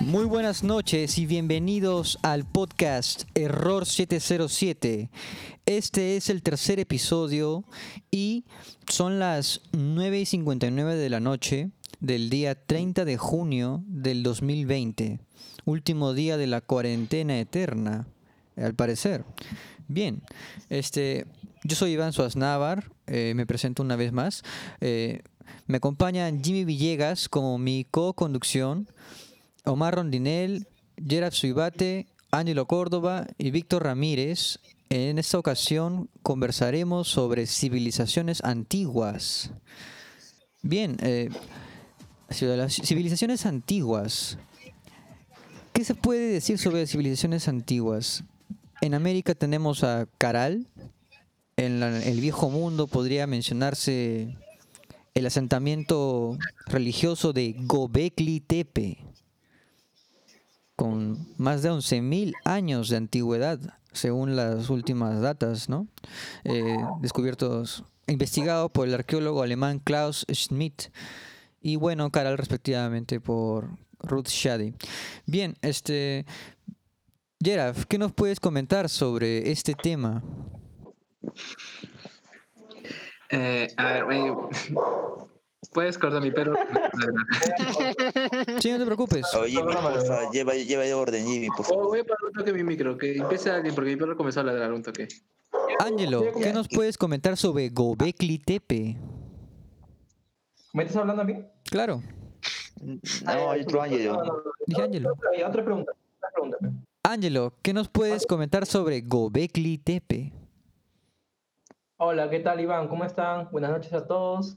Muy 0.00 0.26
buenas 0.26 0.62
noches 0.62 1.16
y 1.16 1.24
bienvenidos 1.24 2.18
al 2.22 2.44
podcast 2.44 3.22
Error 3.34 3.86
707. 3.86 5.10
Este 5.64 6.16
es 6.16 6.28
el 6.28 6.42
tercer 6.42 6.78
episodio 6.78 7.64
y 8.10 8.44
son 8.88 9.18
las 9.18 9.62
9 9.72 10.20
y 10.20 10.26
59 10.26 10.96
de 10.96 11.08
la 11.08 11.20
noche 11.20 11.70
del 12.00 12.28
día 12.28 12.54
30 12.54 13.06
de 13.06 13.16
junio 13.16 13.82
del 13.86 14.22
2020, 14.22 15.18
último 15.64 16.12
día 16.12 16.36
de 16.36 16.46
la 16.46 16.60
cuarentena 16.60 17.40
eterna, 17.40 18.06
al 18.56 18.74
parecer. 18.74 19.24
Bien, 19.88 20.20
este, 20.68 21.26
yo 21.64 21.74
soy 21.74 21.92
Iván 21.92 22.12
Suaznavar, 22.12 22.90
eh, 23.06 23.32
me 23.34 23.46
presento 23.46 23.82
una 23.82 23.96
vez 23.96 24.12
más. 24.12 24.42
Eh, 24.80 25.22
me 25.66 25.78
acompaña 25.78 26.30
Jimmy 26.42 26.64
Villegas 26.64 27.28
como 27.28 27.56
mi 27.56 27.86
co-conducción. 27.90 28.88
Omar 29.66 29.96
Rondinel, 29.96 30.66
Gerard 30.96 31.32
Suibate, 31.32 32.06
Ángelo 32.30 32.66
Córdoba 32.66 33.26
y 33.38 33.50
Víctor 33.50 33.84
Ramírez. 33.84 34.58
En 34.88 35.18
esta 35.18 35.38
ocasión 35.38 36.08
conversaremos 36.22 37.08
sobre 37.08 37.46
civilizaciones 37.46 38.42
antiguas. 38.44 39.50
Bien, 40.62 40.96
eh, 41.02 41.30
civilizaciones 42.30 43.46
antiguas. 43.46 44.38
¿Qué 45.72 45.84
se 45.84 45.94
puede 45.94 46.28
decir 46.28 46.58
sobre 46.58 46.86
civilizaciones 46.86 47.48
antiguas? 47.48 48.24
En 48.80 48.94
América 48.94 49.34
tenemos 49.34 49.82
a 49.82 50.06
Caral. 50.18 50.68
En 51.56 51.82
el 51.82 52.20
viejo 52.20 52.50
mundo 52.50 52.86
podría 52.86 53.26
mencionarse 53.26 54.36
el 55.14 55.26
asentamiento 55.26 56.38
religioso 56.66 57.32
de 57.32 57.56
Gobekli 57.58 58.40
Tepe 58.40 59.05
con 60.76 61.26
más 61.38 61.62
de 61.62 61.70
11.000 61.70 62.34
años 62.44 62.88
de 62.88 62.98
antigüedad, 62.98 63.58
según 63.92 64.36
las 64.36 64.70
últimas 64.70 65.20
datas, 65.20 65.68
¿no? 65.68 65.88
Eh, 66.44 66.76
descubiertos, 67.00 67.84
investigado 68.06 68.68
por 68.68 68.86
el 68.86 68.94
arqueólogo 68.94 69.42
alemán 69.42 69.80
Klaus 69.80 70.26
Schmidt 70.30 70.90
y 71.60 71.76
bueno, 71.76 72.10
Caral 72.10 72.38
respectivamente 72.38 73.20
por 73.20 73.70
Ruth 73.98 74.28
Shady. 74.28 74.74
Bien, 75.24 75.56
este, 75.62 76.26
Gerard, 77.42 77.76
¿qué 77.88 77.98
nos 77.98 78.12
puedes 78.12 78.38
comentar 78.38 78.88
sobre 78.88 79.50
este 79.50 79.74
tema? 79.74 80.22
Eh, 83.30 83.68
a 83.76 83.92
ver, 83.92 84.04
Puedes 85.76 85.98
cortar 85.98 86.22
mi 86.22 86.30
perro. 86.30 86.54
sí, 88.60 88.72
no 88.72 88.78
te 88.78 88.86
preocupes. 88.86 89.26
Oye, 89.34 89.60
porfa, 89.60 90.30
lleva, 90.32 90.54
lleva 90.54 90.96
orden, 90.96 91.26
Jimmy, 91.26 91.48
por 91.48 91.66
favor. 91.66 91.84
Oh, 91.84 91.88
voy 91.88 92.00
a 92.00 92.04
parar 92.04 92.24
un 92.24 92.32
toque 92.32 92.50
mi 92.54 92.64
micro, 92.64 92.96
que 92.96 93.14
empiece 93.14 93.50
alguien, 93.50 93.74
porque 93.74 93.90
mi 93.90 93.96
perro 93.96 94.16
comenzó 94.16 94.40
a 94.40 94.44
ladrar 94.44 94.72
un 94.72 94.82
toque. 94.82 95.06
Ángelo, 95.78 96.32
¿qué 96.42 96.54
nos 96.54 96.66
puedes 96.68 96.96
comentar 96.96 97.36
sobre 97.36 97.68
Gobekli 97.68 98.38
Tepe? 98.38 98.96
¿Me 100.72 100.84
estás 100.84 100.96
hablando 100.96 101.20
a 101.20 101.24
mí? 101.26 101.44
Claro. 101.70 102.00
No, 102.80 103.50
hay 103.50 103.60
otro 103.60 103.82
Ángelo. 103.82 104.44
Dije 104.66 104.82
Ángelo. 104.82 105.12
Otra 105.46 105.62
pregunta. 105.62 105.92
Ángelo, 107.02 107.52
¿qué 107.60 107.74
nos 107.74 107.90
puedes 107.90 108.24
comentar 108.24 108.64
sobre 108.64 109.02
Gobekli 109.02 109.76
Tepe? 109.76 110.32
Hola, 111.98 112.30
¿qué 112.30 112.40
tal 112.40 112.60
Iván? 112.60 112.88
¿Cómo 112.88 113.04
están? 113.04 113.50
Buenas 113.50 113.72
noches 113.72 113.92
a 113.92 114.06
todos. 114.06 114.56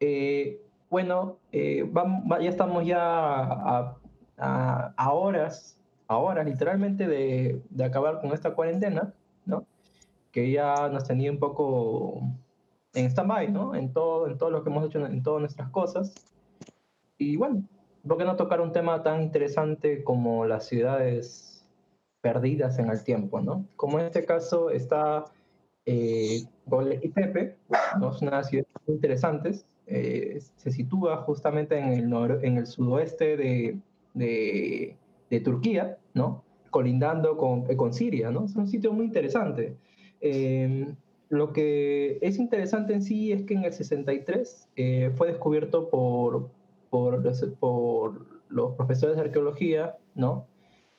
Eh, 0.00 0.60
bueno, 0.88 1.38
eh, 1.52 1.86
vamos, 1.90 2.24
ya 2.42 2.48
estamos 2.50 2.86
ya 2.86 2.98
a, 2.98 3.96
a, 4.38 5.12
horas, 5.12 5.78
a 6.08 6.16
horas 6.16 6.46
literalmente 6.46 7.06
de, 7.06 7.62
de, 7.70 7.84
acabar 7.84 8.20
con 8.20 8.32
esta 8.32 8.54
cuarentena, 8.54 9.14
¿no? 9.44 9.66
Que 10.32 10.50
ya 10.50 10.88
nos 10.88 11.04
tenía 11.04 11.30
un 11.30 11.38
poco 11.38 12.22
en 12.94 13.06
stand-by, 13.06 13.52
¿no? 13.52 13.74
En 13.74 13.92
todo, 13.92 14.26
en 14.26 14.38
todo 14.38 14.50
lo 14.50 14.64
que 14.64 14.70
hemos 14.70 14.86
hecho, 14.86 15.04
en 15.04 15.22
todas 15.22 15.40
nuestras 15.40 15.68
cosas. 15.70 16.14
Y 17.18 17.36
bueno, 17.36 17.62
¿por 18.06 18.16
qué 18.18 18.24
no 18.24 18.36
tocar 18.36 18.60
un 18.60 18.72
tema 18.72 19.02
tan 19.02 19.22
interesante 19.22 20.02
como 20.02 20.46
las 20.46 20.66
ciudades 20.66 21.68
perdidas 22.20 22.78
en 22.78 22.90
el 22.90 23.04
tiempo, 23.04 23.40
¿no? 23.40 23.66
Como 23.76 23.98
en 23.98 24.06
este 24.06 24.24
caso 24.24 24.70
está 24.70 25.26
eh, 25.86 26.42
y 27.02 27.08
Tepe, 27.08 27.56
¿no? 27.98 28.12
son 28.12 28.28
unas 28.28 28.48
ciudades 28.48 28.70
muy 28.86 28.96
interesantes, 28.96 29.66
eh, 29.92 30.38
se 30.54 30.70
sitúa 30.70 31.16
justamente 31.16 31.76
en 31.76 31.88
el, 31.88 32.44
en 32.44 32.58
el 32.58 32.66
sudoeste 32.68 33.36
de, 33.36 33.76
de, 34.14 35.40
Turquía, 35.40 35.98
¿no? 36.14 36.44
colindando 36.70 37.36
con, 37.36 37.68
eh, 37.68 37.76
con, 37.76 37.92
Siria. 37.92 38.30
¿no? 38.30 38.44
Es 38.44 38.54
un 38.54 38.68
sitio 38.68 38.92
muy 38.92 39.06
interesante. 39.06 39.76
Em, 40.20 40.94
lo 41.28 41.52
que 41.52 42.18
es 42.22 42.38
interesante 42.38 42.94
en 42.94 43.02
sí 43.02 43.32
es 43.32 43.42
que 43.42 43.54
en 43.54 43.64
el 43.64 43.72
63 43.72 44.68
eh, 44.76 45.10
fue 45.16 45.26
descubierto 45.26 45.90
por, 45.90 46.50
por, 46.88 47.20
por 47.58 48.26
los 48.48 48.74
profesores 48.76 49.16
de 49.16 49.22
arqueología 49.22 49.96
¿no? 50.14 50.46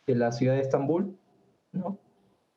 de 0.06 0.16
la 0.16 0.34
ciudad 0.34 0.56
de 0.56 0.62
Estambul, 0.62 1.16
¿no? 1.72 1.97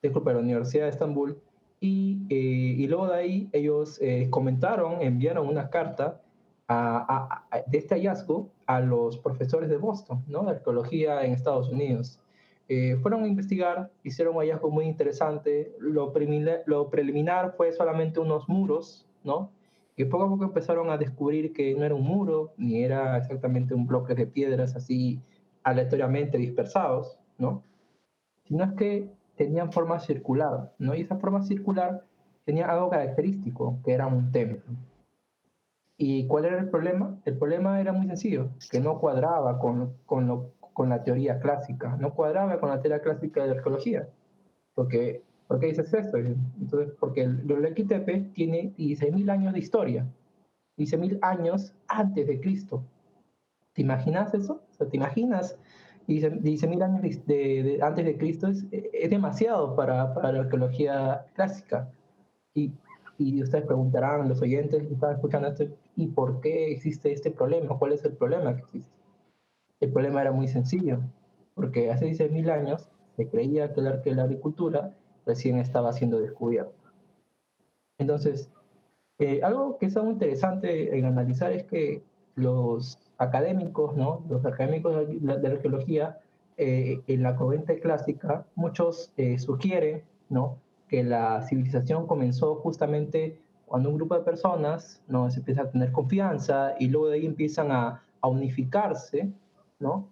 disculpa, 0.03 0.33
la 0.33 0.41
Universidad 0.41 0.85
de 0.85 0.91
Estambul, 0.91 1.41
y, 1.81 2.19
y, 2.29 2.87
luego 2.87 3.09
de 3.09 3.17
ahí 3.17 3.49
ellos 3.53 4.01
comentaron, 4.31 5.03
enviaron 5.03 5.47
una 5.47 5.69
carta 5.69 6.24
de 6.69 7.79
este 7.79 7.95
hallazgo 7.95 8.51
a 8.67 8.81
los 8.81 9.19
profesores 9.19 9.69
de 9.69 9.77
Boston, 9.77 10.25
¿no? 10.29 10.45
de 10.45 10.53
arqueología 10.53 11.25
en 11.25 11.33
Estados 11.33 11.69
Unidos. 11.69 12.19
Eh, 12.69 12.97
fueron 13.03 13.25
a 13.25 13.29
investigar, 13.29 13.91
hicieron 14.03 14.35
un 14.35 14.41
hallazgo 14.41 14.71
muy 14.71 14.87
interesante. 14.87 15.75
Lo, 15.79 16.13
preliminar, 16.13 17.55
fue 17.57 17.73
solamente 17.73 18.21
unos 18.21 18.49
muros, 18.49 19.07
¿no? 19.23 19.51
que 19.97 20.07
poco 20.07 20.25
a 20.25 20.29
poco 20.29 20.45
empezaron 20.45 20.91
a 20.91 20.97
descubrir 20.97 21.53
que 21.53 21.75
no 21.75 21.85
era 21.85 21.95
un 21.95 22.03
muro, 22.03 22.53
ni 22.57 22.83
era 22.83 23.19
exactamente 23.19 23.75
un 23.75 23.87
bloque 23.87 24.15
de 24.15 24.27
piedras 24.27 24.75
así 24.75 25.21
aleatoriamente 25.63 26.39
dispersados, 26.39 27.19
¿no? 27.39 27.63
sino 28.45 28.75
que 28.77 29.09
tenían 29.37 29.73
forma 29.73 30.01
circular, 30.01 30.73
¿no? 30.79 30.95
y 30.95 31.03
esa 31.03 31.17
forma 31.17 31.43
circular 31.43 32.05
tenía 32.45 32.67
algo 32.67 32.91
característico, 32.91 33.79
que 33.85 33.93
era 33.93 34.07
un 34.07 34.33
templo. 34.33 34.63
¿Y 35.97 36.27
cuál 36.27 36.47
era 36.47 36.59
el 36.59 36.71
problema? 36.71 37.17
El 37.25 37.39
problema 37.39 37.81
era 37.81 37.93
muy 37.93 38.07
sencillo, 38.07 38.51
que 38.71 38.81
no 38.81 38.99
cuadraba 38.99 39.59
con, 39.59 39.95
con, 40.07 40.27
lo, 40.27 40.51
con 40.73 40.89
la 40.89 41.05
teoría 41.05 41.39
clásica, 41.39 41.97
no 41.97 42.15
cuadraba 42.15 42.59
con 42.59 42.71
la 42.71 42.81
teoría 42.81 43.01
clásica 43.01 43.43
de 43.43 43.49
la 43.49 43.55
arqueología. 43.55 44.09
Porque, 44.75 45.23
¿Por 45.47 45.61
qué 45.61 45.67
dices 45.67 45.93
esto? 45.95 46.17
Entonces, 46.17 46.95
porque 46.99 47.23
el 47.23 47.87
Tepe 47.87 48.31
tiene 48.35 48.73
16.000 48.77 49.31
años 49.31 49.53
de 49.53 49.59
historia, 49.61 50.07
16.000 50.79 51.19
años 51.23 51.73
antes 51.87 52.27
de 52.27 52.41
Cristo. 52.41 52.83
¿Te 53.75 53.83
imaginas 53.83 54.35
eso? 54.35 54.63
O 54.71 54.75
sea, 54.75 54.89
¿Te 54.89 54.97
imaginas 54.97 55.57
16.000 56.09 56.83
años 56.83 57.27
de, 57.27 57.79
antes 57.83 58.05
de 58.05 58.17
Cristo? 58.17 58.49
Es, 58.49 58.65
es 58.73 59.11
demasiado 59.11 59.77
para, 59.77 60.13
para 60.13 60.33
la 60.33 60.41
arqueología 60.41 61.25
clásica. 61.35 61.89
Y 62.55 62.73
y 63.19 63.43
ustedes 63.43 63.65
preguntarán, 63.65 64.29
los 64.29 64.41
oyentes 64.43 64.87
que 64.87 64.95
están 64.95 65.15
escuchando 65.15 65.49
esto, 65.49 65.67
¿y 65.97 66.09
por 66.09 66.41
qué 66.41 66.73
existe 66.73 67.13
este 67.13 67.31
problema? 67.31 67.79
¿Cuál 67.79 67.93
es 67.93 68.05
el 68.05 68.13
problema 68.13 68.55
que 68.55 68.63
existe? 68.63 68.93
El 69.81 69.93
problema 69.93 70.23
era 70.23 70.33
muy 70.33 70.49
sencillo, 70.49 71.01
porque 71.55 71.91
hace 71.91 72.07
16.000 72.07 72.51
años 72.51 72.89
se 73.17 73.29
creía 73.29 73.73
que 73.73 73.81
la, 73.81 74.23
agricultura 74.23 74.95
recién 75.27 75.59
estaba 75.59 75.93
siendo 75.93 76.21
descubierta. 76.21 76.73
Entonces, 77.99 78.51
eh, 79.19 79.41
algo 79.43 79.79
que 79.79 79.87
es 79.87 79.97
muy 79.97 80.13
interesante 80.13 80.97
en 80.99 81.05
analizar 81.05 81.53
es 81.53 81.65
que 81.65 82.03
los 82.35 82.99
académicos, 83.19 83.97
¿no? 83.97 84.25
los 84.29 84.45
académicos 84.45 85.07
de 85.07 85.21
la, 85.21 85.35
arqueología, 85.35 86.19
eh, 86.57 87.01
en 87.07 87.23
la 87.23 87.37
corriente 87.37 87.79
clásica, 87.81 88.47
muchos 88.55 89.13
eh, 89.17 89.39
sugieren 89.39 90.03
¿no? 90.29 90.59
que 90.89 91.03
la 91.05 91.43
civilización 91.43 92.07
comenzó 92.07 92.57
justamente 92.57 93.39
cuando 93.67 93.91
un 93.91 93.97
grupo 93.97 94.15
de 94.15 94.23
personas 94.23 95.03
¿no? 95.09 95.31
se 95.31 95.41
empieza 95.41 95.63
a 95.63 95.71
tener 95.71 95.93
confianza 95.93 96.75
y 96.79 96.89
luego 96.89 97.09
de 97.09 97.17
ahí 97.17 97.27
empiezan 97.27 97.71
a, 97.71 98.03
a 98.21 98.29
unificarse, 98.29 99.33
¿no? 99.79 100.09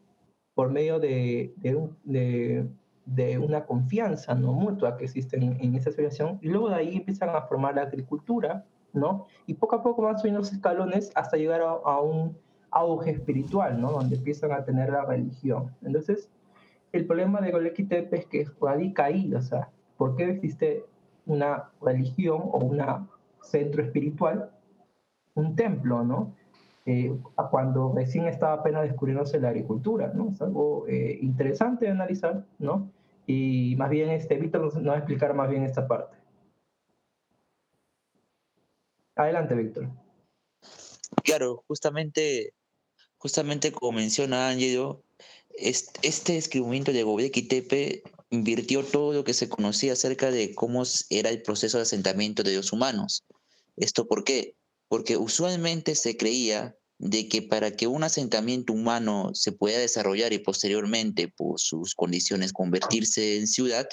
Por 0.55 0.71
medio 0.71 0.99
de, 0.99 1.55
de, 1.57 2.67
de, 3.07 3.39
una 3.39 3.65
confianza 3.65 4.35
¿no? 4.35 4.53
mutua 4.53 4.97
que 4.97 5.05
existe 5.05 5.37
en, 5.37 5.59
en, 5.61 5.75
esa 5.75 5.91
civilización 5.91 6.39
y 6.43 6.49
luego 6.49 6.69
de 6.69 6.75
ahí 6.77 6.97
empiezan 6.97 7.31
a 7.31 7.43
formar 7.43 7.77
la 7.77 7.83
agricultura, 7.83 8.65
¿no? 8.93 9.27
Y 9.47 9.55
poco 9.55 9.77
a 9.77 9.83
poco 9.83 10.03
van 10.03 10.19
subiendo 10.19 10.41
los 10.41 10.53
escalones 10.53 11.11
hasta 11.15 11.37
llegar 11.37 11.63
a, 11.63 11.71
a 11.71 12.01
un 12.01 12.37
auge 12.71 13.11
espiritual, 13.13 13.81
¿no? 13.81 13.93
Donde 13.93 14.17
empiezan 14.17 14.53
a 14.53 14.65
tener 14.65 14.91
la 14.91 15.05
religión. 15.07 15.75
Entonces, 15.83 16.29
el 16.93 17.07
problema 17.07 17.41
de 17.41 17.51
Goleki 17.51 17.85
Tepe 17.85 18.19
es 18.19 18.27
que 18.27 18.47
radica 18.61 19.05
ahí, 19.05 19.35
o 19.35 19.41
sea, 19.41 19.71
¿Por 20.03 20.17
qué 20.17 20.31
existe 20.31 20.85
una 21.27 21.71
religión 21.81 22.41
o 22.43 22.59
un 22.59 22.77
centro 23.43 23.83
espiritual? 23.83 24.51
Un 25.35 25.57
templo, 25.57 26.05
¿no? 26.05 26.35
eh, 26.87 27.17
cuando 27.51 27.93
recién 27.95 28.27
estaba 28.27 28.55
apenas 28.55 28.83
descubriéndose 28.83 29.39
la 29.39 29.51
agricultura, 29.51 30.13
¿no? 30.15 30.31
Es 30.31 30.41
algo 30.43 30.87
eh, 30.89 31.19
interesante 31.23 31.85
de 31.85 31.93
analizar, 31.93 32.45
¿no? 32.59 32.91
Y 33.27 33.77
más 33.77 33.89
bien, 33.91 34.11
este, 34.11 34.37
Víctor 34.37 34.63
nos, 34.63 34.75
va 34.87 34.95
a 34.95 34.99
explicar 34.99 35.33
más 35.35 35.49
bien 35.49 35.63
esta 35.63 35.87
parte. 35.87 36.17
Adelante, 39.15 39.55
Víctor. 39.55 39.89
Claro, 41.23 41.63
justamente, 41.69 42.55
justamente 43.19 43.71
como 43.71 43.93
menciona 43.93 44.49
Ángelo, 44.49 45.03
este 45.51 46.33
descubrimiento 46.33 46.93
de 46.93 47.03
Gobekli 47.03 47.43
Tepe 47.43 48.03
invirtió 48.31 48.83
todo 48.83 49.13
lo 49.13 49.23
que 49.23 49.35
se 49.35 49.49
conocía 49.49 49.93
acerca 49.93 50.31
de 50.31 50.55
cómo 50.55 50.83
era 51.11 51.29
el 51.29 51.43
proceso 51.43 51.77
de 51.77 51.83
asentamiento 51.83 52.43
de 52.43 52.57
los 52.57 52.73
humanos. 52.73 53.23
¿Esto 53.77 54.07
por 54.07 54.25
qué? 54.25 54.55
Porque 54.89 55.17
usualmente 55.17 55.95
se 55.95 56.17
creía 56.17 56.77
de 56.99 57.29
que 57.29 57.43
para 57.43 57.73
que 57.73 57.89
un 57.89 58.05
asentamiento 58.05 58.73
humano 58.73 59.31
se 59.35 59.51
pueda 59.51 59.79
desarrollar 59.79 60.33
y 60.33 60.39
posteriormente 60.39 61.29
por 61.29 61.59
sus 61.59 61.95
condiciones 61.95 62.53
convertirse 62.53 63.39
en 63.39 63.49
ciudad, 63.49 63.89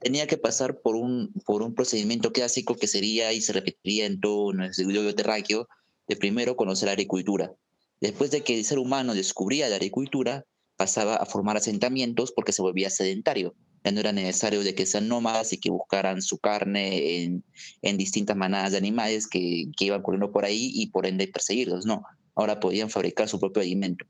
tenía 0.00 0.26
que 0.26 0.38
pasar 0.38 0.80
por 0.80 0.96
un, 0.96 1.32
por 1.46 1.62
un 1.62 1.74
procedimiento 1.74 2.32
clásico 2.32 2.74
que 2.74 2.88
sería 2.88 3.32
y 3.32 3.40
se 3.40 3.52
repetiría 3.52 4.06
en 4.06 4.20
todo 4.20 4.52
nuestro 4.52 4.88
globo 4.88 5.14
terráqueo, 5.14 5.68
de 6.08 6.16
primero 6.16 6.56
conocer 6.56 6.86
la 6.86 6.92
agricultura. 6.92 7.54
Después 8.00 8.32
de 8.32 8.42
que 8.42 8.58
el 8.58 8.64
ser 8.64 8.80
humano 8.80 9.14
descubría 9.14 9.68
la 9.68 9.76
agricultura, 9.76 10.44
pasaba 10.76 11.14
a 11.14 11.26
formar 11.26 11.56
asentamientos 11.56 12.32
porque 12.32 12.52
se 12.52 12.62
volvía 12.62 12.90
sedentario. 12.90 13.54
Ya 13.84 13.92
no 13.92 14.00
era 14.00 14.12
necesario 14.12 14.62
de 14.62 14.74
que 14.74 14.86
sean 14.86 15.08
nómadas 15.08 15.52
y 15.52 15.58
que 15.58 15.70
buscaran 15.70 16.22
su 16.22 16.38
carne 16.38 17.22
en, 17.22 17.44
en 17.82 17.96
distintas 17.98 18.36
manadas 18.36 18.72
de 18.72 18.78
animales 18.78 19.26
que, 19.26 19.66
que 19.76 19.86
iban 19.86 20.02
corriendo 20.02 20.30
por 20.30 20.44
ahí 20.44 20.70
y 20.74 20.88
por 20.88 21.06
ende 21.06 21.28
perseguirlos. 21.28 21.86
No, 21.86 22.04
ahora 22.34 22.60
podían 22.60 22.90
fabricar 22.90 23.28
su 23.28 23.40
propio 23.40 23.62
alimento. 23.62 24.04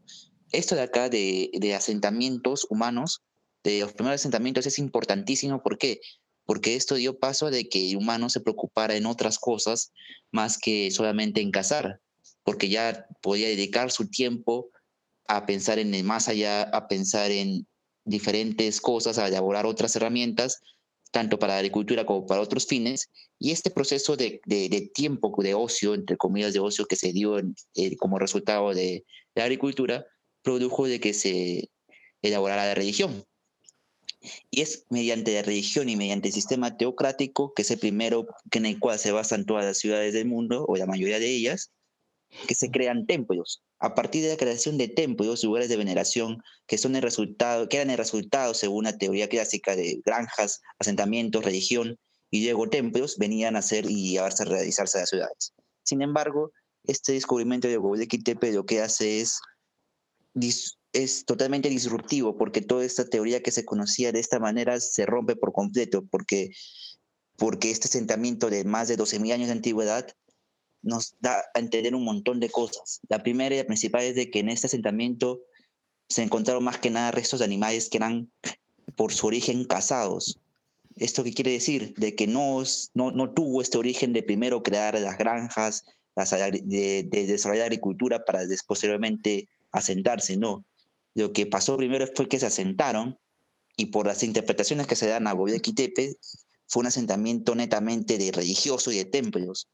Esto 0.51 0.75
de 0.75 0.83
acá 0.83 1.09
de, 1.09 1.51
de 1.55 1.75
asentamientos 1.75 2.67
humanos, 2.69 3.23
de 3.65 3.81
los 3.81 3.95
primeros 3.95 4.21
asentamientos, 4.21 4.67
es 4.67 4.79
importantísimo. 4.79 5.63
¿Por 5.63 5.79
qué? 5.79 6.01
Porque 6.45 6.75
esto 6.75 6.97
dio 6.97 7.19
paso 7.19 7.47
a 7.47 7.51
de 7.51 7.69
que 7.69 7.91
el 7.91 7.97
humano 7.97 8.29
se 8.29 8.41
preocupara 8.41 8.97
en 8.97 9.07
otras 9.07 9.39
cosas 9.39 9.93
más 10.31 10.59
que 10.59 10.91
solamente 10.91 11.41
en 11.41 11.51
cazar, 11.51 12.01
porque 12.45 12.69
ya 12.69 13.07
podía 13.23 13.49
dedicar 13.49 13.91
su 13.91 14.09
tiempo 14.09 14.71
a 15.29 15.47
pensar 15.47 15.79
en 15.79 15.95
el 15.95 16.05
más 16.05 16.29
allá, 16.29 16.63
a 16.63 16.89
pensar 16.89 17.31
en 17.31 17.67
diferentes 18.05 18.81
cosas, 18.81 19.19
a 19.19 19.29
elaborar 19.29 19.67
otras 19.67 19.95
herramientas, 19.97 20.61
tanto 21.13 21.39
para 21.39 21.55
la 21.55 21.59
agricultura 21.61 22.07
como 22.07 22.27
para 22.27 22.41
otros 22.41 22.67
fines. 22.67 23.11
Y 23.39 23.53
este 23.53 23.71
proceso 23.71 24.17
de, 24.17 24.41
de, 24.47 24.69
de 24.69 24.81
tiempo, 24.81 25.33
de 25.43 25.55
ocio, 25.55 25.95
entre 25.95 26.17
comillas, 26.17 26.53
de 26.53 26.61
ocio 26.61 26.87
que 26.87 26.97
se 26.97 27.13
dio 27.13 27.39
en, 27.39 27.55
eh, 27.75 27.97
como 27.97 28.19
resultado 28.19 28.75
de, 28.75 29.05
la 29.35 29.45
agricultura, 29.45 30.05
produjo 30.43 30.87
de 30.87 31.01
que 31.01 31.15
se 31.15 31.71
elaborara 32.23 32.67
la 32.67 32.75
religión. 32.75 33.25
Y 34.51 34.61
es 34.61 34.87
mediante 34.89 35.35
la 35.35 35.43
religión 35.43 35.89
y 35.89 35.97
mediante 35.97 36.29
el 36.29 36.35
sistema 36.35 36.77
teocrático, 36.77 37.53
que 37.55 37.63
es 37.63 37.71
el 37.71 37.79
primero 37.79 38.27
en 38.51 38.67
el 38.67 38.79
cual 38.79 38.99
se 38.99 39.13
basan 39.13 39.47
todas 39.47 39.65
las 39.65 39.79
ciudades 39.79 40.13
del 40.15 40.27
mundo, 40.27 40.65
o 40.69 40.77
la 40.77 40.87
mayoría 40.87 41.19
de 41.19 41.29
ellas, 41.29 41.73
que 42.47 42.55
se 42.55 42.71
crean 42.71 43.07
templos. 43.07 43.63
A 43.79 43.95
partir 43.95 44.23
de 44.23 44.31
la 44.31 44.37
creación 44.37 44.79
de 44.79 44.89
templos, 44.89 45.45
lugares 45.45 45.69
de 45.69 45.77
veneración, 45.77 46.43
que, 46.67 46.79
son 46.79 46.97
el 46.97 47.03
resultado, 47.03 47.69
que 47.69 47.77
eran 47.77 47.91
el 47.91 47.99
resultado, 47.99 48.55
según 48.55 48.85
la 48.85 48.97
teoría 48.97 49.29
clásica, 49.29 49.77
de 49.77 50.01
granjas, 50.05 50.61
asentamientos, 50.79 51.45
religión, 51.45 51.99
y 52.31 52.45
luego 52.45 52.69
templos 52.69 53.19
venían 53.19 53.57
a 53.57 53.63
ser 53.63 53.91
y 53.91 54.17
a 54.17 54.29
realizarse 54.29 54.99
las 54.99 55.11
ciudades. 55.11 55.53
Sin 55.85 56.01
embargo, 56.01 56.53
este 56.85 57.13
descubrimiento 57.13 57.69
de 57.69 57.77
Göbekli 57.77 58.23
Tepe 58.23 58.53
lo 58.53 58.65
que 58.65 58.81
hace 58.81 59.21
es, 59.21 59.41
es 60.93 61.25
totalmente 61.27 61.69
disruptivo, 61.69 62.39
porque 62.39 62.63
toda 62.63 62.85
esta 62.85 63.05
teoría 63.05 63.43
que 63.43 63.51
se 63.51 63.65
conocía 63.65 64.13
de 64.13 64.21
esta 64.21 64.39
manera 64.39 64.81
se 64.81 65.05
rompe 65.05 65.37
por 65.37 65.53
completo, 65.53 66.05
porque, 66.11 66.51
porque 67.37 67.71
este 67.71 67.89
asentamiento 67.89 68.49
de 68.49 68.65
más 68.65 68.89
de 68.89 68.97
12.000 68.97 69.35
años 69.35 69.49
de 69.49 69.53
antigüedad 69.53 70.07
nos 70.83 71.15
da 71.21 71.43
a 71.55 71.59
entender 71.59 71.95
un 71.95 72.05
montón 72.05 72.41
de 72.41 72.51
cosas. 72.51 73.01
La 73.09 73.23
primera 73.23 73.55
y 73.55 73.59
la 73.59 73.67
principal 73.67 74.03
es 74.03 74.15
de 74.15 74.31
que 74.31 74.41
en 74.41 74.49
este 74.49 74.67
asentamiento 74.67 75.41
se 76.09 76.23
encontraron 76.23 76.65
más 76.65 76.79
que 76.79 76.91
nada 76.91 77.11
restos 77.11 77.39
de 77.39 77.47
animales 77.47 77.89
que 77.89 77.99
eran 77.99 78.31
por 78.97 79.13
su 79.13 79.27
origen 79.29 79.65
cazados. 79.65 80.39
¿Esto 80.97 81.25
qué 81.25 81.33
quiere 81.33 81.53
decir? 81.53 81.95
De 81.97 82.15
que 82.15 82.27
no, 82.27 82.63
no, 82.95 83.13
no 83.13 83.31
tuvo 83.31 83.63
este 83.63 83.79
origen 83.79 84.13
de 84.13 84.23
primero 84.23 84.63
crear 84.63 84.99
las 85.01 85.17
granjas, 85.17 85.85
las, 86.15 86.31
de, 86.31 87.07
de, 87.09 87.27
desarrollar 87.27 87.65
agricultura 87.65 88.25
para 88.25 88.43
posteriormente 88.67 89.49
asentarse, 89.71 90.37
no. 90.37 90.65
Lo 91.15 91.33
que 91.33 91.47
pasó 91.47 91.77
primero 91.77 92.07
fue 92.15 92.29
que 92.29 92.39
se 92.39 92.47
asentaron 92.47 93.19
y 93.77 93.87
por 93.87 94.07
las 94.07 94.23
interpretaciones 94.23 94.87
que 94.87 94.97
se 94.97 95.07
dan 95.07 95.27
a 95.27 95.35
Tepe 95.75 96.17
fue 96.67 96.81
un 96.81 96.87
asentamiento 96.87 97.55
netamente 97.55 98.19
de 98.19 98.33
religioso 98.33 98.93
y 98.93 98.99
de 98.99 99.05
templos 99.07 99.69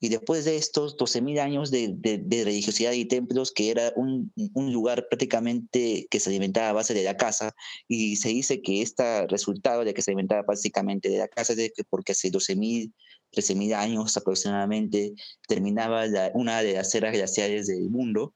y 0.00 0.08
después 0.08 0.44
de 0.44 0.56
estos 0.56 0.96
12.000 0.96 1.40
años 1.40 1.70
de, 1.70 1.92
de, 1.92 2.18
de, 2.18 2.44
religiosidad 2.44 2.92
y 2.92 3.04
templos, 3.04 3.50
que 3.52 3.70
era 3.70 3.92
un, 3.96 4.32
un, 4.54 4.72
lugar 4.72 5.08
prácticamente 5.08 6.06
que 6.08 6.20
se 6.20 6.30
alimentaba 6.30 6.68
a 6.68 6.72
base 6.72 6.94
de 6.94 7.02
la 7.02 7.16
casa, 7.16 7.54
y 7.88 8.16
se 8.16 8.28
dice 8.28 8.62
que 8.62 8.82
este 8.82 9.26
resultado 9.26 9.84
de 9.84 9.94
que 9.94 10.02
se 10.02 10.12
alimentaba 10.12 10.42
básicamente 10.42 11.08
de 11.08 11.18
la 11.18 11.28
casa 11.28 11.54
es 11.54 11.72
que 11.74 11.84
porque 11.84 12.12
hace 12.12 12.30
12.000, 12.30 12.92
13.000 13.32 13.74
años 13.74 14.16
aproximadamente 14.16 15.14
terminaba 15.48 16.06
la, 16.06 16.30
una 16.34 16.62
de 16.62 16.74
las 16.74 16.94
eras 16.94 17.12
glaciales 17.12 17.66
del 17.66 17.90
mundo, 17.90 18.34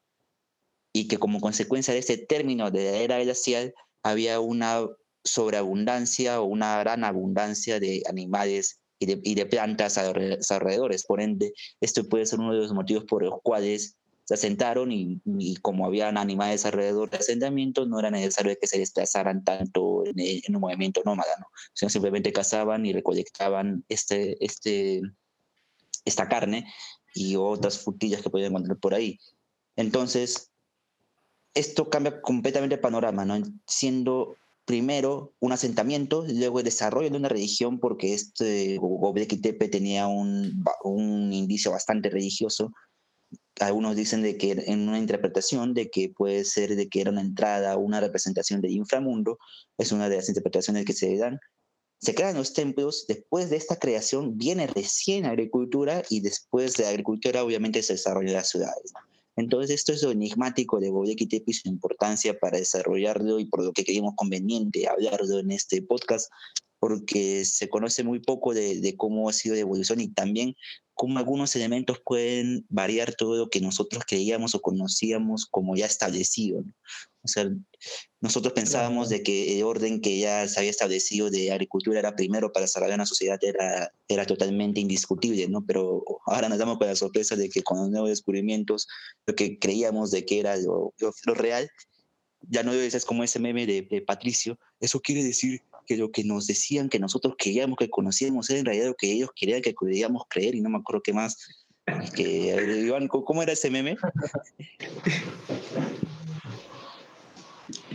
y 0.93 1.09
que 1.09 1.19
como 1.19 1.41
consecuencia 1.41 1.95
de 1.95 2.01
este 2.01 2.19
término 2.19 2.71
de 2.71 2.91
la 2.91 2.99
era 2.99 3.23
glacial 3.23 3.73
había 4.03 4.41
una 4.41 4.87
sobreabundancia 5.25 6.41
o 6.41 6.45
una 6.45 6.81
gran 6.81 7.05
abundancia 7.05 7.79
de 7.79 8.03
animales 8.09 8.82
y 9.03 9.07
de, 9.07 9.21
y 9.25 9.35
de 9.35 9.47
plantas 9.47 9.99
a 9.99 10.13
los 10.13 10.51
alrededores. 10.51 11.05
Por 11.05 11.21
ende, 11.21 11.53
esto 11.81 12.09
puede 12.09 12.25
ser 12.25 12.39
uno 12.39 12.53
de 12.53 12.61
los 12.61 12.73
motivos 12.73 13.05
por 13.05 13.25
los 13.25 13.35
cuales 13.43 13.97
se 14.25 14.35
asentaron 14.35 14.93
y, 14.93 15.21
y, 15.25 15.57
como 15.57 15.85
habían 15.85 16.17
animales 16.17 16.65
alrededor 16.65 17.11
del 17.11 17.21
asentamiento, 17.21 17.85
no 17.85 17.99
era 17.99 18.13
necesario 18.13 18.57
que 18.61 18.69
se 18.69 18.79
desplazaran 18.79 19.43
tanto 19.43 20.07
en, 20.07 20.15
en 20.21 20.55
un 20.55 20.61
movimiento 20.61 21.03
nómada, 21.05 21.33
¿no? 21.41 21.47
sino 21.73 21.89
simplemente 21.89 22.33
cazaban 22.33 22.87
y 22.87 22.93
recolectaban 22.93 23.85
este, 23.89 24.43
este, 24.45 25.03
esta 26.05 26.29
carne 26.29 26.73
y 27.13 27.35
otras 27.35 27.81
frutillas 27.81 28.23
que 28.23 28.31
podían 28.31 28.53
encontrar 28.53 28.79
por 28.79 28.95
ahí. 28.95 29.19
Entonces, 29.75 30.53
esto 31.55 31.91
cambia 31.91 32.23
completamente 32.23 32.77
el 32.77 32.81
panorama, 32.81 33.25
¿no? 33.25 33.43
siendo 33.67 34.37
primero 34.65 35.35
un 35.41 35.53
asentamiento, 35.53 36.25
luego 36.29 36.59
el 36.59 36.65
desarrollo 36.65 37.11
de 37.11 37.17
una 37.17 37.29
religión, 37.29 37.79
porque 37.79 38.15
este 38.15 38.77
Gobekli 38.79 39.39
tenía 39.39 40.07
un, 40.07 40.65
un 40.85 41.33
indicio 41.33 41.71
bastante 41.71 42.11
religioso. 42.11 42.73
Algunos 43.61 43.97
dicen 43.97 44.23
de 44.23 44.37
que 44.37 44.53
en 44.53 44.89
una 44.89 44.99
interpretación 44.99 45.75
de 45.75 45.91
que 45.91 46.11
puede 46.11 46.45
ser 46.45 46.75
de 46.75 46.89
que 46.89 47.01
era 47.01 47.11
una 47.11 47.21
entrada, 47.21 47.77
una 47.77 48.01
representación 48.01 48.61
del 48.61 48.73
inframundo, 48.73 49.39
es 49.79 49.93
una 49.93 50.09
de 50.09 50.17
las 50.17 50.29
interpretaciones 50.29 50.85
que 50.85 50.93
se 50.93 51.17
dan. 51.17 51.39
Se 52.01 52.15
crean 52.15 52.37
los 52.37 52.53
templos, 52.53 53.05
después 53.07 53.51
de 53.51 53.57
esta 53.57 53.77
creación 53.77 54.37
viene 54.37 54.67
recién 54.67 55.25
agricultura 55.25 56.03
y 56.11 56.21
después 56.21 56.75
de 56.75 56.85
la 56.85 56.91
agricultura 56.91 57.45
obviamente 57.45 57.83
se 57.83 57.93
desarrollan 57.93 58.35
las 58.35 58.51
ciudades. 58.51 58.93
Entonces, 59.37 59.71
esto 59.71 59.93
es 59.93 60.03
lo 60.03 60.11
enigmático 60.11 60.79
de 60.79 60.91
Gobekli 60.91 61.27
Tepe 61.27 61.51
y 61.51 61.55
su 61.55 61.69
importancia 61.69 62.39
para 62.39 62.59
desarrollarlo 62.59 63.39
y 63.39 63.47
por 63.47 63.65
lo 63.65 63.73
que 63.73 63.85
creímos 63.85 64.15
conveniente 64.17 64.89
hablarlo 64.89 65.39
en 65.39 65.51
este 65.51 65.83
podcast, 65.83 66.31
porque 66.79 67.45
se 67.45 67.69
conoce 67.69 68.03
muy 68.03 68.19
poco 68.19 68.53
de, 68.53 68.95
cómo 68.97 69.29
ha 69.29 69.33
sido 69.33 69.55
la 69.55 69.61
evolución 69.61 70.01
y 70.01 70.09
también 70.09 70.55
cómo 70.95 71.19
algunos 71.19 71.57
elementos 71.57 72.01
pueden 72.05 72.67
variar 72.69 73.15
todo 73.15 73.37
lo 73.37 73.49
que 73.49 73.61
nosotros 73.61 74.05
creíamos 74.07 74.55
o 74.55 74.61
conocíamos 74.61 75.47
como 75.47 75.77
ya 75.77 75.87
establecido. 75.87 76.65
O 77.25 77.29
sea, 77.29 77.49
nosotros 78.21 78.53
pensábamos 78.53 79.09
de 79.09 79.23
que 79.23 79.59
el 79.59 79.65
orden 79.65 80.01
que 80.01 80.19
ya 80.19 80.47
se 80.49 80.59
había 80.59 80.71
establecido 80.71 81.31
de 81.31 81.53
agricultura 81.53 82.01
era 82.01 82.17
primero 82.17 82.53
para 82.53 82.65
desarrollar 82.65 82.97
una 82.97 83.07
sociedad 83.07 83.39
era, 83.43 83.93
era 84.09 84.27
totalmente 84.27 84.81
indiscutible, 84.81 85.47
¿no? 85.49 85.65
Pero 85.65 86.03
ahora 86.27 86.49
nos 86.49 86.59
damos 86.59 86.79
con 86.79 86.89
la 86.89 86.97
sorpresa 86.97 87.37
de 87.37 87.49
que 87.49 87.63
con 87.63 87.79
los 87.79 87.91
nuevos 87.91 88.11
descubrimientos, 88.11 88.89
lo 89.27 89.35
que 89.35 89.59
creíamos 89.59 90.11
de 90.11 90.25
que 90.25 90.41
era 90.41 90.57
lo, 90.57 90.95
lo, 90.99 91.13
lo 91.25 91.35
real, 91.35 91.71
ya 92.49 92.63
no 92.63 92.73
es 92.73 93.05
como 93.05 93.23
ese 93.23 93.39
meme 93.39 93.67
de, 93.67 93.83
de 93.83 94.03
Patricio. 94.03 94.59
Eso 94.81 95.01
quiere 95.01 95.23
decir 95.23 95.63
que 95.87 95.97
lo 95.97 96.11
que 96.11 96.25
nos 96.25 96.47
decían 96.47 96.89
que 96.89 96.99
nosotros 96.99 97.35
queríamos 97.39 97.77
que 97.77 97.91
conocíamos 97.91 98.51
era 98.51 98.61
en 98.61 98.67
realidad 98.67 98.87
lo 98.89 98.95
que 98.95 99.13
ellos 99.13 99.31
querían 99.35 99.63
que 99.63 99.75
queríamos 99.75 100.25
creer 100.29 100.55
y 100.55 100.61
no 100.61 100.71
me 100.71 100.79
acuerdo 100.79 101.03
qué 101.03 101.13
más. 101.13 101.37
Que, 102.15 102.55
Iván, 102.85 103.09
¿cómo 103.09 103.43
era 103.43 103.53
ese 103.53 103.71
meme? 103.71 103.97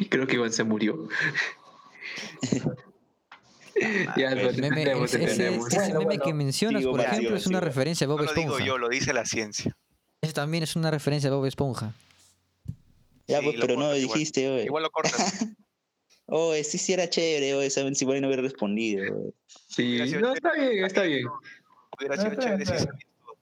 Creo 0.09 0.27
que 0.27 0.35
Iván 0.35 0.51
se 0.51 0.63
murió. 0.63 1.07
ya, 4.17 4.33
lo 4.35 4.49
entendemos, 4.49 5.13
ese, 5.13 5.25
ese, 5.25 5.55
ese, 5.55 5.93
meme 5.93 6.17
que 6.19 6.33
mencionas, 6.33 6.83
por 6.83 6.99
ejemplo, 6.99 7.35
es 7.35 7.47
una 7.47 7.59
referencia 7.59 8.05
a 8.05 8.07
Bob 8.09 8.19
no 8.19 8.25
Esponja. 8.25 8.49
lo 8.49 8.57
digo 8.57 8.65
yo, 8.65 8.77
lo 8.77 8.89
dice 8.89 9.13
la 9.13 9.25
ciencia. 9.25 9.75
Ese 10.21 10.33
también 10.33 10.63
es 10.63 10.75
una 10.75 10.89
referencia 10.91 11.29
a 11.29 11.33
Bob 11.33 11.45
Esponja. 11.45 11.93
Ya, 13.27 13.39
Sí, 13.39 13.45
pues, 13.45 13.57
pero 13.59 13.75
no 13.75 13.81
lo 13.81 13.85
cortas 13.87 13.99
igual. 14.01 14.17
dijiste, 14.19 14.49
oye. 14.49 14.63
Igual 14.63 14.83
lo 14.83 14.89
cortas. 14.91 15.45
Oh, 16.29 16.53
sí, 16.61 16.77
sí 16.77 16.91
era 16.91 17.09
chévere, 17.09 17.53
oye. 17.55 17.69
Saben 17.69 17.95
si 17.95 18.03
igual 18.03 18.19
no 18.19 18.27
hubiera 18.27 18.41
respondido. 18.43 19.01
oye. 19.01 19.33
Sí, 19.69 19.97
no, 20.19 20.33
está 20.33 20.51
bien, 20.55 20.83
está 20.83 21.03
bien. 21.03 21.25
Hubiera 21.97 22.17
sido 22.17 22.35
chévere 22.35 22.65
si 22.65 22.73
todo. 22.73 22.87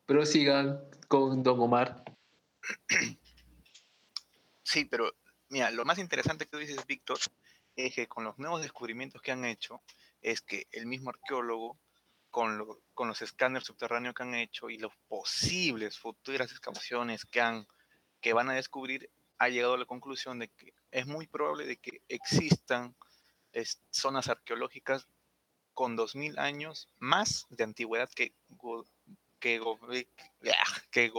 Prosigan 0.05 0.79
con 1.07 1.41
Don 1.41 1.59
Omar. 1.59 2.03
Sí, 4.61 4.85
pero 4.85 5.11
mira, 5.49 5.71
lo 5.71 5.85
más 5.85 5.97
interesante 5.99 6.45
que 6.45 6.51
tú 6.51 6.57
dices, 6.57 6.85
Víctor, 6.85 7.17
es 7.75 7.93
que 7.95 8.07
con 8.07 8.23
los 8.23 8.37
nuevos 8.37 8.61
descubrimientos 8.61 9.21
que 9.21 9.31
han 9.31 9.45
hecho, 9.45 9.81
es 10.21 10.41
que 10.41 10.67
el 10.71 10.85
mismo 10.85 11.09
arqueólogo, 11.09 11.77
con, 12.29 12.57
lo- 12.57 12.81
con 12.93 13.07
los 13.07 13.21
escáneres 13.21 13.67
subterráneos 13.67 14.13
que 14.15 14.23
han 14.23 14.35
hecho 14.35 14.69
y 14.69 14.77
las 14.77 14.91
posibles 15.07 15.97
futuras 15.99 16.51
excavaciones 16.51 17.25
que, 17.25 17.41
han, 17.41 17.65
que 18.21 18.33
van 18.33 18.49
a 18.49 18.53
descubrir, 18.53 19.09
ha 19.37 19.49
llegado 19.49 19.73
a 19.73 19.77
la 19.77 19.85
conclusión 19.85 20.39
de 20.39 20.47
que 20.49 20.73
es 20.91 21.05
muy 21.07 21.27
probable 21.27 21.65
de 21.65 21.77
que 21.77 22.01
existan 22.07 22.95
zonas 23.89 24.27
arqueológicas 24.27 25.07
con 25.73 25.95
2000 25.95 26.39
años 26.39 26.89
más 26.99 27.45
de 27.49 27.63
antigüedad 27.65 28.09
que, 28.09 28.33
que, 29.39 29.59
que 30.91 31.11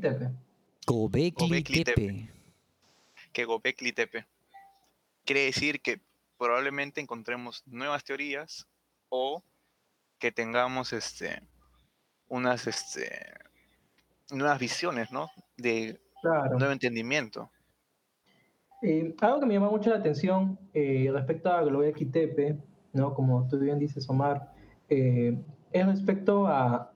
Tepe. 0.00 0.30
Gobekli 0.86 1.46
Gobekli 1.48 1.84
Tepe. 1.84 2.28
que 3.32 3.44
Gobekli 3.44 3.92
Tepe. 3.92 4.26
Quiere 5.24 5.44
decir 5.44 5.80
que 5.80 6.00
probablemente 6.38 7.00
encontremos 7.00 7.62
nuevas 7.66 8.04
teorías 8.04 8.66
o 9.08 9.42
que 10.18 10.32
tengamos 10.32 10.92
este 10.92 11.42
unas 12.28 12.66
este 12.66 13.32
nuevas 14.30 14.58
visiones, 14.58 15.12
¿no? 15.12 15.30
De 15.56 16.00
Claro. 16.22 16.56
nuevo 16.58 16.72
entendimiento. 16.72 17.50
Eh, 18.82 19.14
algo 19.20 19.40
que 19.40 19.46
me 19.46 19.54
llama 19.54 19.70
mucho 19.70 19.90
la 19.90 19.96
atención 19.96 20.58
eh, 20.72 21.08
respecto 21.12 21.50
a 21.52 21.62
Globeki 21.62 22.06
Tepe, 22.06 22.58
¿no? 22.92 23.12
Como 23.14 23.46
tú 23.48 23.58
bien 23.58 23.78
dices, 23.78 24.08
Omar, 24.08 24.52
eh, 24.88 25.36
es 25.72 25.86
respecto 25.86 26.46
a, 26.46 26.74
a 26.74 26.91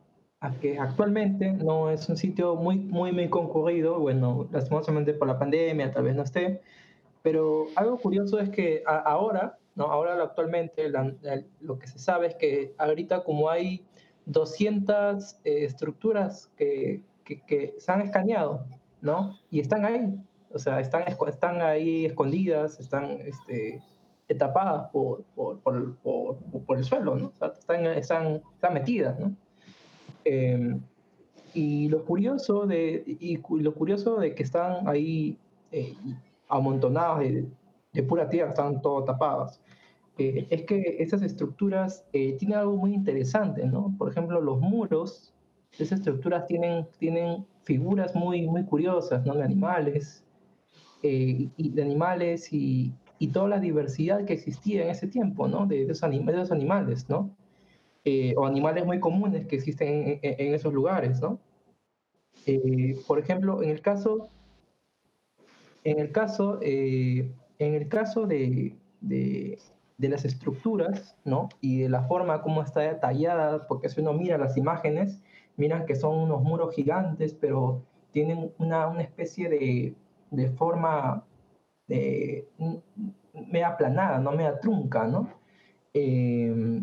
que 0.61 0.79
actualmente 0.79 1.51
no 1.53 1.91
es 1.91 2.09
un 2.09 2.17
sitio 2.17 2.55
muy, 2.57 2.77
muy, 2.79 3.11
muy 3.13 3.29
concurrido, 3.29 3.99
bueno, 3.99 4.47
lastimosamente 4.53 5.15
por 5.15 5.29
la 5.29 5.39
pandemia 5.39 5.91
tal 5.91 6.05
vez 6.05 6.15
no 6.15 6.23
esté, 6.23 6.61
pero 7.23 7.67
algo 7.75 7.99
curioso 7.99 8.39
es 8.39 8.51
que 8.51 8.83
a- 8.87 8.99
ahora, 8.99 9.59
¿no? 9.75 9.87
Ahora 9.87 10.23
actualmente 10.23 10.89
la- 10.89 11.13
la- 11.23 11.43
lo 11.61 11.79
que 11.79 11.87
se 11.89 11.99
sabe 11.99 12.29
es 12.29 12.35
que 12.37 12.75
ahorita 12.79 13.25
como 13.25 13.49
hay 13.51 13.85
200 14.27 15.39
eh, 15.45 15.65
estructuras 15.65 16.51
que, 16.57 17.01
que, 17.25 17.41
que 17.43 17.75
se 17.79 17.91
han 17.93 18.03
escaneado, 18.03 18.67
¿no? 19.01 19.37
Y 19.51 19.61
están 19.61 19.85
ahí, 19.85 20.15
o 20.53 20.59
sea, 20.59 20.81
están, 20.81 21.05
están 21.29 21.61
ahí 21.63 22.07
escondidas, 22.07 22.79
están 22.79 23.19
este, 23.23 23.83
tapadas 24.39 24.91
por, 24.91 25.23
por, 25.35 25.61
por- 25.61 26.37
por 26.67 26.77
el 26.79 26.85
suelo, 26.85 27.17
¿no? 27.17 27.27
O 27.29 27.33
sea, 27.39 27.49
están, 27.49 27.87
están, 27.87 28.43
están 28.55 28.75
metidas, 28.75 29.19
¿no? 29.19 29.35
Eh, 30.29 30.79
y 31.55 31.89
lo 31.89 32.05
curioso 32.05 32.67
de, 32.67 33.03
y 33.07 33.39
lo 33.63 33.73
curioso 33.75 34.19
de 34.19 34.35
que 34.35 34.43
están 34.43 34.87
ahí 34.89 35.39
eh, 35.73 35.95
amontonadas 36.49 37.21
de, 37.21 37.47
de 37.93 38.03
pura 38.03 38.29
tierra, 38.29 38.51
están 38.51 38.83
todo 38.83 39.05
tapadas, 39.05 39.61
eh, 40.19 40.47
es 40.51 40.63
que 40.65 40.97
esas 40.99 41.23
estructuras 41.23 42.05
eh, 42.13 42.35
tienen 42.39 42.59
algo 42.59 42.77
muy 42.77 42.93
interesante, 42.95 43.67
¿no? 43.67 43.95
Por 43.99 44.11
ejemplo, 44.11 44.41
los 44.41 44.61
muros 44.61 45.33
esas 45.79 45.99
estructuras 46.01 46.47
tienen, 46.47 46.87
tienen 46.99 47.45
figuras 47.65 48.15
muy, 48.15 48.47
muy 48.47 48.65
curiosas, 48.65 49.25
¿no? 49.27 49.35
De 49.35 49.43
animales, 49.45 50.25
eh, 51.03 51.49
y 51.57 51.71
de 51.71 51.83
animales 51.83 52.53
y, 52.53 52.93
y 53.19 53.29
toda 53.29 53.49
la 53.49 53.61
diversidad 53.61 54.25
que 54.25 54.35
existía 54.35 54.85
en 54.85 54.91
ese 54.91 55.07
tiempo, 55.09 55.49
¿no? 55.49 55.67
De, 55.67 55.87
de 55.87 55.93
esos, 55.93 56.03
anim- 56.09 56.27
de 56.27 56.33
esos 56.33 56.53
animales, 56.53 57.09
¿no? 57.09 57.31
Eh, 58.09 58.35
o 58.37 58.47
animales 58.47 58.87
muy 58.87 59.01
comunes 59.01 59.47
que 59.49 59.57
existen 59.57 59.89
en, 59.89 60.21
en- 60.23 60.55
esos 60.55 60.73
lugares, 60.73 61.21
¿no? 61.21 61.41
Eh, 62.47 62.95
por 63.09 63.19
ejemplo, 63.19 63.63
en 63.63 63.71
el 63.71 63.81
caso, 63.83 64.31
en 65.85 65.99
el 65.99 66.13
caso, 66.13 66.59
eh, 66.63 67.33
en 67.59 67.75
el 67.75 67.89
caso 67.89 68.27
de, 68.27 68.77
de, 69.01 69.59
de 69.99 70.09
las 70.09 70.25
estructuras, 70.25 71.17
¿no? 71.25 71.49
Y 71.61 71.81
de 71.81 71.89
la 71.89 72.03
forma 72.05 72.43
como 72.43 72.63
está 72.63 72.81
detallada, 72.81 73.67
porque 73.67 73.89
si 73.89 74.01
uno 74.01 74.13
mira 74.13 74.39
las 74.39 74.57
imágenes, 74.57 75.21
miran 75.57 75.85
que 75.87 75.97
son 75.97 76.17
unos 76.19 76.43
muros 76.43 76.75
gigantes, 76.77 77.35
pero 77.35 77.83
tienen 78.13 78.53
una, 78.59 78.87
una 78.89 79.03
especie 79.03 79.49
de, 79.49 79.97
de 80.31 80.51
forma 80.51 81.25
de, 81.89 82.49
media 83.51 83.69
aplanada, 83.69 84.19
¿no? 84.21 84.33
Media 84.33 84.61
trunca, 84.61 85.07
¿no? 85.09 85.29
Eh, 85.95 86.83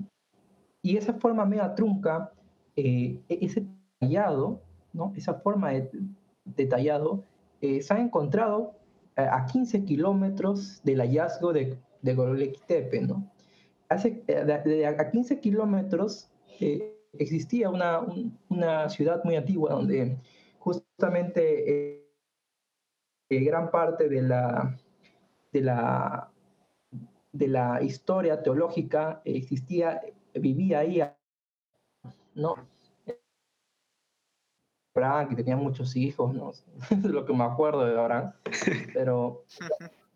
y 0.84 0.98
esa 0.98 1.14
forma 1.14 1.46
media 1.46 1.74
trunca, 1.74 2.32
eh, 2.76 3.20
ese 3.30 3.66
tallado, 4.00 4.62
¿no? 4.94 5.14
Esa 5.16 5.34
forma 5.36 5.72
de, 5.72 5.90
detallado, 6.46 7.24
eh, 7.62 7.82
se 7.82 7.94
ha 7.94 8.00
encontrado 8.00 8.74
eh, 9.16 9.22
a 9.22 9.46
15 9.46 9.86
kilómetros 9.86 10.82
del 10.84 11.00
hallazgo 11.00 11.54
de, 11.54 11.78
de 12.02 12.14
Göbekli 12.16 12.54
Tepe, 12.68 13.02
¿no? 13.02 13.32
Hace, 13.90 14.24
de, 14.28 14.44
de 14.66 14.86
a 14.86 15.10
15 15.10 15.40
kilómetros 15.40 16.30
existía 17.14 17.70
una, 17.70 18.00
un- 18.00 18.38
una 18.50 18.90
ciudad 18.90 19.24
muy 19.24 19.36
antigua 19.36 19.72
donde 19.74 20.18
justamente 20.60 22.04
gran 23.30 23.72
parte 23.72 24.10
de 24.10 24.22
la, 24.22 24.78
de 25.52 25.62
la, 25.62 26.32
de 27.32 27.48
la 27.48 27.82
historia 27.82 28.42
teológica 28.44 29.22
existía, 29.26 30.02
vivía 30.36 30.80
ahí, 30.80 31.02
¿no? 32.36 32.56
Abraham, 34.96 35.30
que 35.30 35.36
tenía 35.36 35.56
muchos 35.58 35.96
hijos, 35.96 36.34
¿no? 36.36 36.52
es 36.52 36.64
lo 37.04 37.26
que 37.26 37.34
me 37.34 37.44
acuerdo 37.44 37.84
de 37.86 38.00
Abraham, 38.00 38.32
pero 38.94 39.44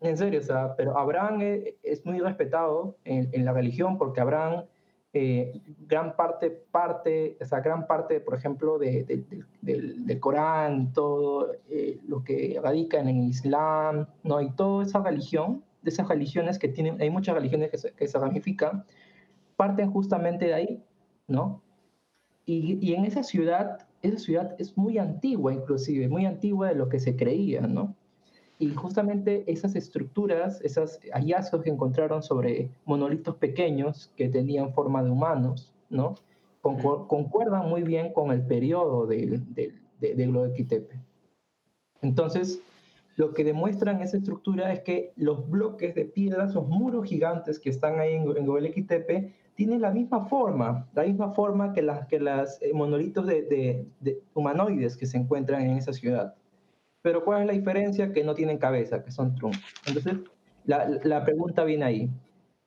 en 0.02 0.16
serio, 0.18 0.40
o 0.40 0.44
sea, 0.44 0.76
pero 0.76 0.96
Abraham 0.98 1.42
es, 1.42 1.74
es 1.82 2.06
muy 2.06 2.20
respetado 2.20 2.96
en, 3.04 3.30
en 3.32 3.44
la 3.46 3.54
religión 3.54 3.98
porque 3.98 4.22
Abraham, 4.22 4.66
eh, 5.14 5.60
gran 5.88 6.16
parte, 6.16 6.52
parte, 6.52 7.38
o 7.42 7.46
sea, 7.46 7.62
gran 7.62 7.88
parte, 7.88 8.20
por 8.20 8.36
ejemplo, 8.36 8.78
de, 8.78 9.04
de- 9.04 9.18
de- 9.18 9.44
del, 9.62 10.06
del 10.06 10.20
Corán 10.20 10.94
todo 10.94 11.54
eh, 11.72 12.00
lo 12.08 12.24
que 12.24 12.60
radica 12.62 13.00
en 13.00 13.08
el 13.10 13.18
Islam, 13.30 14.06
¿no? 14.24 14.42
Y 14.42 14.52
toda 14.52 14.84
esa 14.86 15.02
religión, 15.02 15.64
de 15.82 15.90
esas 15.90 16.08
religiones 16.08 16.60
que 16.60 16.68
tienen, 16.68 17.02
hay 17.02 17.10
muchas 17.10 17.34
religiones 17.34 17.72
que 17.72 17.80
se, 17.80 17.92
que 17.94 18.08
se 18.08 18.20
ramifican, 18.20 18.86
parten 19.58 19.92
justamente 19.92 20.46
de 20.46 20.54
ahí, 20.54 20.84
¿no? 21.28 21.62
Y, 22.46 22.78
y 22.80 22.94
en 22.94 23.04
esa 23.04 23.24
ciudad, 23.24 23.86
esa 24.02 24.18
ciudad 24.18 24.56
es 24.58 24.78
muy 24.78 24.98
antigua 24.98 25.54
inclusive, 25.54 26.08
muy 26.08 26.26
antigua 26.26 26.70
de 26.70 26.76
lo 26.76 26.88
que 26.88 27.00
se 27.00 27.18
creía, 27.18 27.62
¿no? 27.62 27.94
Y 28.60 28.70
justamente 28.70 29.44
esas 29.52 29.76
estructuras, 29.76 30.62
esos 30.62 31.00
hallazgos 31.14 31.62
que 31.62 31.70
encontraron 31.70 32.24
sobre 32.24 32.72
monolitos 32.86 33.36
pequeños 33.36 34.12
que 34.16 34.30
tenían 34.30 34.74
forma 34.74 35.04
de 35.04 35.12
humanos, 35.12 35.74
¿no? 35.90 36.16
Concuerdan 36.62 37.70
muy 37.70 37.84
bien 37.84 38.14
con 38.14 38.32
el 38.32 38.42
periodo 38.42 39.06
de, 39.06 39.42
de 40.00 40.26
Göbekli 40.26 40.64
Tepe. 40.66 41.00
Entonces, 42.02 42.62
lo 43.18 43.34
que 43.34 43.44
demuestran 43.44 44.00
esa 44.02 44.18
estructura 44.18 44.72
es 44.72 44.82
que 44.82 45.12
los 45.16 45.50
bloques 45.50 45.96
de 45.96 46.06
piedra, 46.06 46.46
esos 46.46 46.68
muros 46.68 47.06
gigantes 47.08 47.60
que 47.60 47.72
están 47.72 48.00
ahí 48.00 48.14
en, 48.14 48.24
en 48.38 48.88
Tepe, 48.88 49.34
tienen 49.56 49.82
la 49.82 49.90
misma 49.90 50.28
forma, 50.28 50.88
la 50.94 51.04
misma 51.04 51.32
forma 51.34 51.74
que 51.74 51.82
las 51.82 52.06
que 52.06 52.20
las 52.20 52.62
eh, 52.62 52.72
monolitos 52.74 53.26
de, 53.26 53.42
de- 53.42 53.86
de 54.02 54.22
humanoides 54.36 54.96
que 54.96 55.08
se 55.08 55.18
encuentran 55.18 55.64
en 55.64 55.78
esa 55.78 55.94
ciudad. 55.94 56.36
Pero 57.02 57.26
¿cuál 57.26 57.42
es 57.42 57.48
la 57.48 57.54
diferencia? 57.54 58.14
Que 58.14 58.24
no 58.24 58.36
tienen 58.36 58.60
cabeza, 58.60 59.04
que 59.04 59.10
son 59.10 59.34
troncos. 59.34 59.64
Entonces, 59.88 60.18
la, 60.66 60.88
la 61.04 61.24
pregunta 61.26 61.64
viene 61.64 61.86
ahí. 61.86 62.10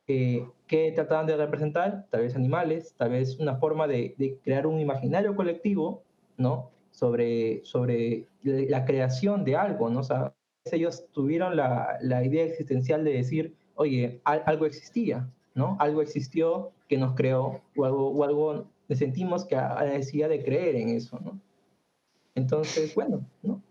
Eh, 0.09 0.45
¿Qué 0.67 0.91
trataban 0.93 1.27
de 1.27 1.37
representar? 1.37 2.07
Tal 2.11 2.23
vez 2.23 2.35
animales, 2.35 2.93
tal 2.99 3.11
vez 3.11 3.39
una 3.39 3.55
forma 3.57 3.87
de, 3.87 4.17
de 4.19 4.37
crear 4.43 4.67
un 4.67 4.81
imaginario 4.81 5.37
colectivo, 5.37 6.03
¿no? 6.37 6.71
Sobre, 6.91 7.65
sobre 7.65 8.27
la 8.43 8.85
creación 8.85 9.45
de 9.45 9.55
algo, 9.55 9.89
¿no? 9.91 10.01
O 10.01 10.03
sea, 10.03 10.35
ellos 10.65 11.05
tuvieron 11.13 11.57
la, 11.57 11.99
la 12.03 12.25
idea 12.25 12.45
existencial 12.45 13.05
de 13.05 13.13
decir, 13.13 13.55
oye, 13.75 14.21
al- 14.25 14.43
algo 14.47 14.67
existía, 14.67 15.29
¿no? 15.55 15.77
Algo 15.81 16.03
existió 16.03 16.73
que 16.89 16.99
nos 16.99 17.15
creó, 17.15 17.63
o 17.77 17.85
algo, 17.85 18.11
o 18.11 18.25
algo 18.25 18.67
sentimos 18.95 19.45
que 19.45 19.57
a 19.57 19.75
la 19.85 19.93
necesidad 19.93 20.29
de 20.29 20.43
creer 20.45 20.77
en 20.77 20.91
eso, 20.91 21.19
¿no? 21.21 21.41
Entonces, 22.35 22.95
bueno, 22.95 23.27
¿no? 23.43 23.63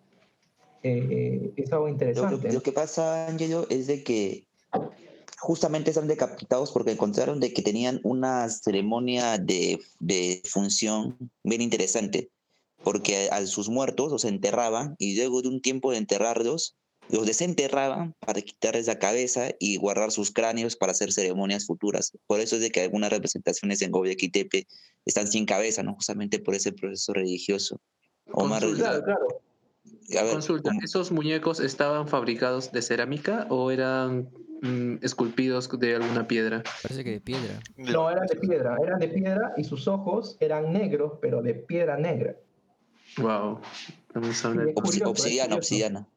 Eh, 0.83 1.51
es 1.57 1.71
algo 1.73 1.89
interesante. 1.89 2.47
lo- 2.47 2.53
lo 2.53 2.61
que 2.63 2.71
pasa, 2.71 3.27
Angelo, 3.27 3.65
es 3.69 3.87
de 3.87 4.03
que 4.03 4.45
justamente 5.39 5.91
están 5.91 6.07
decapitados 6.07 6.71
porque 6.71 6.91
encontraron 6.91 7.39
de 7.39 7.53
que 7.53 7.61
tenían 7.61 7.99
una 8.03 8.49
ceremonia 8.49 9.37
de, 9.37 9.79
de 9.99 10.41
función 10.45 11.17
bien 11.43 11.61
interesante. 11.61 12.29
porque 12.81 13.27
a 13.29 13.45
sus 13.45 13.67
muertos 13.67 14.09
los 14.09 14.23
enterraban 14.23 14.95
y 14.99 15.17
luego 15.17 15.41
de 15.41 15.49
un 15.49 15.61
tiempo 15.61 15.91
de 15.91 15.97
enterrarlos, 15.97 16.77
los 17.09 17.25
desenterraban 17.25 18.13
para 18.19 18.41
quitarles 18.41 18.87
la 18.87 18.99
cabeza 18.99 19.49
y 19.59 19.77
guardar 19.77 20.11
sus 20.11 20.31
cráneos 20.31 20.75
para 20.75 20.91
hacer 20.91 21.11
ceremonias 21.11 21.65
futuras. 21.65 22.13
Por 22.27 22.39
eso 22.39 22.55
es 22.55 22.61
de 22.61 22.69
que 22.69 22.81
algunas 22.81 23.09
representaciones 23.09 23.81
en 23.81 23.91
Tepe 24.31 24.67
están 25.05 25.27
sin 25.27 25.45
cabeza, 25.45 25.81
¿no? 25.81 25.95
Justamente 25.95 26.39
por 26.39 26.53
ese 26.53 26.71
proceso 26.71 27.13
religioso. 27.13 27.81
Omar, 28.31 28.61
Consulta, 28.61 28.89
Claro, 28.89 29.03
claro. 29.03 29.27
a 30.19 30.23
ver, 30.23 30.33
Consulta, 30.33 30.69
¿cómo? 30.69 30.81
¿esos 30.83 31.11
muñecos 31.11 31.59
estaban 31.59 32.07
fabricados 32.07 32.71
de 32.71 32.81
cerámica 32.83 33.47
o 33.49 33.71
eran 33.71 34.29
mm, 34.61 34.97
esculpidos 35.01 35.67
de 35.79 35.95
alguna 35.95 36.27
piedra? 36.27 36.61
Parece 36.83 37.03
que 37.03 37.11
de 37.11 37.21
piedra. 37.21 37.59
No, 37.75 38.11
eran 38.11 38.27
de 38.27 38.35
piedra, 38.35 38.77
eran 38.83 38.99
de 38.99 39.07
piedra 39.07 39.53
y 39.57 39.63
sus 39.63 39.87
ojos 39.87 40.37
eran 40.39 40.71
negros, 40.71 41.13
pero 41.21 41.41
de 41.41 41.55
piedra 41.55 41.97
negra. 41.97 42.35
Wow. 43.17 43.61
Vamos 44.13 44.45
a 44.45 44.47
hablar. 44.47 44.67
Obsidiana, 44.75 45.55
curioso. 45.55 45.57
obsidiana. 45.57 46.07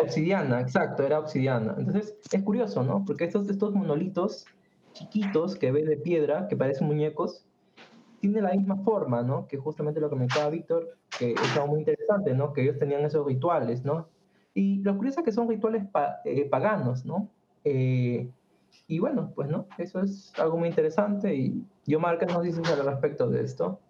Obsidiana, 0.00 0.60
exacto, 0.60 1.02
era 1.02 1.18
obsidiana. 1.18 1.74
Entonces, 1.78 2.16
es 2.30 2.42
curioso, 2.42 2.82
¿no? 2.82 3.04
Porque 3.04 3.24
estos, 3.24 3.48
estos 3.48 3.74
monolitos 3.74 4.46
chiquitos 4.92 5.56
que 5.56 5.72
ves 5.72 5.86
de 5.86 5.96
piedra, 5.96 6.46
que 6.48 6.56
parecen 6.56 6.86
muñecos, 6.86 7.44
tienen 8.20 8.44
la 8.44 8.52
misma 8.52 8.76
forma, 8.76 9.22
¿no? 9.22 9.46
Que 9.46 9.58
justamente 9.58 10.00
lo 10.00 10.08
que 10.08 10.16
me 10.16 10.26
comentaba 10.26 10.50
Víctor, 10.50 10.96
que 11.18 11.32
es 11.32 11.56
algo 11.56 11.68
muy 11.68 11.80
interesante, 11.80 12.32
¿no? 12.32 12.52
Que 12.52 12.62
ellos 12.62 12.78
tenían 12.78 13.04
esos 13.04 13.26
rituales, 13.26 13.84
¿no? 13.84 14.08
Y 14.54 14.78
lo 14.82 14.96
curioso 14.96 15.20
es 15.20 15.26
que 15.26 15.32
son 15.32 15.48
rituales 15.48 15.84
eh, 16.24 16.48
paganos, 16.48 17.04
¿no? 17.04 17.28
Eh, 17.64 18.30
y 18.86 18.98
bueno, 18.98 19.32
pues, 19.34 19.48
¿no? 19.48 19.66
Eso 19.78 20.00
es 20.00 20.32
algo 20.38 20.56
muy 20.56 20.68
interesante 20.68 21.34
y 21.34 21.64
yo, 21.86 22.00
Marca, 22.00 22.26
nos 22.26 22.42
dices 22.42 22.66
al 22.70 22.84
respecto 22.84 23.28
de 23.28 23.42
esto. 23.42 23.80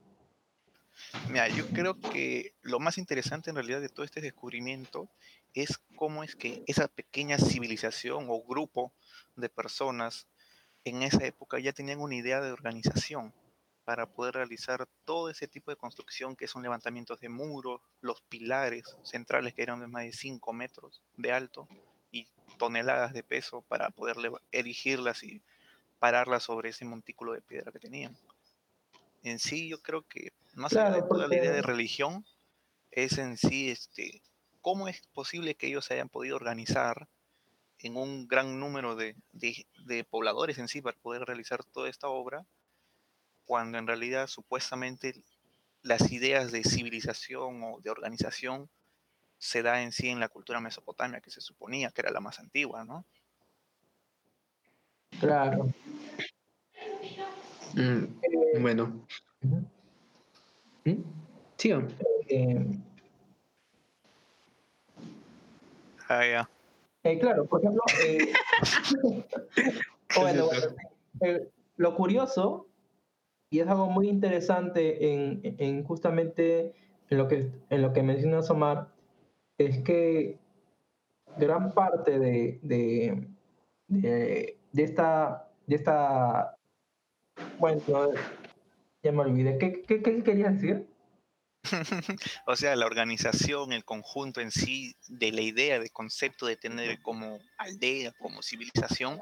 Mira, 1.28 1.48
yo 1.48 1.66
creo 1.68 2.00
que 2.00 2.54
lo 2.62 2.80
más 2.80 2.98
interesante 2.98 3.50
en 3.50 3.56
realidad 3.56 3.80
de 3.80 3.88
todo 3.88 4.04
este 4.04 4.20
descubrimiento 4.20 5.08
es 5.54 5.78
cómo 5.96 6.24
es 6.24 6.36
que 6.36 6.62
esa 6.66 6.88
pequeña 6.88 7.38
civilización 7.38 8.26
o 8.28 8.42
grupo 8.42 8.92
de 9.36 9.48
personas 9.48 10.26
en 10.84 11.02
esa 11.02 11.24
época 11.24 11.58
ya 11.58 11.72
tenían 11.72 12.00
una 12.00 12.14
idea 12.14 12.40
de 12.40 12.52
organización 12.52 13.32
para 13.84 14.06
poder 14.06 14.34
realizar 14.34 14.88
todo 15.04 15.30
ese 15.30 15.46
tipo 15.46 15.70
de 15.70 15.76
construcción 15.76 16.36
que 16.36 16.48
son 16.48 16.62
levantamientos 16.62 17.20
de 17.20 17.28
muros, 17.28 17.80
los 18.00 18.22
pilares 18.22 18.96
centrales 19.02 19.54
que 19.54 19.62
eran 19.62 19.80
de 19.80 19.86
más 19.86 20.04
de 20.04 20.12
5 20.12 20.52
metros 20.52 21.02
de 21.16 21.32
alto 21.32 21.68
y 22.10 22.26
toneladas 22.58 23.12
de 23.12 23.22
peso 23.22 23.62
para 23.62 23.90
poder 23.90 24.16
erigirlas 24.52 25.22
y 25.22 25.42
pararlas 25.98 26.44
sobre 26.44 26.70
ese 26.70 26.84
montículo 26.84 27.32
de 27.32 27.42
piedra 27.42 27.72
que 27.72 27.78
tenían. 27.78 28.16
En 29.24 29.38
sí, 29.40 29.68
yo 29.68 29.80
creo 29.82 30.02
que 30.02 30.32
más 30.54 30.72
allá 30.76 30.90
de 30.90 31.02
toda 31.02 31.26
la 31.26 31.34
idea 31.34 31.50
de 31.50 31.62
religión, 31.62 32.24
es 32.90 33.18
en 33.18 33.36
sí 33.36 33.70
este, 33.70 34.22
cómo 34.60 34.86
es 34.86 35.00
posible 35.08 35.56
que 35.56 35.66
ellos 35.66 35.86
se 35.86 35.94
hayan 35.94 36.08
podido 36.08 36.36
organizar 36.36 37.08
en 37.78 37.96
un 37.96 38.28
gran 38.28 38.60
número 38.60 38.94
de, 38.94 39.16
de- 39.32 39.66
de 39.86 40.04
pobladores 40.04 40.58
en 40.58 40.68
sí 40.68 40.80
para 40.80 40.96
poder 40.98 41.22
realizar 41.22 41.64
toda 41.64 41.88
esta 41.88 42.08
obra, 42.08 42.46
cuando 43.46 43.78
en 43.78 43.86
realidad 43.86 44.26
supuestamente 44.28 45.24
las 45.82 46.12
ideas 46.12 46.52
de 46.52 46.62
civilización 46.62 47.62
o 47.64 47.80
de 47.80 47.90
organización 47.90 48.70
se 49.38 49.62
da 49.62 49.82
en 49.82 49.92
sí 49.92 50.08
en 50.08 50.20
la 50.20 50.28
cultura 50.28 50.60
mesopotamia, 50.60 51.20
que 51.20 51.30
se 51.30 51.40
suponía 51.40 51.90
que 51.90 52.00
era 52.02 52.10
la 52.10 52.20
más 52.20 52.38
antigua, 52.38 52.84
¿no? 52.84 53.04
Claro. 55.20 55.72
Mm, 57.74 58.04
Eh, 58.22 58.58
bueno. 58.60 59.04
¿Mm? 60.84 60.94
Sigan. 61.56 61.88
Eh, 62.28 62.66
Ah, 66.08 66.26
ya. 66.26 66.50
Eh, 67.04 67.18
claro, 67.18 67.46
por 67.46 67.60
ejemplo, 67.60 67.82
eh, 68.04 68.32
bueno, 70.16 70.46
bueno, 70.46 70.66
eh, 71.20 71.48
lo 71.76 71.94
curioso, 71.96 72.66
y 73.50 73.60
es 73.60 73.68
algo 73.68 73.88
muy 73.88 74.08
interesante 74.08 75.12
en, 75.12 75.40
en 75.58 75.84
justamente 75.84 76.74
en 77.10 77.18
lo 77.18 77.28
que, 77.28 77.50
en 77.70 77.82
lo 77.82 77.92
que 77.92 78.02
menciona 78.02 78.40
Omar, 78.40 78.88
es 79.58 79.82
que 79.82 80.38
gran 81.38 81.72
parte 81.72 82.18
de, 82.18 82.58
de, 82.62 83.28
de, 83.88 84.58
de 84.72 84.82
esta, 84.82 85.48
de 85.66 85.76
esta, 85.76 86.56
bueno, 87.58 87.82
ya 89.02 89.12
me 89.12 89.20
olvidé, 89.20 89.58
¿qué, 89.58 89.82
qué, 89.86 90.02
qué 90.02 90.22
querías 90.22 90.54
decir? 90.54 90.86
o 92.46 92.56
sea, 92.56 92.76
la 92.76 92.86
organización, 92.86 93.72
el 93.72 93.84
conjunto 93.84 94.40
en 94.40 94.50
sí 94.50 94.94
de 95.08 95.32
la 95.32 95.40
idea, 95.40 95.78
de 95.78 95.90
concepto 95.90 96.46
de 96.46 96.56
tener 96.56 97.00
como 97.00 97.38
aldea, 97.58 98.12
como 98.18 98.42
civilización, 98.42 99.20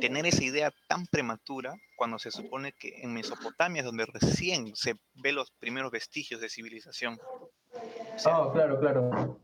tener 0.00 0.26
esa 0.26 0.44
idea 0.44 0.72
tan 0.88 1.06
prematura 1.06 1.74
cuando 1.96 2.18
se 2.18 2.30
supone 2.30 2.72
que 2.72 3.00
en 3.02 3.12
Mesopotamia 3.14 3.80
es 3.80 3.86
donde 3.86 4.06
recién 4.06 4.74
se 4.76 4.94
ve 5.14 5.32
los 5.32 5.50
primeros 5.52 5.90
vestigios 5.90 6.40
de 6.40 6.48
civilización. 6.50 7.18
O 8.14 8.18
sea, 8.18 8.38
Oh, 8.40 8.52
claro, 8.52 8.78
claro. 8.78 9.38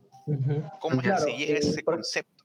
¿cómo 0.81 1.01
claro, 1.01 1.25
se 1.25 1.33
llega 1.37 1.55
a 1.55 1.57
eh, 1.57 1.61
ese 1.61 1.83
por- 1.83 1.95
concepto? 1.95 2.38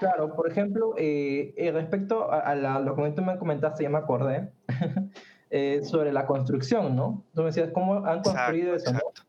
Claro, 0.00 0.34
por 0.34 0.50
ejemplo, 0.50 0.94
eh, 0.96 1.52
eh, 1.56 1.70
respecto 1.72 2.32
a, 2.32 2.40
a 2.40 2.54
la- 2.56 2.80
lo 2.80 2.96
que 2.96 3.10
tú 3.10 3.22
me 3.22 3.38
comentaste, 3.38 3.82
ya 3.84 3.90
me 3.90 3.98
acordé, 3.98 4.50
eh, 5.50 5.82
sobre 5.84 6.10
la 6.12 6.26
construcción, 6.26 6.96
¿no? 6.96 7.22
Tú 7.34 7.42
me 7.42 7.48
decías, 7.48 7.70
¿cómo 7.72 8.04
han 8.06 8.22
construido 8.22 8.74
Exacto, 8.74 8.98
eso, 8.98 9.04
no? 9.14 9.22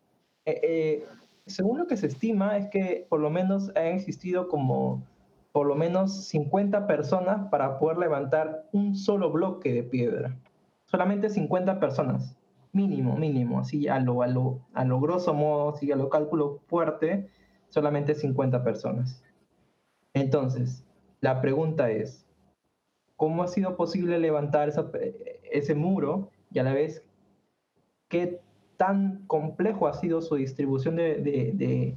eh, 0.46 1.06
según 1.46 1.78
lo 1.78 1.88
que 1.88 1.98
se 1.98 2.08
estima 2.08 2.58
es 2.58 2.70
que 2.70 3.06
por 3.10 3.20
lo 3.20 3.30
menos 3.30 3.70
han 3.76 3.88
existido 3.88 4.48
como 4.48 5.04
por 5.52 5.68
lo 5.68 5.76
menos 5.76 6.26
50 6.28 6.88
personas 6.88 7.50
para 7.50 7.78
poder 7.78 7.98
levantar 7.98 8.64
un 8.72 8.96
solo 8.96 9.30
bloque 9.32 9.74
de 9.74 9.84
piedra. 9.84 10.38
Solamente 10.86 11.30
50 11.30 11.80
personas, 11.82 12.38
mínimo, 12.72 13.18
mínimo, 13.18 13.60
así 13.60 13.90
a 13.90 14.00
lo, 14.00 14.22
a 14.22 14.28
lo, 14.28 14.60
a 14.74 14.86
lo 14.86 15.02
grosso 15.02 15.34
modo, 15.34 15.72
así 15.76 15.92
a 15.92 15.98
lo 15.98 16.10
cálculo 16.10 16.60
fuerte, 16.68 17.28
solamente 17.68 18.16
50 18.16 18.64
personas. 18.64 19.22
Entonces, 20.14 20.84
la 21.20 21.42
pregunta 21.42 21.92
es, 21.92 22.26
¿cómo 23.16 23.44
ha 23.44 23.48
sido 23.48 23.78
posible 23.78 24.20
levantar 24.20 24.72
ese 25.52 25.76
muro 25.76 26.30
y 26.52 26.60
a 26.60 26.64
la 26.64 26.74
vez 26.74 27.04
qué 28.10 28.42
tan 28.78 29.26
complejo 29.28 29.88
ha 29.88 29.94
sido 29.94 30.22
su 30.22 30.36
distribución 30.36 30.96
de 30.96 31.96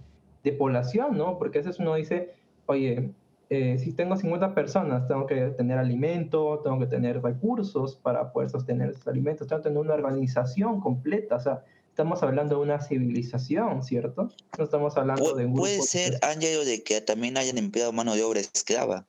población, 0.59 1.16
¿no? 1.16 1.38
Porque 1.38 1.59
a 1.59 1.62
veces 1.62 1.81
uno 1.81 1.94
dice, 1.94 2.35
oye, 2.66 3.14
eh, 3.50 3.79
si 3.79 3.92
tengo 3.92 4.16
50 4.16 4.55
personas, 4.55 5.07
tengo 5.07 5.27
que 5.27 5.37
tener 5.50 5.79
alimento, 5.79 6.61
tengo 6.64 6.79
que 6.79 6.87
tener 6.87 7.22
recursos 7.22 7.94
para 7.96 8.33
poder 8.33 8.48
sostener 8.48 8.90
esos 8.90 9.07
alimentos, 9.07 9.46
tengo 9.46 9.62
que 9.62 9.68
tener 9.68 9.81
una 9.81 9.94
organización 9.94 10.81
completa, 10.81 11.37
o 11.37 11.40
sea, 11.40 11.64
estamos 11.95 12.25
hablando 12.25 12.57
de 12.57 12.63
una 12.63 12.81
civilización, 12.81 13.85
¿cierto? 13.85 14.29
No 14.59 14.65
estamos 14.65 14.97
hablando 14.97 15.33
de 15.35 15.47
un 15.47 15.55
puede 15.55 15.81
ser, 15.83 16.19
Ángelo, 16.23 16.65
de 16.65 16.83
que 16.83 17.01
también 17.01 17.37
hayan 17.37 17.57
empleado 17.57 17.93
mano 17.93 18.17
de 18.17 18.23
obra 18.25 18.41
esclava. 18.41 19.07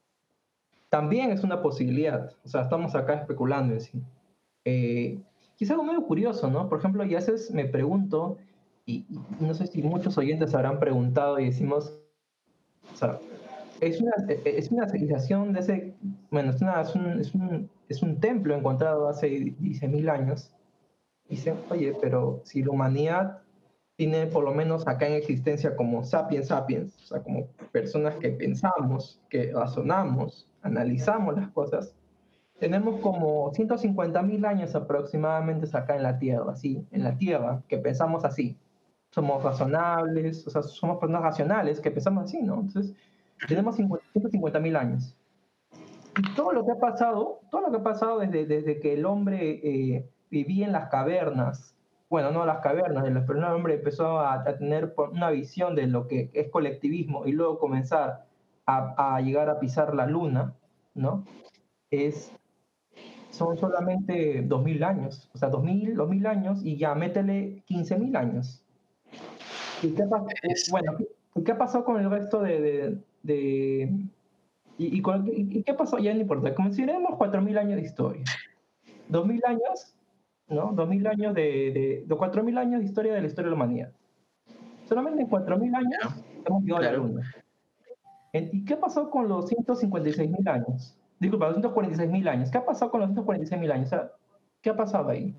también 0.90 1.32
es 1.32 1.44
una 1.44 1.64
posibilidad. 1.64 2.32
O 2.46 2.48
sea, 2.48 2.62
estamos 2.62 2.94
acá 2.94 3.16
especulando 3.16 3.74
en 3.74 3.82
sí. 3.82 4.02
Eh, 4.66 5.20
quizá 5.56 5.74
algo 5.74 5.84
medio 5.84 6.04
curioso, 6.06 6.48
¿no? 6.52 6.70
Por 6.70 6.78
ejemplo, 6.78 7.04
y 7.04 7.16
a 7.16 7.18
veces 7.18 7.50
me 7.50 7.66
pregunto, 7.66 8.38
y, 8.86 8.98
y 9.10 9.20
no 9.40 9.56
sé 9.56 9.66
si 9.66 9.82
muchos 9.82 10.16
oyentes 10.20 10.54
habrán 10.54 10.80
preguntado 10.80 11.40
y 11.40 11.46
decimos, 11.46 11.92
o 12.94 12.96
sea, 12.96 13.20
es 13.82 14.00
una, 14.00 14.12
e- 14.30 14.42
es 14.46 14.70
una 14.70 14.88
civilización 14.88 15.54
de 15.54 15.60
ese, 15.62 15.94
bueno, 16.30 16.52
es, 16.52 16.62
una- 16.62 16.82
es 16.82 16.94
un, 16.96 17.20
es, 17.20 17.34
un, 17.34 17.70
es 17.90 18.02
un 18.04 18.20
templo 18.20 18.56
encontrado 18.56 19.10
hace 19.10 19.28
10.000 19.28 20.08
años. 20.08 20.52
Dicen, 21.30 21.58
oye, 21.70 21.96
pero 22.00 22.42
si 22.44 22.64
la 22.64 22.72
humanidad 22.72 23.42
tiene 23.96 24.28
por 24.28 24.44
lo 24.44 24.54
menos 24.54 24.88
acá 24.88 25.08
en 25.08 25.14
existencia 25.14 25.76
como 25.76 26.04
sapiens 26.04 26.48
sapiens, 26.48 26.96
o 27.04 27.08
sea, 27.08 27.24
como 27.24 27.48
personas 27.72 28.16
que 28.16 28.30
pensamos, 28.30 29.22
que 29.30 29.52
razonamos, 29.54 30.48
analizamos 30.62 31.36
las 31.36 31.50
cosas, 31.50 31.96
tenemos 32.60 33.00
como 33.02 33.52
150.000 33.52 34.46
años 34.46 34.76
aproximadamente 34.76 35.68
acá 35.76 35.96
en 35.96 36.04
la 36.04 36.18
Tierra, 36.20 36.52
así, 36.52 36.86
en 36.92 37.04
la 37.04 37.18
Tierra, 37.18 37.62
que 37.68 37.78
pensamos 37.78 38.24
así. 38.24 38.58
Somos 39.12 39.44
razonables, 39.44 40.46
o 40.48 40.50
sea, 40.50 40.62
somos 40.62 40.98
personas 40.98 41.22
racionales 41.22 41.80
que 41.80 41.92
pensamos 41.92 42.26
así, 42.26 42.42
¿no? 42.42 42.62
Entonces, 42.62 42.94
tenemos 43.48 43.78
150.000 43.78 44.78
años. 44.78 45.16
Y 46.18 46.36
todo 46.36 46.54
lo 46.54 46.66
que 46.66 46.72
ha 46.72 46.80
pasado, 46.80 47.42
todo 47.52 47.62
lo 47.62 47.72
que 47.72 47.78
ha 47.78 47.84
pasado 47.84 48.20
desde, 48.20 48.46
desde 48.46 48.80
que 48.80 48.94
el 48.94 49.06
hombre 49.06 49.60
eh, 49.64 50.10
vivía 50.30 50.66
en 50.66 50.74
las 50.74 50.90
cavernas, 50.90 51.76
bueno, 52.10 52.32
no 52.32 52.46
las 52.46 52.60
cavernas, 52.60 53.04
pero 53.26 53.40
el 53.40 53.46
hombre 53.46 53.76
empezó 53.76 54.20
a, 54.20 54.34
a 54.36 54.58
tener 54.58 54.94
una 55.12 55.30
visión 55.32 55.76
de 55.76 55.88
lo 55.88 56.08
que 56.08 56.30
es 56.34 56.50
colectivismo 56.50 57.26
y 57.26 57.32
luego 57.32 57.60
comenzar 57.60 58.26
a, 58.66 59.16
a 59.16 59.22
llegar 59.22 59.50
a 59.50 59.60
pisar 59.60 59.94
la 59.96 60.06
luna, 60.06 60.54
¿no? 60.94 61.26
Es, 61.92 62.32
son 63.32 63.58
solamente 63.58 64.48
2.000 64.48 64.84
años, 64.84 65.30
o 65.34 65.38
sea, 65.38 65.52
2.000, 65.52 65.96
2.000 65.96 66.28
años 66.28 66.60
y 66.64 66.78
ya 66.78 66.96
métele 66.96 67.64
15.000 67.68 68.18
años. 68.18 68.64
¿Y 69.82 69.90
qué, 69.90 70.04
pasó? 70.04 70.28
bueno, 70.72 70.98
¿qué 71.46 71.56
pasó 71.56 71.84
con 71.84 72.00
el 72.00 72.10
resto 72.10 72.42
de... 72.42 72.98
de, 73.24 73.94
y, 74.78 75.00
y, 75.00 75.64
qué 75.64 75.74
pasó? 75.74 75.98
Ya 76.00 76.14
no 76.14 76.22
importa. 76.22 76.54
Consideremos 76.54 77.12
4.000 77.12 77.58
años 77.58 77.76
de 77.78 77.82
historia. 77.82 78.24
2.000 79.10 79.42
años, 79.46 79.95
¿no? 80.48 80.74
2.000 80.74 81.08
años 81.10 81.34
de, 81.34 82.04
de, 82.06 82.16
4.000 82.16 82.58
años 82.58 82.80
de 82.82 82.86
historia 82.86 83.14
de 83.14 83.22
la 83.22 83.28
historia 83.28 83.52
de 83.52 83.58
la 83.58 83.64
humanidad. 83.64 83.92
Solamente 84.88 85.24
en 85.24 85.30
4.000 85.30 85.76
años 85.76 86.24
hemos 86.46 86.64
llegado 86.64 86.82
a 86.82 86.86
la 86.86 86.94
Luna. 86.94 87.32
¿Y 88.34 88.66
qué 88.66 88.76
pasó 88.76 89.10
con 89.10 89.28
los 89.30 89.50
156.000 89.50 90.50
años? 90.50 90.98
Disculpa, 91.20 91.50
los 91.50 91.58
146.000 91.58 92.28
años. 92.28 92.52
¿Qué 92.52 92.58
ha 92.58 92.66
pasado 92.66 92.92
con 92.92 93.02
los 93.02 93.10
146.000 93.12 93.72
años? 93.72 93.90
¿Qué 94.62 94.70
ha 94.70 94.76
pasado 94.76 95.10
ahí? 95.10 95.36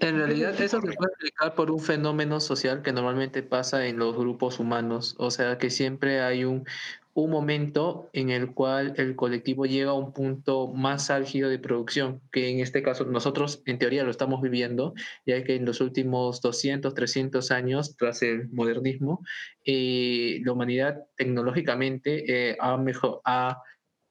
En 0.00 0.18
realidad 0.18 0.50
eso 0.60 0.80
se 0.80 0.92
puede 0.92 1.12
explicar 1.12 1.54
por 1.54 1.70
un 1.70 1.78
fenómeno 1.78 2.40
social 2.40 2.82
que 2.82 2.92
normalmente 2.92 3.42
pasa 3.42 3.86
en 3.86 3.98
los 3.98 4.14
grupos 4.16 4.60
humanos, 4.60 5.14
o 5.18 5.30
sea 5.30 5.56
que 5.56 5.70
siempre 5.70 6.20
hay 6.20 6.44
un, 6.44 6.66
un 7.14 7.30
momento 7.30 8.10
en 8.12 8.30
el 8.30 8.52
cual 8.52 8.94
el 8.96 9.14
colectivo 9.14 9.66
llega 9.66 9.90
a 9.90 9.94
un 9.94 10.12
punto 10.12 10.68
más 10.68 11.10
álgido 11.10 11.48
de 11.48 11.60
producción, 11.60 12.20
que 12.32 12.50
en 12.50 12.60
este 12.60 12.82
caso 12.82 13.04
nosotros 13.04 13.62
en 13.66 13.78
teoría 13.78 14.02
lo 14.02 14.10
estamos 14.10 14.42
viviendo, 14.42 14.94
ya 15.24 15.42
que 15.44 15.54
en 15.54 15.64
los 15.64 15.80
últimos 15.80 16.40
200, 16.40 16.92
300 16.92 17.50
años, 17.52 17.96
tras 17.96 18.22
el 18.22 18.48
modernismo, 18.50 19.24
eh, 19.64 20.40
la 20.44 20.52
humanidad 20.52 21.04
tecnológicamente 21.16 22.50
eh, 22.50 22.56
ha, 22.60 22.76
mejor, 22.76 23.20
ha 23.24 23.62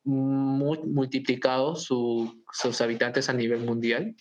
multiplicado 0.05 1.75
sus 1.75 2.81
habitantes 2.81 3.29
a 3.29 3.33
nivel 3.33 3.61
mundial 3.61 4.15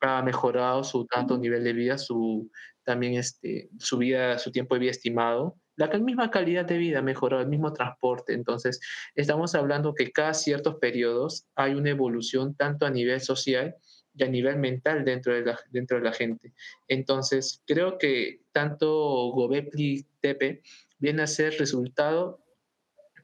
ha 0.00 0.22
mejorado 0.22 0.84
su 0.84 1.06
tanto 1.06 1.36
nivel 1.36 1.64
de 1.64 1.72
vida, 1.72 1.98
su 1.98 2.50
también 2.84 3.14
este, 3.14 3.68
su 3.78 3.98
vida, 3.98 4.38
su 4.38 4.50
tiempo 4.50 4.74
de 4.74 4.80
vida 4.80 4.90
estimado, 4.90 5.56
la 5.80 5.98
misma 5.98 6.30
calidad 6.30 6.66
de 6.66 6.76
vida 6.76 7.00
mejorado, 7.00 7.42
el 7.42 7.48
mismo 7.48 7.72
transporte. 7.72 8.34
Entonces, 8.34 8.80
estamos 9.14 9.54
hablando 9.54 9.94
que 9.94 10.12
cada 10.12 10.34
ciertos 10.34 10.76
periodos 10.76 11.46
hay 11.54 11.74
una 11.74 11.90
evolución 11.90 12.54
tanto 12.54 12.84
a 12.84 12.90
nivel 12.90 13.20
social 13.20 13.74
y 14.14 14.24
a 14.24 14.28
nivel 14.28 14.58
mental 14.58 15.04
dentro 15.04 15.32
de 15.32 15.42
la, 15.42 15.58
dentro 15.70 15.96
de 15.96 16.04
la 16.04 16.12
gente. 16.12 16.52
Entonces, 16.86 17.62
creo 17.66 17.96
que 17.96 18.42
tanto 18.52 18.88
Gobekli 19.32 20.06
Tepe 20.20 20.62
viene 20.98 21.22
a 21.22 21.26
ser 21.26 21.54
resultado 21.58 22.44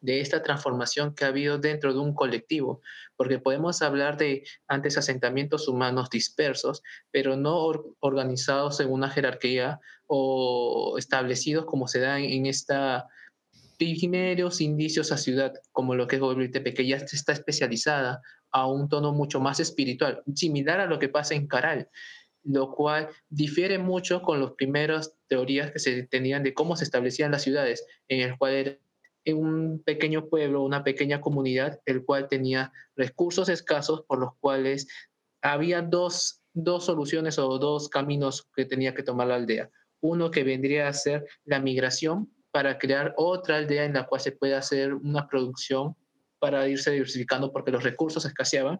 de 0.06 0.20
esta 0.20 0.40
transformación 0.40 1.14
que 1.14 1.24
ha 1.24 1.28
habido 1.28 1.58
dentro 1.58 1.92
de 1.92 1.98
un 1.98 2.14
colectivo, 2.14 2.80
porque 3.16 3.40
podemos 3.40 3.82
hablar 3.82 4.16
de 4.16 4.44
antes 4.68 4.96
asentamientos 4.96 5.66
humanos 5.66 6.10
dispersos, 6.10 6.84
pero 7.10 7.36
no 7.36 7.56
organizados 7.98 8.78
en 8.78 8.92
una 8.92 9.10
jerarquía 9.10 9.80
o 10.06 10.94
establecidos 10.96 11.66
como 11.66 11.88
se 11.88 11.98
da 11.98 12.20
en, 12.20 12.46
esta 12.46 13.08
primeros 13.78 14.60
indicios 14.60 15.10
a 15.10 15.18
ciudad, 15.18 15.54
como 15.72 15.96
lo 15.96 16.06
que 16.06 16.16
es 16.16 16.22
Goblitepe, 16.22 16.72
que 16.72 16.86
ya 16.86 16.96
está 16.98 17.32
especializada 17.32 18.22
a 18.52 18.68
un 18.68 18.88
tono 18.88 19.12
mucho 19.12 19.40
más 19.40 19.58
espiritual, 19.58 20.22
similar 20.34 20.78
a 20.78 20.86
lo 20.86 21.00
que 21.00 21.08
pasa 21.08 21.34
en 21.34 21.48
Caral, 21.48 21.90
lo 22.44 22.72
cual 22.72 23.08
difiere 23.28 23.78
mucho 23.78 24.22
con 24.22 24.40
las 24.40 24.52
primeras 24.52 25.14
teorías 25.26 25.72
que 25.72 25.80
se 25.80 26.04
tenían 26.04 26.44
de 26.44 26.54
cómo 26.54 26.76
se 26.76 26.84
establecían 26.84 27.32
las 27.32 27.42
ciudades, 27.42 27.84
en 28.06 28.20
el 28.20 28.38
cual 28.38 28.78
en 29.26 29.38
un 29.38 29.82
pequeño 29.84 30.28
pueblo, 30.28 30.62
una 30.62 30.84
pequeña 30.84 31.20
comunidad, 31.20 31.80
el 31.84 32.04
cual 32.04 32.28
tenía 32.28 32.72
recursos 32.94 33.48
escasos 33.48 34.04
por 34.06 34.20
los 34.20 34.30
cuales 34.38 34.86
había 35.42 35.82
dos, 35.82 36.40
soluciones 36.80 37.38
o 37.38 37.58
dos 37.58 37.88
caminos 37.88 38.48
que 38.54 38.64
tenía 38.64 38.94
que 38.94 39.02
tomar 39.02 39.26
la 39.26 39.34
aldea. 39.34 39.68
Uno 40.00 40.30
que 40.30 40.44
vendría 40.44 40.88
a 40.88 40.92
ser 40.92 41.26
la 41.44 41.58
migración 41.58 42.32
para 42.52 42.78
crear 42.78 43.14
otra 43.16 43.56
aldea 43.56 43.84
en 43.84 43.94
la 43.94 44.06
cual 44.06 44.20
se 44.20 44.32
pueda 44.32 44.58
hacer 44.58 44.94
una 44.94 45.26
producción 45.28 45.96
para 46.38 46.68
irse 46.68 46.92
diversificando 46.92 47.52
porque 47.52 47.72
los 47.72 47.82
recursos 47.82 48.24
escaseaban. 48.24 48.78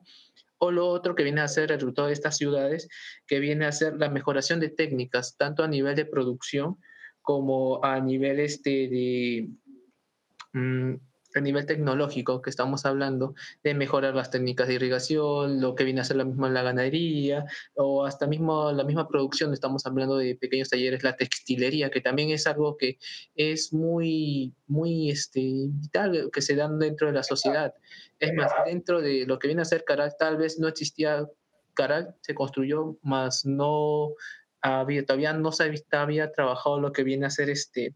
O 0.58 0.70
lo 0.70 0.86
otro 0.86 1.16
que 1.16 1.24
viene 1.24 1.40
a 1.40 1.48
ser 1.48 1.72
el 1.72 1.80
resultado 1.80 2.06
de 2.06 2.14
estas 2.14 2.36
ciudades, 2.36 2.88
que 3.26 3.40
viene 3.40 3.66
a 3.66 3.72
ser 3.72 3.96
la 3.96 4.08
mejoración 4.08 4.60
de 4.60 4.68
técnicas, 4.68 5.36
tanto 5.36 5.64
a 5.64 5.68
nivel 5.68 5.96
de 5.96 6.06
producción 6.06 6.78
como 7.20 7.84
a 7.84 8.00
nivel 8.00 8.38
este 8.38 8.70
de, 8.88 9.50
Mm, 10.56 10.94
a 11.34 11.40
nivel 11.40 11.66
tecnológico 11.66 12.40
que 12.40 12.48
estamos 12.48 12.86
hablando 12.86 13.34
de 13.62 13.74
mejorar 13.74 14.14
las 14.14 14.30
técnicas 14.30 14.68
de 14.68 14.74
irrigación, 14.74 15.60
lo 15.60 15.74
que 15.74 15.84
viene 15.84 16.00
a 16.00 16.04
ser 16.04 16.16
la 16.16 16.24
misma 16.24 16.48
la 16.48 16.62
ganadería 16.62 17.44
o 17.74 18.06
hasta 18.06 18.26
mismo 18.26 18.72
la 18.72 18.84
misma 18.84 19.06
producción, 19.06 19.52
estamos 19.52 19.84
hablando 19.84 20.16
de 20.16 20.34
pequeños 20.34 20.70
talleres, 20.70 21.02
la 21.02 21.14
textilería, 21.14 21.90
que 21.90 22.00
también 22.00 22.30
es 22.30 22.46
algo 22.46 22.78
que 22.78 22.98
es 23.34 23.74
muy, 23.74 24.54
muy 24.66 25.10
este, 25.10 25.40
vital, 25.42 26.30
que 26.32 26.40
se 26.40 26.56
dan 26.56 26.78
dentro 26.78 27.08
de 27.08 27.12
la 27.12 27.22
sociedad. 27.22 27.74
Es 28.18 28.32
más, 28.32 28.50
dentro 28.64 29.02
de 29.02 29.26
lo 29.26 29.38
que 29.38 29.48
viene 29.48 29.60
a 29.60 29.66
ser 29.66 29.84
Caral, 29.84 30.14
tal 30.18 30.38
vez 30.38 30.58
no 30.58 30.68
existía 30.68 31.28
Caral, 31.74 32.16
se 32.22 32.34
construyó, 32.34 32.96
más 33.02 33.44
no 33.44 34.14
había, 34.62 35.04
todavía 35.04 35.34
no 35.34 35.52
se 35.52 35.70
había 35.90 36.32
trabajado 36.32 36.80
lo 36.80 36.92
que 36.92 37.04
viene 37.04 37.26
a 37.26 37.30
ser 37.30 37.50
este, 37.50 37.94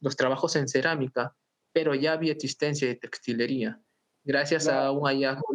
los 0.00 0.16
trabajos 0.16 0.56
en 0.56 0.66
cerámica 0.66 1.36
pero 1.72 1.94
ya 1.94 2.12
había 2.12 2.32
existencia 2.32 2.88
de 2.88 2.96
textilería. 2.96 3.80
Gracias 4.24 4.68
a 4.68 4.90
un 4.90 5.06
hallazgo 5.06 5.48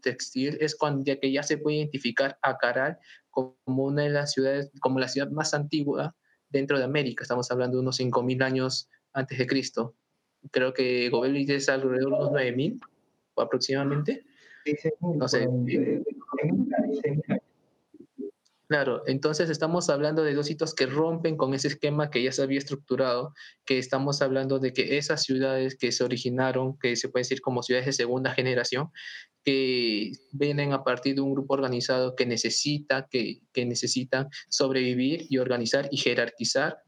textil 0.00 0.56
es 0.60 0.74
cuando 0.74 1.04
ya 1.04 1.20
que 1.20 1.30
ya 1.30 1.42
se 1.42 1.58
puede 1.58 1.76
identificar 1.76 2.38
a 2.42 2.56
Caral 2.56 2.98
como 3.30 3.54
una 3.66 4.02
de 4.02 4.10
las 4.10 4.32
ciudades, 4.32 4.70
como 4.80 4.98
la 4.98 5.08
ciudad 5.08 5.30
más 5.30 5.52
antigua 5.54 6.16
dentro 6.48 6.78
de 6.78 6.84
América. 6.84 7.22
Estamos 7.22 7.50
hablando 7.50 7.76
de 7.76 7.82
unos 7.82 8.00
5.000 8.00 8.42
años 8.42 8.88
antes 9.12 9.38
de 9.38 9.46
Cristo. 9.46 9.94
Creo 10.50 10.72
que 10.72 11.10
Gobelli 11.10 11.44
es 11.52 11.68
alrededor 11.68 12.00
de 12.00 12.06
unos 12.06 12.30
9.000 12.30 12.80
aproximadamente. 13.36 14.24
No 15.00 15.28
sé. 15.28 15.46
Claro, 18.70 19.02
entonces 19.06 19.50
estamos 19.50 19.90
hablando 19.90 20.22
de 20.22 20.32
dos 20.32 20.48
hitos 20.48 20.76
que 20.76 20.86
rompen 20.86 21.36
con 21.36 21.54
ese 21.54 21.66
esquema 21.66 22.08
que 22.08 22.22
ya 22.22 22.30
se 22.30 22.40
había 22.40 22.58
estructurado, 22.58 23.34
que 23.64 23.78
estamos 23.78 24.22
hablando 24.22 24.60
de 24.60 24.72
que 24.72 24.96
esas 24.96 25.24
ciudades 25.24 25.76
que 25.76 25.90
se 25.90 26.04
originaron, 26.04 26.78
que 26.78 26.94
se 26.94 27.08
pueden 27.08 27.24
decir 27.24 27.40
como 27.40 27.64
ciudades 27.64 27.86
de 27.86 27.92
segunda 27.94 28.32
generación, 28.32 28.92
que 29.44 30.12
vienen 30.30 30.72
a 30.72 30.84
partir 30.84 31.16
de 31.16 31.20
un 31.20 31.34
grupo 31.34 31.54
organizado 31.54 32.14
que 32.14 32.26
necesita, 32.26 33.08
que, 33.10 33.40
que 33.52 33.66
necesitan 33.66 34.28
sobrevivir 34.48 35.26
y 35.28 35.38
organizar 35.38 35.88
y 35.90 35.96
jerarquizar 35.96 36.78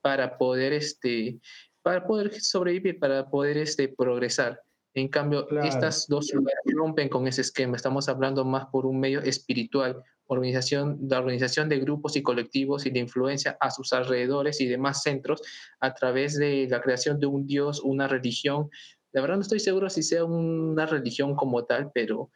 para 0.00 0.38
poder, 0.38 0.72
este, 0.72 1.38
para 1.82 2.06
poder 2.06 2.40
sobrevivir, 2.40 2.98
para 2.98 3.28
poder 3.28 3.58
este, 3.58 3.88
progresar. 3.88 4.62
En 4.94 5.08
cambio, 5.08 5.46
estas 5.64 6.06
dos 6.08 6.28
ciudades 6.28 6.60
rompen 6.64 7.10
con 7.10 7.26
ese 7.26 7.42
esquema. 7.42 7.76
Estamos 7.76 8.08
hablando 8.08 8.42
más 8.46 8.68
por 8.72 8.86
un 8.86 8.98
medio 8.98 9.20
espiritual, 9.20 10.02
organización, 10.30 10.98
la 11.08 11.18
organización 11.18 11.68
de 11.68 11.80
grupos 11.80 12.16
y 12.16 12.22
colectivos 12.22 12.86
y 12.86 12.90
de 12.90 13.00
influencia 13.00 13.56
a 13.60 13.70
sus 13.70 13.92
alrededores 13.92 14.60
y 14.60 14.66
demás 14.66 15.02
centros 15.02 15.42
a 15.80 15.92
través 15.92 16.38
de 16.38 16.68
la 16.70 16.80
creación 16.80 17.18
de 17.18 17.26
un 17.26 17.46
dios, 17.46 17.80
una 17.80 18.06
religión. 18.06 18.70
La 19.12 19.20
verdad 19.22 19.36
no 19.36 19.42
estoy 19.42 19.58
seguro 19.58 19.90
si 19.90 20.04
sea 20.04 20.24
una 20.24 20.86
religión 20.86 21.34
como 21.34 21.64
tal, 21.64 21.90
pero 21.92 22.30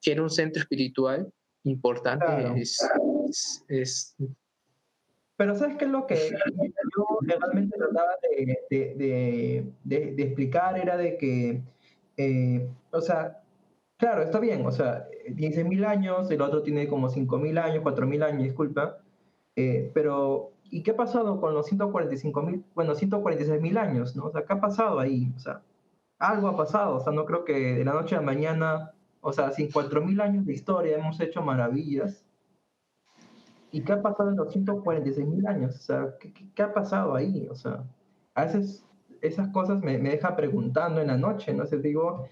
que 0.00 0.12
era 0.12 0.22
un 0.22 0.30
centro 0.30 0.62
espiritual 0.62 1.30
importante. 1.64 2.62
Es, 3.68 4.16
Pero 5.36 5.54
¿sabes 5.54 5.76
qué 5.76 5.84
es 5.84 5.90
lo 5.90 6.06
que 6.06 6.30
yo 6.96 7.18
realmente 7.20 7.76
trataba 7.76 8.16
de, 8.22 8.58
de, 8.70 9.66
de, 9.84 10.12
de 10.14 10.22
explicar? 10.22 10.78
Era 10.78 10.96
de 10.96 11.18
que, 11.18 11.62
eh, 12.16 12.66
o 12.90 13.00
sea, 13.02 13.43
Claro, 13.96 14.22
está 14.22 14.40
bien, 14.40 14.66
o 14.66 14.72
sea, 14.72 15.08
16.000 15.28 15.84
años, 15.86 16.30
el 16.30 16.42
otro 16.42 16.62
tiene 16.62 16.88
como 16.88 17.08
5.000 17.08 17.58
años, 17.58 17.84
4.000 17.84 18.24
años, 18.24 18.42
disculpa, 18.42 18.98
eh, 19.56 19.90
pero 19.94 20.52
¿y 20.70 20.82
qué 20.82 20.90
ha 20.90 20.96
pasado 20.96 21.40
con 21.40 21.54
los 21.54 21.70
145.000, 21.70 22.64
bueno, 22.74 22.94
146.000 22.94 23.78
años, 23.78 24.16
¿no? 24.16 24.26
O 24.26 24.32
sea, 24.32 24.44
¿qué 24.44 24.52
ha 24.52 24.60
pasado 24.60 24.98
ahí? 24.98 25.32
O 25.36 25.38
sea, 25.38 25.62
algo 26.18 26.48
ha 26.48 26.56
pasado, 26.56 26.96
o 26.96 27.00
sea, 27.00 27.12
no 27.12 27.24
creo 27.24 27.44
que 27.44 27.76
de 27.76 27.84
la 27.84 27.92
noche 27.92 28.16
a 28.16 28.20
la 28.20 28.26
mañana, 28.26 28.92
o 29.20 29.32
sea, 29.32 29.52
sin 29.52 29.68
4.000 29.70 30.20
años 30.20 30.46
de 30.46 30.52
historia 30.54 30.96
hemos 30.96 31.20
hecho 31.20 31.42
maravillas. 31.42 32.24
¿Y 33.70 33.82
qué 33.82 33.92
ha 33.92 34.02
pasado 34.02 34.30
en 34.30 34.36
los 34.36 34.54
146.000 34.54 35.48
años? 35.48 35.76
O 35.76 35.78
sea, 35.78 36.14
¿qué, 36.20 36.32
¿qué, 36.54 36.62
ha 36.62 36.72
pasado 36.72 37.14
ahí? 37.14 37.46
O 37.50 37.54
sea, 37.54 37.84
a 38.34 38.44
veces 38.44 38.84
esas 39.20 39.48
cosas 39.48 39.80
me, 39.82 39.98
me 39.98 40.10
dejan 40.10 40.36
preguntando 40.36 41.00
en 41.00 41.08
la 41.08 41.16
noche, 41.16 41.54
¿no? 41.54 41.66
sé, 41.66 41.78
digo, 41.78 42.28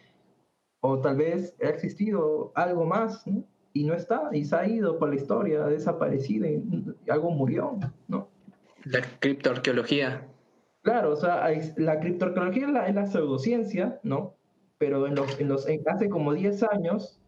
o 0.85 1.01
tal 1.01 1.17
vez 1.17 1.55
ha 1.63 1.69
existido 1.69 2.53
algo 2.55 2.85
más 2.85 3.25
y 3.73 3.85
no 3.85 3.95
está, 3.95 4.29
y 4.33 4.45
se 4.45 4.57
ha 4.57 4.69
ido 4.69 4.99
por 4.99 5.09
la 5.09 5.15
historia, 5.15 5.65
ha 5.65 5.69
desaparecido 5.69 6.47
y, 6.47 6.63
algo 7.09 7.31
murió, 7.31 7.79
¿no? 8.09 8.29
La 8.85 9.01
criptoarqueología. 9.21 10.27
Claro, 10.83 11.13
o 11.13 11.17
sea, 11.17 11.49
la 11.77 12.01
criptoarqueología 12.01 12.67
es 12.67 12.73
la, 12.73 12.89
es 12.89 12.95
la 12.95 13.07
pseudociencia, 13.07 14.01
¿no? 14.03 14.35
Pero 14.79 15.07
en 15.07 15.15
los, 15.15 15.41
en 15.41 15.49
los, 15.49 15.67
hace 15.87 16.09
como 16.09 16.35
10 16.35 16.65
años, 16.65 17.21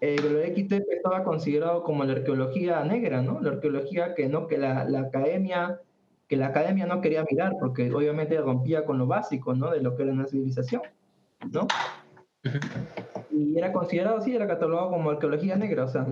el 0.00 0.18
XT 0.18 0.72
estaba 0.90 1.24
considerado 1.24 1.82
como 1.82 2.04
la 2.04 2.14
arqueología 2.14 2.82
negra, 2.84 3.20
¿no? 3.20 3.40
La 3.40 3.50
arqueología 3.50 4.14
que 4.14 4.28
no, 4.28 4.46
que 4.46 4.56
la, 4.56 4.84
la 4.84 5.00
academia 5.00 5.80
que 6.26 6.36
la 6.36 6.48
academia 6.48 6.86
no 6.86 7.00
quería 7.00 7.24
mirar 7.28 7.54
porque 7.58 7.90
obviamente 7.90 8.38
rompía 8.38 8.84
con 8.84 8.98
lo 8.98 9.06
básico, 9.06 9.54
¿no? 9.54 9.70
De 9.70 9.80
lo 9.80 9.96
que 9.96 10.02
era 10.02 10.12
una 10.12 10.26
civilización, 10.26 10.82
¿no? 11.50 11.66
Y 13.30 13.56
era 13.56 13.72
considerado 13.72 14.18
así, 14.18 14.34
era 14.34 14.46
catalogado 14.46 14.90
como 14.90 15.10
arqueología 15.10 15.56
negra, 15.56 15.84
o 15.84 15.88
sea, 15.88 16.06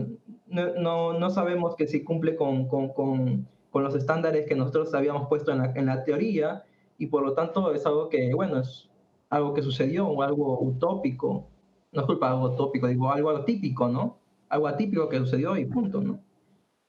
no, 0.46 0.74
no, 0.74 1.18
no 1.18 1.30
sabemos 1.30 1.74
que 1.76 1.86
si 1.86 2.04
cumple 2.04 2.36
con, 2.36 2.68
con, 2.68 2.92
con, 2.92 3.48
con, 3.70 3.82
los 3.82 3.94
estándares 3.94 4.46
que 4.46 4.54
nosotros 4.54 4.94
habíamos 4.94 5.28
puesto 5.28 5.50
en 5.52 5.58
la, 5.58 5.72
en 5.74 5.86
la 5.86 6.04
teoría 6.04 6.64
y 6.98 7.06
por 7.06 7.24
lo 7.24 7.34
tanto 7.34 7.74
es 7.74 7.84
algo 7.84 8.08
que, 8.08 8.32
bueno, 8.34 8.60
es 8.60 8.88
algo 9.28 9.54
que 9.54 9.62
sucedió 9.62 10.06
o 10.06 10.22
algo 10.22 10.60
utópico, 10.60 11.46
no 11.92 12.00
es 12.00 12.06
culpa 12.06 12.30
algo 12.30 12.50
utópico, 12.50 12.86
digo 12.86 13.10
algo 13.10 13.30
atípico, 13.30 13.88
¿no? 13.88 14.18
Algo 14.48 14.68
atípico 14.68 15.08
que 15.08 15.18
sucedió 15.18 15.56
y 15.56 15.64
punto, 15.64 16.00
¿no? 16.00 16.20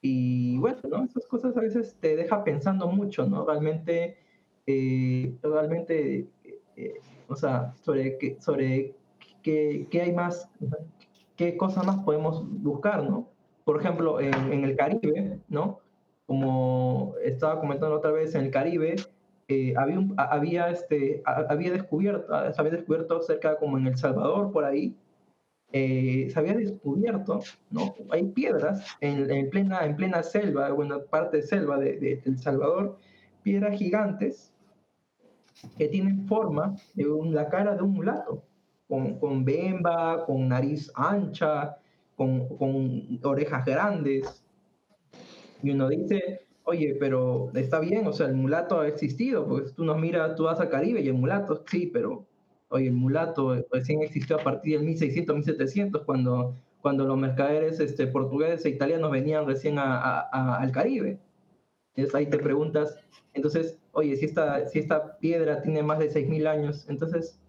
Y 0.01 0.57
bueno, 0.59 0.77
¿no? 0.89 1.03
Esas 1.03 1.25
cosas 1.25 1.57
a 1.57 1.61
veces 1.61 1.95
te 1.99 2.15
deja 2.15 2.43
pensando 2.43 2.87
mucho, 2.87 3.25
¿no? 3.25 3.45
Realmente, 3.45 4.17
eh, 4.67 5.35
realmente, 5.41 6.27
eh, 6.75 6.93
o 7.27 7.35
sea, 7.35 7.73
sobre, 7.81 8.37
sobre 8.39 8.95
qué, 9.47 9.87
qué, 9.89 10.01
hay 10.01 10.11
más, 10.11 10.49
qué 11.37 11.55
cosas 11.55 11.85
más 11.85 11.99
podemos 11.99 12.43
buscar, 12.61 13.09
¿no? 13.09 13.29
Por 13.63 13.79
ejemplo, 13.79 14.19
en, 14.19 14.33
en, 14.51 14.65
el 14.65 14.75
Caribe, 14.75 15.39
¿no? 15.47 15.79
Como 16.25 17.15
estaba 17.23 17.61
comentando 17.61 17.95
otra 17.95 18.11
vez, 18.11 18.35
en 18.35 18.41
el 18.41 18.51
Caribe 18.51 18.97
eh, 19.47 19.73
había, 19.77 19.99
un, 19.99 20.13
había, 20.17 20.69
este, 20.69 21.21
había, 21.25 21.71
descubierto, 21.71 22.27
se 22.51 22.59
había 22.59 22.73
descubierto 22.73 23.21
cerca 23.21 23.57
como 23.57 23.77
en 23.77 23.87
El 23.87 23.97
Salvador, 23.97 24.51
por 24.51 24.65
ahí, 24.65 24.93
eh, 25.71 26.27
se 26.29 26.37
había 26.37 26.53
descubierto, 26.53 27.39
¿no? 27.71 27.95
Hay 28.09 28.25
piedras 28.25 28.97
en, 28.99 29.31
en, 29.31 29.49
plena, 29.49 29.85
en 29.85 29.95
plena 29.95 30.23
selva, 30.23 30.73
buena 30.73 30.99
parte 30.99 31.37
de 31.37 31.43
selva 31.43 31.77
de, 31.77 31.97
de, 31.97 32.21
El 32.25 32.37
Salvador, 32.37 32.97
piedras 33.43 33.77
gigantes 33.77 34.53
que 35.77 35.87
tienen 35.87 36.27
forma 36.27 36.75
de 36.95 37.07
un, 37.07 37.33
la 37.33 37.47
cara 37.47 37.75
de 37.75 37.83
un 37.83 37.93
mulato, 37.93 38.43
con, 38.87 39.19
con 39.19 39.45
bemba, 39.45 40.25
con 40.25 40.47
nariz 40.47 40.91
ancha, 40.95 41.77
con, 42.15 42.47
con 42.57 43.19
orejas 43.23 43.65
grandes. 43.65 44.43
Y 45.63 45.71
uno 45.71 45.89
dice, 45.89 46.41
oye, 46.63 46.95
pero 46.99 47.51
está 47.53 47.79
bien, 47.79 48.07
o 48.07 48.13
sea, 48.13 48.27
el 48.27 48.35
mulato 48.35 48.79
ha 48.79 48.87
existido, 48.87 49.47
pues 49.47 49.73
tú 49.73 49.83
nos 49.83 49.97
miras, 49.99 50.35
tú 50.35 50.43
vas 50.43 50.59
a 50.59 50.69
Caribe 50.69 51.01
y 51.01 51.07
el 51.07 51.15
mulato, 51.15 51.63
sí, 51.67 51.89
pero 51.91 52.25
Oye, 52.69 52.87
el 52.87 52.93
mulato 52.93 53.65
recién 53.71 54.01
existió 54.01 54.37
a 54.37 54.43
partir 54.43 54.77
del 54.77 54.85
1600, 54.85 55.35
1700, 55.37 56.03
cuando, 56.03 56.55
cuando 56.81 57.05
los 57.05 57.17
mercaderes 57.17 57.79
este, 57.79 58.07
portugueses 58.07 58.65
e 58.65 58.69
italianos 58.69 59.09
venían 59.11 59.45
recién 59.45 59.77
a, 59.79 60.19
al 60.19 60.71
Caribe. 60.71 61.17
Entonces 61.95 62.15
ahí 62.15 62.25
te 62.27 62.37
preguntas, 62.37 62.99
entonces, 63.33 63.79
oye, 63.93 64.15
si 64.17 64.25
esta, 64.25 64.67
si 64.67 64.79
esta 64.79 65.17
piedra 65.17 65.61
tiene 65.61 65.81
más 65.81 65.99
de 65.99 66.09
6.000 66.09 66.47
años, 66.47 66.85
entonces 66.89 67.39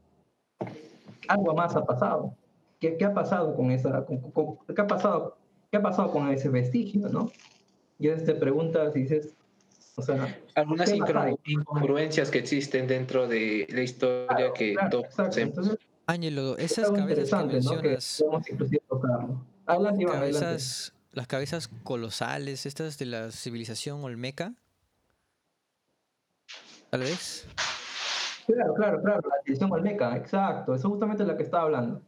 algo 1.29 1.55
más 1.55 1.75
ha 1.77 1.85
pasado. 1.85 2.35
¿Qué, 2.79 2.97
qué 2.97 3.05
ha 3.05 3.15
pasado 3.15 3.57
con 3.57 3.73
esa, 3.73 4.05
con, 4.05 4.19
con, 4.31 4.59
qué 4.75 4.81
ha 4.81 4.87
pasado, 4.87 5.37
qué 5.71 5.79
ha 5.79 5.83
pasado 5.83 6.11
con 6.13 6.31
ese 6.31 6.49
vestigio, 6.49 7.09
no? 7.09 7.31
Y 7.99 8.09
te 8.09 8.35
preguntas 8.35 8.95
y 8.95 9.01
dices, 9.01 9.35
o 9.97 10.03
sea, 10.03 10.39
algunas 10.55 10.93
incongruencias 10.93 12.31
que 12.31 12.39
existen 12.39 12.87
dentro 12.87 13.27
de 13.27 13.67
la 13.69 13.83
historia 13.83 14.29
claro, 14.29 14.53
que 14.55 14.75
claro, 14.75 15.03
todos 15.03 15.37
Entonces, 15.37 15.79
Ángelo, 16.07 16.57
esas 16.57 16.91
cabezas 16.93 17.41
que 17.41 17.47
mencionas, 17.47 18.25
¿no? 18.25 18.41
que 18.41 18.81
Hablan, 19.67 19.99
cabezas, 20.01 20.95
las 21.13 21.27
cabezas 21.27 21.69
colosales, 21.83 22.65
estas 22.65 22.97
de 22.97 23.07
la 23.07 23.33
civilización 23.33 24.03
olmeca, 24.05 24.55
tal 26.91 27.01
vez. 27.01 27.47
Claro, 28.49 28.73
claro, 28.73 29.03
claro, 29.03 29.21
la 29.29 29.37
civilización 29.43 29.73
olmeca, 29.73 30.17
exacto, 30.17 30.75
eso 30.75 30.89
es 30.89 30.91
justamente 30.91 31.23
la 31.25 31.37
que 31.37 31.43
estaba 31.43 31.65
hablando. 31.65 32.01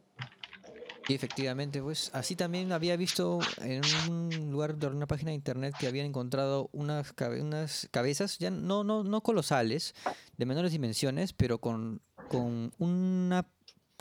Y 1.07 1.13
efectivamente, 1.13 1.81
pues 1.81 2.09
así 2.13 2.35
también 2.35 2.71
había 2.71 2.97
visto 2.97 3.39
en 3.61 3.81
un 4.09 4.51
lugar 4.51 4.75
de 4.75 4.87
una 4.87 5.05
página 5.05 5.29
de 5.29 5.35
internet 5.35 5.75
que 5.79 5.87
habían 5.87 6.07
encontrado 6.07 6.69
unas, 6.73 7.13
cabe 7.13 7.43
cabezas, 7.91 8.39
ya 8.39 8.49
no, 8.49 8.83
no, 8.83 9.03
no 9.03 9.21
colosales, 9.21 9.93
de 10.37 10.45
menores 10.47 10.71
dimensiones, 10.71 11.31
pero 11.31 11.59
con, 11.59 12.01
con 12.27 12.71
una 12.79 13.45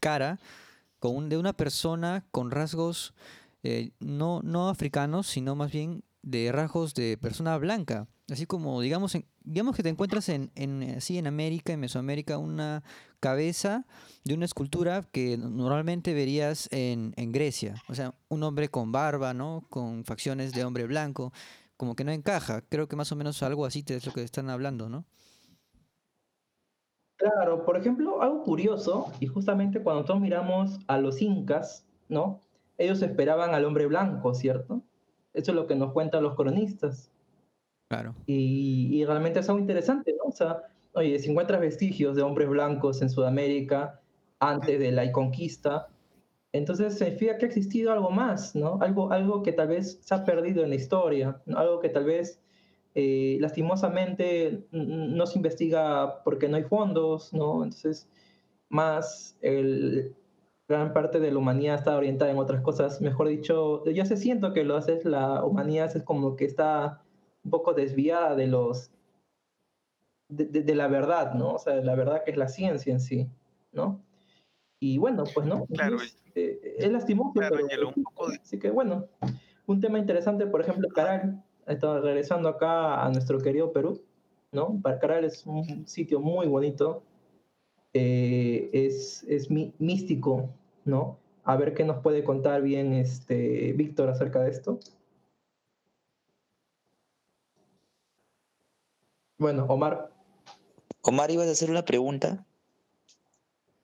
cara 0.00 0.38
con 0.98 1.16
un, 1.16 1.29
de 1.29 1.37
una 1.37 1.53
persona 1.53 2.24
con 2.31 2.50
rasgos 2.50 3.14
eh, 3.62 3.90
no, 4.00 4.40
no 4.42 4.68
africanos, 4.68 5.26
sino 5.26 5.55
más 5.55 5.72
bien 5.72 6.05
de 6.22 6.52
rasgos 6.52 6.94
de 6.94 7.18
persona 7.18 7.56
blanca. 7.59 8.09
Así 8.30 8.46
como, 8.46 8.80
digamos, 8.80 9.14
en, 9.14 9.26
digamos 9.40 9.74
que 9.74 9.83
te 9.83 9.88
encuentras 9.88 10.28
en, 10.28 10.52
en, 10.54 10.83
así 10.96 11.18
en 11.18 11.26
América, 11.26 11.72
en 11.72 11.80
Mesoamérica, 11.80 12.38
una 12.38 12.85
cabeza 13.18 13.87
de 14.24 14.35
una 14.35 14.44
escultura 14.44 15.02
que 15.11 15.37
normalmente 15.37 16.14
verías 16.14 16.68
en, 16.70 17.12
en 17.16 17.33
Grecia. 17.33 17.74
O 17.88 17.94
sea, 17.94 18.14
un 18.28 18.42
hombre 18.42 18.68
con 18.68 18.92
barba, 18.92 19.35
¿no? 19.35 19.64
Con 19.68 20.04
facciones 20.04 20.52
de 20.52 20.64
hombre 20.64 20.87
blanco. 20.87 21.33
Como 21.76 21.96
que 21.96 22.04
no 22.04 22.12
encaja. 22.12 22.62
Creo 22.62 22.87
que 22.88 22.96
más 22.96 23.11
o 23.11 23.16
menos 23.16 23.42
algo 23.42 23.66
así 23.66 23.85
es 23.88 24.06
lo 24.06 24.12
que 24.12 24.22
están 24.22 24.48
hablando, 24.50 24.88
¿no? 24.88 25.06
Claro, 27.16 27.66
por 27.66 27.76
ejemplo, 27.76 28.22
algo 28.22 28.42
curioso, 28.44 29.12
y 29.20 29.26
justamente 29.26 29.83
cuando 29.83 30.00
nosotros 30.00 30.22
miramos 30.22 30.78
a 30.87 30.96
los 30.96 31.20
incas, 31.20 31.85
¿no? 32.09 32.40
Ellos 32.78 33.02
esperaban 33.02 33.54
al 33.54 33.66
hombre 33.66 33.87
blanco, 33.87 34.33
¿cierto? 34.33 34.83
Eso 35.33 35.53
es 35.53 35.57
lo 35.57 35.66
que 35.66 35.75
nos 35.75 35.93
cuentan 35.93 36.23
los 36.23 36.35
cronistas. 36.35 37.11
Claro. 37.88 38.14
Y, 38.27 38.88
y, 38.93 39.05
realmente 39.05 39.40
es 39.40 39.49
algo 39.49 39.61
interesante, 39.61 40.14
¿no? 40.16 40.31
O 40.31 40.33
sea, 40.33 40.62
oye, 40.95 41.19
si 41.19 41.31
encuentras 41.31 41.61
vestigios 41.61 42.16
de 42.16 42.23
hombres 42.23 42.49
blancos 42.49 43.03
en 43.03 43.11
Sudamérica 43.11 44.01
antes 44.38 44.79
de 44.79 44.93
la 44.93 45.11
conquista, 45.11 45.88
entonces 46.53 46.99
significa 46.99 47.38
que 47.38 47.47
ha 47.47 47.49
existido 47.49 47.93
algo 47.93 48.11
más, 48.11 48.55
¿no? 48.55 48.79
Algo, 48.81 49.12
algo 49.12 49.43
que 49.43 49.53
tal 49.53 49.69
vez 49.69 50.01
se 50.03 50.14
ha 50.14 50.25
perdido 50.25 50.64
en 50.64 50.71
la 50.71 50.77
historia, 50.77 51.40
¿no? 51.47 51.59
algo 51.59 51.81
que 51.81 51.88
tal 51.88 52.05
vez 52.05 52.40
eh, 52.95 53.38
lastimosamente 53.40 54.66
no 54.73 55.27
se 55.27 55.38
investiga 55.38 56.23
porque 56.25 56.49
no 56.49 56.57
hay 56.57 56.64
fondos, 56.64 57.33
¿no? 57.33 57.62
Entonces, 57.62 58.09
más 58.69 59.37
el, 59.43 60.16
gran 60.70 60.92
parte 60.92 61.18
de 61.18 61.33
la 61.33 61.38
humanidad 61.38 61.74
está 61.74 61.96
orientada 61.96 62.30
en 62.30 62.38
otras 62.38 62.61
cosas, 62.62 63.00
mejor 63.00 63.26
dicho, 63.26 63.85
yo 63.87 64.04
se 64.04 64.16
siento 64.16 64.52
que 64.52 64.62
lo 64.62 64.76
haces, 64.76 65.04
la 65.04 65.44
humanidad 65.44 65.94
es 65.96 66.04
como 66.04 66.37
que 66.37 66.44
está 66.44 67.02
un 67.42 67.50
poco 67.50 67.74
desviada 67.74 68.37
de 68.37 68.46
los 68.46 68.92
de, 70.28 70.44
de, 70.46 70.62
de, 70.62 70.74
la 70.76 70.87
verdad, 70.87 71.35
¿no? 71.35 71.54
O 71.54 71.59
sea, 71.59 71.74
la 71.80 71.96
verdad 71.96 72.22
que 72.24 72.30
es 72.30 72.37
la 72.37 72.46
ciencia 72.46 72.92
en 72.92 73.00
sí, 73.00 73.28
¿no? 73.72 74.00
Y 74.78 74.96
bueno, 74.98 75.24
pues 75.35 75.44
no, 75.44 75.66
claro, 75.66 75.96
es, 75.96 76.22
eh, 76.37 76.76
es 76.78 76.92
lastimoso, 76.92 77.33
claro, 77.33 77.56
pero, 77.68 77.88
un 77.88 78.04
poco 78.04 78.28
de... 78.30 78.37
así 78.37 78.56
que 78.56 78.70
bueno, 78.70 79.09
un 79.66 79.80
tema 79.80 79.98
interesante, 79.98 80.46
por 80.46 80.61
ejemplo, 80.61 80.88
Caral, 80.90 81.42
regresando 81.66 82.48
acá 82.48 83.04
a 83.04 83.11
nuestro 83.11 83.40
querido 83.40 83.72
Perú, 83.72 84.00
¿no? 84.52 84.80
Caral 85.00 85.24
es 85.24 85.44
un 85.46 85.88
sitio 85.88 86.20
muy 86.20 86.46
bonito, 86.46 87.02
eh, 87.92 88.70
es, 88.72 89.24
es 89.24 89.50
mí, 89.50 89.74
místico, 89.79 90.50
¿no? 90.85 91.18
A 91.44 91.57
ver 91.57 91.74
qué 91.74 91.85
nos 91.85 92.03
puede 92.03 92.22
contar 92.22 92.62
bien 92.62 92.92
este 92.92 93.72
Víctor 93.72 94.09
acerca 94.09 94.40
de 94.40 94.50
esto. 94.50 94.79
Bueno, 99.38 99.64
Omar. 99.64 100.12
Omar, 101.03 101.31
¿ibas 101.31 101.48
a 101.48 101.53
hacer 101.53 101.70
una 101.70 101.85
pregunta? 101.85 102.46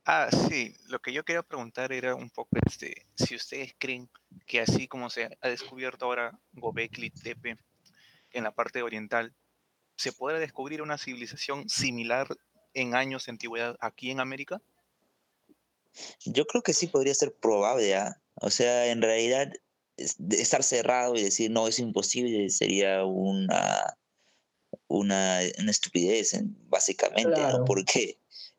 Ah, 0.05 0.29
sí, 0.31 0.77
lo 0.89 1.01
que 1.01 1.13
yo 1.13 1.25
quería 1.25 1.43
preguntar 1.43 1.93
era 1.93 2.15
un 2.15 2.31
poco 2.31 2.51
este, 2.65 3.07
si 3.17 3.35
ustedes 3.35 3.75
creen 3.77 4.09
que 4.47 4.61
así 4.61 4.87
como 4.87 5.11
se 5.11 5.37
ha 5.41 5.49
descubierto 5.49 6.05
ahora 6.05 6.39
Gobekli 6.53 7.11
Tepe 7.11 7.57
en 8.31 8.45
la 8.45 8.53
parte 8.53 8.83
oriental, 8.83 9.35
¿se 9.97 10.13
podrá 10.13 10.39
descubrir 10.39 10.81
una 10.81 10.97
civilización 10.97 11.69
similar 11.69 12.29
en 12.77 12.95
años 12.95 13.27
de 13.27 13.33
antigüedad 13.33 13.77
aquí 13.81 14.11
en 14.11 14.21
América? 14.21 14.61
Yo 16.25 16.47
creo 16.47 16.63
que 16.63 16.75
sí 16.75 16.87
podría 16.87 17.15
ser 17.15 17.33
probable, 17.33 17.93
¿eh? 17.93 18.13
O 18.35 18.51
sea, 18.51 18.87
en 18.89 19.01
realidad 19.01 19.51
estar 19.97 20.63
cerrado 20.63 21.17
y 21.17 21.23
decir 21.23 21.51
no, 21.51 21.69
es 21.69 21.79
imposible 21.79 22.51
sería 22.51 23.05
una, 23.05 23.97
una, 24.89 25.41
una 25.59 25.71
estupidez, 25.71 26.39
básicamente, 26.69 27.33
Claro. 27.33 27.61
¿no? 27.61 27.65
Porque, 27.65 28.19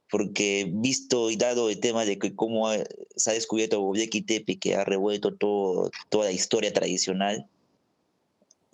porque 0.10 0.67
visto 0.67 1.30
y 1.30 1.36
dado 1.36 1.69
el 1.69 1.80
tema 1.80 2.06
de 2.06 2.17
que 2.17 2.36
cómo 2.36 2.71
se 3.15 3.30
ha 3.30 3.34
descubierto 3.34 3.82
Göbekli 3.82 4.23
Tepe, 4.23 4.58
que 4.58 4.75
ha 4.75 4.84
revuelto 4.84 5.36
todo, 5.36 5.91
toda 6.10 6.25
la 6.25 6.32
historia 6.32 6.73
tradicional, 6.73 7.47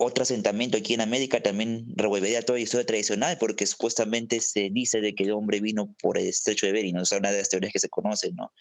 otro 0.04 0.22
asentamiento 0.22 0.78
aquí 0.78 0.94
en 0.94 1.00
América 1.00 1.42
también 1.42 1.86
revolvería 1.96 2.42
toda 2.42 2.58
la 2.58 2.64
historia 2.64 2.86
tradicional, 2.86 3.36
porque 3.38 3.66
supuestamente 3.66 4.40
se 4.40 4.70
dice 4.70 5.00
de 5.00 5.14
que 5.14 5.24
el 5.24 5.32
hombre 5.32 5.60
vino 5.60 5.94
por 6.00 6.18
el 6.18 6.28
estrecho 6.28 6.66
de 6.66 6.72
Bering, 6.72 6.96
¿no? 6.96 7.02
o 7.02 7.04
sea, 7.04 7.18
una 7.18 7.32
de 7.32 7.38
las 7.38 7.48
teorías 7.48 7.72
que 7.72 7.80
se 7.80 7.88
conocen, 7.88 8.34
¿no? 8.36 8.52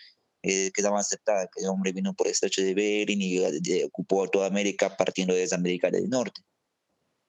Eh, 0.45 0.71
que 0.73 0.81
más 0.83 1.07
aceptada, 1.07 1.47
que 1.47 1.63
el 1.63 1.69
hombre 1.69 1.93
vino 1.93 2.13
por 2.13 2.27
el 2.27 2.31
estrecho 2.31 2.61
de 2.61 2.73
Bering 2.73 3.21
y 3.21 3.37
eh, 3.37 3.85
ocupó 3.85 4.27
toda 4.27 4.47
América 4.47 4.95
partiendo 4.97 5.33
desde 5.33 5.55
América 5.55 5.89
del 5.89 6.09
Norte. 6.09 6.41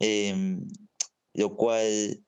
Em, 0.00 0.66
lo 1.34 1.56
cual 1.56 2.24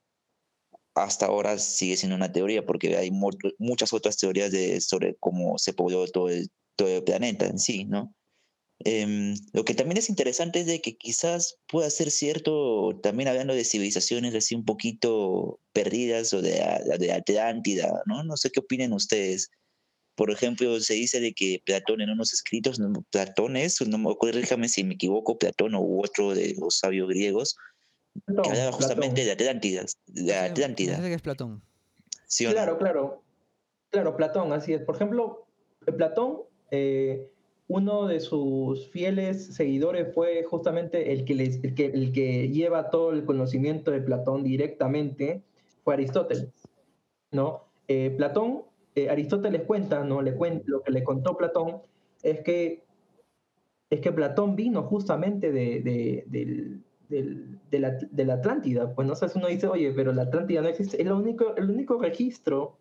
hasta 0.94 1.27
ahora 1.27 1.59
sigue 1.59 1.96
siendo 1.96 2.16
una 2.16 2.33
teoría, 2.33 2.64
porque 2.64 2.96
hay 2.96 3.11
muchas 3.59 3.92
otras 3.92 4.16
teorías 4.16 4.53
de, 4.53 4.81
sobre 4.81 5.16
cómo 5.16 5.59
se 5.59 5.72
pobló 5.72 6.07
todo 6.07 6.29
el, 6.31 6.51
todo 6.77 6.88
el 6.88 7.05
planeta 7.05 7.46
en 7.46 7.59
sí, 7.59 7.85
¿no? 7.85 8.14
Em, 8.81 9.35
lo 9.53 9.65
que 9.65 9.75
también 9.75 9.97
es 9.97 10.11
interesante 10.11 10.61
es 10.61 10.67
de 10.67 10.81
que 10.81 10.97
quizás 10.97 11.59
pueda 11.67 11.89
ser 11.89 12.11
cierto, 12.11 12.99
también 13.03 13.29
hablando 13.29 13.55
de 13.55 13.65
civilizaciones 13.65 14.35
así 14.35 14.55
un 14.55 14.65
poquito 14.65 15.61
perdidas 15.73 16.33
o 16.35 16.43
de, 16.43 16.62
de 16.99 17.12
Atlántida, 17.12 18.03
¿no? 18.07 18.23
No 18.23 18.37
sé 18.37 18.51
qué 18.51 18.61
opinan 18.61 18.93
ustedes. 18.93 19.51
Por 20.15 20.31
ejemplo, 20.31 20.79
se 20.81 20.95
dice 20.95 21.21
de 21.21 21.33
que 21.33 21.62
Platón 21.65 22.01
en 22.01 22.11
unos 22.11 22.33
escritos, 22.33 22.81
Platón 23.11 23.57
es, 23.57 23.81
no 23.87 23.99
me 23.99 24.11
acuerdo, 24.11 24.41
déjame 24.41 24.69
si 24.69 24.85
me 24.85 24.95
equivoco, 24.95 25.39
Platón 25.39 25.75
o 25.75 26.01
otro 26.01 26.35
de 26.35 26.55
los 26.59 26.79
sabios 26.79 27.09
griegos, 27.09 27.57
que 28.27 28.51
hablaba 28.51 28.73
justamente 28.73 29.25
de 29.25 29.33
Atlántida. 29.33 29.85
De 30.07 30.35
Atlántida. 30.35 31.01
que 31.01 31.15
es 31.15 31.23
Platón. 31.23 31.62
claro, 32.39 32.79
claro. 32.79 33.23
Claro, 33.91 34.17
Platón, 34.17 34.53
así 34.53 34.73
es. 34.73 34.83
Por 34.83 34.97
ejemplo, 34.97 35.47
Platón 35.97 36.43
eh, 36.71 37.31
uno 37.69 38.07
de 38.07 38.21
sus 38.21 38.89
fieles 38.91 39.55
seguidores 39.55 40.15
fue 40.15 40.45
justamente 40.45 41.13
el 41.13 41.25
que, 41.25 42.49
lleva 42.49 42.91
todo 42.91 43.13
el 43.13 43.25
conocimiento 43.25 43.91
de 43.91 44.01
Platón 44.01 44.45
directamente, 44.45 45.43
fue 45.83 45.95
Aristóteles, 45.95 46.53
¿no? 47.33 47.65
Eh, 47.89 48.15
Platón, 48.17 48.63
eh, 48.95 49.11
Aristóteles 49.11 49.63
cuenta, 49.63 50.05
¿no? 50.05 50.23
Le 50.23 50.35
cuenta, 50.35 50.65
lo 50.67 50.83
que 50.83 50.93
le 50.93 51.03
contó 51.03 51.37
Platón 51.37 51.83
es 52.23 52.41
que, 52.41 52.85
es 53.91 54.01
que 54.01 54.13
Platón 54.13 54.55
vino 54.55 54.85
justamente 54.85 55.51
de, 55.51 56.83
la, 57.71 57.91
de, 57.91 58.25
la, 58.25 58.35
Atlántida. 58.35 58.95
Pues 58.95 59.09
no 59.09 59.17
sé 59.17 59.29
si 59.29 59.39
uno 59.39 59.49
dice, 59.49 59.67
oye, 59.67 59.93
pero 59.93 60.13
la 60.13 60.23
Atlántida 60.23 60.63
no 60.63 60.69
existe. 60.69 61.01
Es 61.01 61.07
lo 61.07 61.17
único, 61.17 61.57
el 61.57 61.69
único 61.71 61.99
registro 61.99 62.79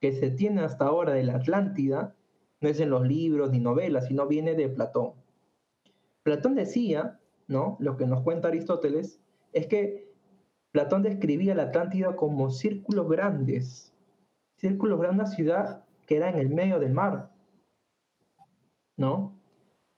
que 0.00 0.12
se 0.12 0.30
tiene 0.30 0.62
hasta 0.62 0.86
ahora 0.86 1.12
de 1.12 1.22
la 1.22 1.36
Atlántida 1.36 2.14
no 2.64 2.70
es 2.70 2.80
en 2.80 2.88
los 2.88 3.06
libros 3.06 3.50
ni 3.50 3.60
novelas, 3.60 4.06
sino 4.06 4.26
viene 4.26 4.54
de 4.54 4.70
Platón. 4.70 5.12
Platón 6.22 6.54
decía, 6.54 7.20
¿no? 7.46 7.76
Lo 7.78 7.98
que 7.98 8.06
nos 8.06 8.22
cuenta 8.22 8.48
Aristóteles, 8.48 9.20
es 9.52 9.66
que 9.66 10.10
Platón 10.72 11.02
describía 11.02 11.54
la 11.54 11.64
Atlántida 11.64 12.16
como 12.16 12.50
círculos 12.50 13.06
grandes, 13.06 13.92
círculos 14.56 14.98
grandes, 14.98 15.26
una 15.26 15.36
ciudad 15.36 15.84
que 16.06 16.16
era 16.16 16.30
en 16.30 16.38
el 16.38 16.48
medio 16.48 16.80
del 16.80 16.94
mar, 16.94 17.30
¿no? 18.96 19.38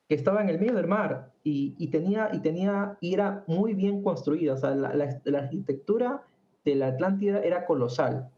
Que 0.09 0.15
estaba 0.15 0.41
en 0.41 0.49
el 0.49 0.59
medio 0.59 0.75
del 0.75 0.87
mar 0.87 1.31
y, 1.43 1.87
tenía, 1.87 2.29
y 2.33 2.41
tenía, 2.41 2.97
y 2.99 3.13
era 3.13 3.45
muy 3.47 3.75
bien 3.75 4.03
construida, 4.03 4.55
o 4.55 4.57
sea, 4.57 4.75
la, 4.75 4.93
la 5.23 5.39
arquitectura 5.39 6.21
de 6.65 6.75
la 6.75 6.87
Atlántida 6.87 7.39
era 7.39 7.65
colosal, 7.65 8.29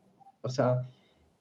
o 0.44 0.50
sea, 0.50 0.88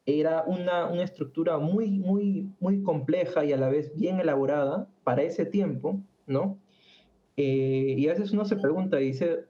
era 0.09 0.42
una, 0.44 0.87
una, 0.87 1.03
estructura 1.03 1.59
muy, 1.59 1.99
muy, 1.99 2.51
muy 2.61 2.83
compleja 2.83 3.44
y 3.44 3.53
a 3.53 3.59
la 3.59 3.68
vez 3.68 3.94
bien 3.94 4.21
elaborada 4.21 4.88
para 5.05 5.23
ese 5.23 5.44
tiempo, 5.44 6.01
¿no? 6.27 6.59
Eh, 7.37 7.94
y 7.99 8.09
a 8.09 8.12
veces 8.12 8.33
uno 8.33 8.47
se 8.47 8.57
pregunta 8.57 8.99
y 9.01 9.09
dice, 9.09 9.44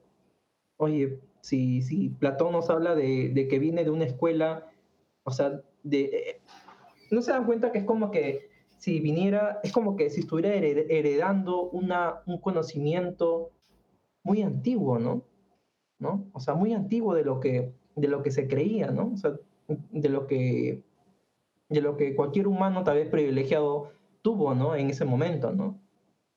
oye, 0.76 1.20
si, 1.42 1.80
si 1.82 2.08
Platón 2.08 2.52
nos 2.52 2.70
habla 2.70 2.96
de, 2.96 3.28
de, 3.28 3.46
que 3.46 3.60
viene 3.60 3.84
de 3.84 3.90
una 3.90 4.04
escuela, 4.04 4.66
o 5.22 5.30
sea, 5.30 5.62
de, 5.84 6.04
eh, 6.04 6.40
no 7.12 7.22
se 7.22 7.30
dan 7.30 7.46
cuenta 7.46 7.70
que 7.70 7.78
es 7.78 7.84
como 7.84 8.10
que 8.10 8.48
si 8.78 8.98
viniera, 8.98 9.60
es 9.62 9.72
como 9.72 9.94
que 9.94 10.10
si 10.10 10.20
estuviera 10.20 10.52
heredando 10.52 11.70
una, 11.70 12.22
un 12.26 12.40
conocimiento 12.40 13.52
muy 14.24 14.42
antiguo, 14.42 14.98
¿no? 14.98 15.22
¿no? 16.00 16.28
O 16.32 16.40
sea, 16.40 16.54
muy 16.54 16.72
antiguo 16.72 17.14
de 17.14 17.24
lo 17.24 17.38
que, 17.38 17.72
de 17.94 18.08
lo 18.08 18.22
que 18.24 18.32
se 18.32 18.48
creía, 18.48 18.90
¿no? 18.90 19.12
O 19.14 19.16
sea, 19.16 19.34
de 19.68 20.08
lo 20.08 20.26
que, 20.26 20.82
de 21.68 21.80
lo 21.80 21.96
que 21.96 22.14
cualquier 22.16 22.48
humano 22.48 22.82
tal 22.84 22.96
vez 22.96 23.08
privilegiado 23.08 23.92
tuvo, 24.22 24.54
¿no? 24.54 24.74
En 24.74 24.90
ese 24.90 25.04
momento, 25.04 25.52
¿no? 25.52 25.78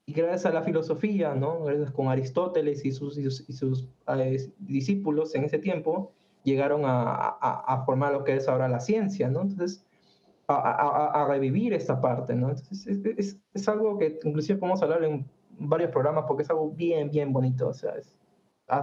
Y 0.06 0.14
gracias 0.14 0.46
a 0.46 0.52
la 0.52 0.64
filosofía, 0.64 1.36
¿no? 1.36 1.64
Gracias 1.64 1.92
con 1.92 2.08
Aristóteles 2.08 2.86
y 2.86 2.92
sus, 2.92 3.18
y 3.18 3.30
sus, 3.30 3.88
eh, 4.08 4.52
discípulos 4.60 5.34
en 5.36 5.46
ese 5.46 5.60
tiempo, 5.60 6.12
llegaron 6.44 6.82
a, 6.86 7.14
a, 7.14 7.86
formar 7.86 8.14
lo 8.14 8.24
que 8.24 8.36
es 8.36 8.48
ahora 8.48 8.68
la 8.68 8.80
ciencia, 8.80 9.30
¿no? 9.30 9.42
Entonces, 9.42 9.86
a, 10.48 11.26
revivir 11.30 11.74
esta 11.74 12.02
parte, 12.02 12.36
¿no? 12.36 12.50
Entonces, 12.50 12.88
es, 13.18 13.38
es, 13.54 13.68
algo 13.70 13.98
que 13.98 14.20
inclusive 14.24 14.60
podemos 14.60 14.82
hablar 14.82 15.04
en 15.04 15.26
varios 15.60 15.92
programas 15.92 16.26
porque 16.28 16.44
es 16.44 16.50
algo 16.50 16.72
bien, 16.72 17.10
bien 17.10 17.32
bonito, 17.32 17.70
o 17.70 17.74
sea, 17.74 17.94
es, 17.96 18.16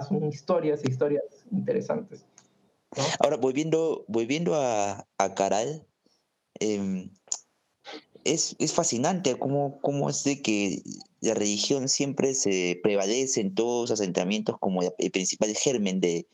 son 0.09 0.25
historias 0.25 0.83
y 0.85 0.91
historias 0.91 1.47
interesantes. 1.51 2.27
Ahora, 3.21 3.37
volviendo, 3.37 4.05
volviendo 4.09 4.55
a, 4.55 5.07
a 5.19 5.35
Caral, 5.35 5.87
em, 6.61 7.11
es, 8.25 8.57
es, 8.59 8.73
fascinante 8.73 9.39
cómo, 9.39 9.81
cómo 9.81 10.11
es 10.11 10.25
de 10.25 10.43
que 10.43 10.83
la 11.21 11.35
religión 11.35 11.89
siempre 11.89 12.35
se 12.35 12.79
prevalece 12.83 13.41
en 13.41 13.55
todos 13.55 13.91
los 13.91 14.01
asentamientos 14.01 14.57
como 14.59 14.83
el 14.83 15.11
principal 15.11 15.55
germen 15.55 16.01
de, 16.01 16.27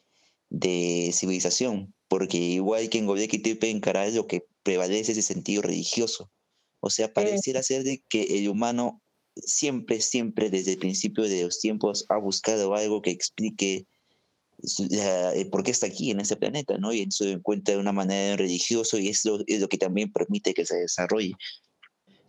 de 0.50 1.10
civilización, 1.12 1.94
porque 2.08 2.38
igual 2.38 2.88
que 2.88 2.98
en 2.98 3.06
Gobekli 3.06 3.40
Tepe, 3.40 3.70
en 3.70 3.80
Caral, 3.80 4.14
lo 4.14 4.26
que 4.26 4.46
prevalece 4.62 5.12
es 5.12 5.18
el 5.18 5.24
sentido 5.24 5.62
religioso. 5.62 6.30
O 6.80 6.90
sea, 6.90 7.12
pareciera 7.12 7.62
ser 7.62 7.82
de 7.82 8.02
que 8.08 8.38
el 8.38 8.48
humano 8.48 9.02
siempre, 9.36 10.00
siempre 10.00 10.50
desde 10.50 10.72
el 10.72 10.78
principio 10.78 11.24
de 11.24 11.42
los 11.42 11.60
tiempos 11.60 12.04
ha 12.08 12.18
buscado 12.18 12.74
algo 12.74 13.02
que 13.02 13.10
explique 13.10 13.74
eh, 13.74 13.86
por 15.50 15.62
qué 15.62 15.70
está 15.70 15.86
aquí 15.86 16.10
en 16.10 16.20
este 16.20 16.36
planeta, 16.36 16.78
¿no? 16.78 16.92
Y 16.92 17.02
eso 17.02 17.24
encuentra 17.24 17.74
de 17.74 17.80
una 17.80 17.92
manera 17.92 18.36
religiosa 18.36 18.98
y 18.98 19.08
eso 19.08 19.40
es 19.46 19.60
lo 19.60 19.68
que 19.68 19.78
también 19.78 20.12
permite 20.12 20.54
que 20.54 20.66
se 20.66 20.76
desarrolle. 20.76 21.34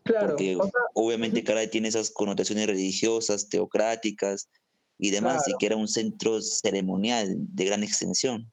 Claro. 0.04 0.28
Porque 0.30 0.58
obviamente 0.94 1.44
Caray 1.44 1.70
tiene 1.70 1.88
esas 1.88 2.12
connotaciones 2.12 2.68
religiosas, 2.68 3.50
teocráticas 3.50 4.50
y 5.00 5.10
demás, 5.10 5.48
y 5.48 5.54
que 5.58 5.66
era 5.66 5.76
un 5.76 5.88
centro 5.88 6.42
ceremonial 6.42 7.36
de 7.38 7.66
gran 7.66 7.84
extensión. 7.84 8.52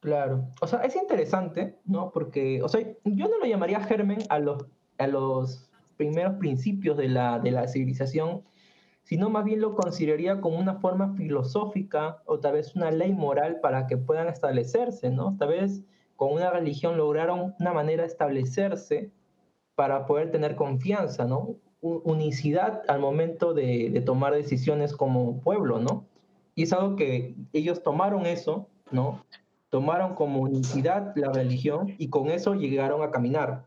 Claro. 0.00 0.48
O 0.60 0.66
sea, 0.66 0.80
es 0.80 0.96
interesante, 0.96 1.76
¿no? 1.84 2.10
Porque, 2.12 2.62
o 2.62 2.68
sea, 2.68 2.80
yo 3.04 3.28
no 3.28 3.38
lo 3.38 3.46
llamaría 3.46 3.80
germen 3.80 4.18
a 4.28 4.38
los, 4.38 4.64
a 4.98 5.06
los 5.06 5.68
primeros 5.96 6.36
principios 6.38 6.96
de 6.96 7.08
la, 7.08 7.38
de 7.38 7.50
la 7.50 7.66
civilización, 7.68 8.42
sino 9.06 9.30
más 9.30 9.44
bien 9.44 9.60
lo 9.60 9.76
consideraría 9.76 10.40
como 10.40 10.58
una 10.58 10.80
forma 10.80 11.14
filosófica 11.14 12.22
o 12.26 12.40
tal 12.40 12.54
vez 12.54 12.74
una 12.74 12.90
ley 12.90 13.12
moral 13.12 13.60
para 13.60 13.86
que 13.86 13.96
puedan 13.96 14.26
establecerse, 14.26 15.10
¿no? 15.10 15.36
Tal 15.38 15.50
vez 15.50 15.84
con 16.16 16.32
una 16.32 16.50
religión 16.50 16.96
lograron 16.96 17.54
una 17.60 17.72
manera 17.72 18.02
de 18.02 18.08
establecerse 18.08 19.12
para 19.76 20.06
poder 20.06 20.32
tener 20.32 20.56
confianza, 20.56 21.24
¿no? 21.24 21.54
Unicidad 21.80 22.82
al 22.88 22.98
momento 22.98 23.54
de, 23.54 23.90
de 23.90 24.00
tomar 24.00 24.34
decisiones 24.34 24.92
como 24.96 25.40
pueblo, 25.40 25.78
¿no? 25.78 26.04
Y 26.56 26.64
es 26.64 26.72
algo 26.72 26.96
que 26.96 27.36
ellos 27.52 27.84
tomaron 27.84 28.26
eso, 28.26 28.66
¿no? 28.90 29.24
Tomaron 29.70 30.16
como 30.16 30.40
unicidad 30.40 31.12
la 31.14 31.30
religión 31.30 31.94
y 31.96 32.08
con 32.08 32.28
eso 32.28 32.54
llegaron 32.54 33.02
a 33.02 33.12
caminar. 33.12 33.66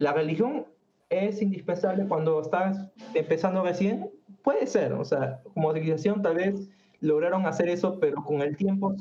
La 0.00 0.12
religión 0.12 0.66
es 1.10 1.40
indispensable 1.40 2.08
cuando 2.08 2.40
estás 2.40 2.90
empezando 3.14 3.62
recién, 3.62 4.10
puede 4.44 4.66
ser, 4.66 4.92
o 4.92 5.04
sea, 5.04 5.40
como 5.54 5.72
civilización 5.72 6.22
tal 6.22 6.36
vez 6.36 6.68
lograron 7.00 7.46
hacer 7.46 7.68
eso, 7.68 7.98
pero 7.98 8.22
con 8.22 8.42
el 8.42 8.56
tiempo 8.56 8.94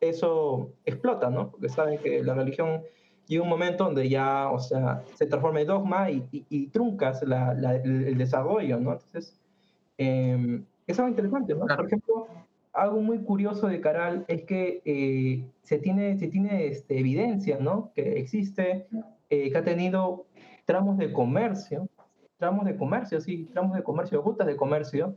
eso 0.00 0.72
explota, 0.84 1.30
¿no? 1.30 1.50
Porque 1.50 1.68
saben 1.68 1.98
que 1.98 2.22
la 2.22 2.34
religión 2.34 2.82
llega 3.26 3.44
un 3.44 3.48
momento 3.48 3.84
donde 3.84 4.08
ya, 4.08 4.50
o 4.50 4.58
sea, 4.58 5.02
se 5.14 5.26
transforma 5.26 5.60
en 5.60 5.66
dogma 5.68 6.10
y, 6.10 6.26
y, 6.32 6.66
truncas 6.66 7.22
la, 7.22 7.52
el, 7.84 8.18
desarrollo, 8.18 8.80
¿no? 8.80 8.92
Entonces, 8.92 9.38
eh, 9.96 10.60
es 10.86 10.98
algo 10.98 11.10
interesante, 11.10 11.54
¿no? 11.54 11.66
Por 11.66 11.86
ejemplo, 11.86 12.26
algo 12.72 13.00
muy 13.00 13.18
curioso 13.20 13.68
de 13.68 13.80
Caral 13.80 14.24
es 14.26 14.42
que 14.42 14.82
eh, 14.84 15.44
se 15.62 15.78
tiene, 15.78 16.18
se 16.18 16.26
tiene 16.26 16.66
este, 16.66 16.98
evidencia, 16.98 17.58
¿no? 17.60 17.92
Que 17.94 18.18
existe, 18.18 18.88
eh, 19.28 19.52
que 19.52 19.58
ha 19.58 19.64
tenido 19.64 20.26
tramos 20.64 20.98
de 20.98 21.12
comercio 21.12 21.88
tramos 22.40 22.64
de 22.64 22.76
comercio, 22.76 23.20
sí, 23.20 23.48
tramos 23.52 23.76
de 23.76 23.84
comercio, 23.84 24.22
rutas 24.22 24.46
de 24.46 24.56
comercio 24.56 25.14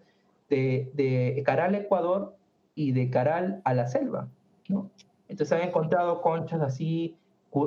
de, 0.49 0.91
de 0.93 1.41
Caral, 1.43 1.73
Ecuador 1.73 2.35
y 2.75 2.91
de 2.91 3.09
Caral 3.09 3.61
a 3.63 3.73
la 3.73 3.87
selva, 3.87 4.27
¿no? 4.67 4.91
Entonces 5.29 5.49
se 5.49 5.55
han 5.55 5.69
encontrado 5.69 6.21
conchas 6.21 6.61
así 6.61 7.15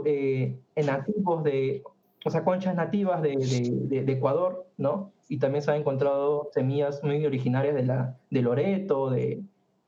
eh, 0.05 0.57
nativos 0.77 1.43
de, 1.43 1.83
o 2.25 2.31
sea, 2.31 2.45
conchas 2.45 2.77
nativas 2.77 3.23
de, 3.23 3.31
de, 3.89 4.05
de, 4.05 4.13
Ecuador, 4.13 4.67
¿no? 4.77 5.11
Y 5.29 5.39
también 5.39 5.63
se 5.63 5.71
han 5.71 5.79
encontrado 5.79 6.51
semillas 6.53 7.03
muy 7.03 7.25
originarias 7.25 7.75
de, 7.75 7.85
la, 7.85 8.17
de 8.31 8.43
Loreto, 8.43 9.11
de, 9.11 9.43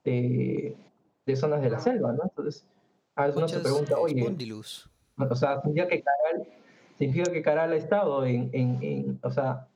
de, 0.05 1.37
zonas 1.37 1.61
de 1.61 1.69
la 1.71 1.79
selva, 1.79 2.12
¿no? 2.12 2.23
Entonces, 2.25 2.66
a 3.14 3.27
veces 3.27 3.37
uno 3.37 3.49
se 3.49 3.61
pregunta, 3.61 3.99
oye, 3.99 4.27
o 5.19 5.35
sea, 5.35 5.61
ya 5.75 5.87
que 5.87 6.03
Caral 6.03 6.49
significa 6.99 7.33
que 7.33 7.43
Caral 7.43 7.73
ha 7.73 7.77
estado 7.77 8.25
en, 8.27 8.51
en, 8.53 9.19
o 9.23 9.31
sea, 9.31 9.69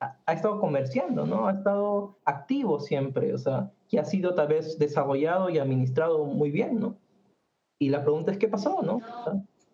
ha, 0.00 0.32
estado 0.32 0.60
comerciando, 0.60 1.26
¿no? 1.26 1.46
Ha 1.46 1.52
estado 1.52 2.16
activo 2.24 2.80
siempre, 2.80 3.34
o 3.34 3.38
sea, 3.38 3.70
que 3.88 3.98
ha 3.98 4.04
sido 4.04 4.34
tal 4.34 4.48
vez 4.48 4.78
desarrollado 4.78 5.50
y 5.50 5.58
administrado 5.58 6.24
muy 6.24 6.50
bien, 6.50 6.80
¿no? 6.80 6.96
y 7.78 7.90
la 7.90 8.02
pregunta 8.02 8.32
es, 8.32 8.38
¿qué 8.38 8.48
pasó, 8.48 8.82
no? 8.82 9.00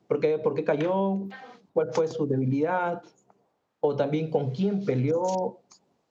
¿Por 0.09 0.21
qué, 0.21 0.39
¿Por 0.39 0.55
qué 0.55 0.65
cayó? 0.65 1.29
¿Cuál 1.73 1.93
fue 1.93 2.09
su 2.09 2.27
debilidad? 2.27 3.03
O 3.81 3.95
también 3.95 4.31
con 4.31 4.51
quién 4.51 4.85
peleó, 4.85 5.61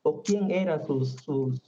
o 0.04 0.22
quién 0.24 0.50
eran 0.50 0.86
sus, 0.86 1.16
sus 1.16 1.62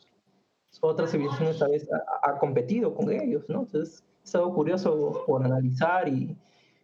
otras 0.79 1.11
civilizaciones 1.11 1.59
tal 1.59 1.71
vez 1.71 1.87
ha, 2.23 2.37
competido 2.37 2.95
con 2.95 3.11
ellos, 3.11 3.43
¿no? 3.49 3.61
Entonces 3.61 4.03
es 4.23 4.35
algo 4.35 4.53
curioso 4.53 5.23
por 5.25 5.43
analizar 5.43 6.07
y, 6.07 6.37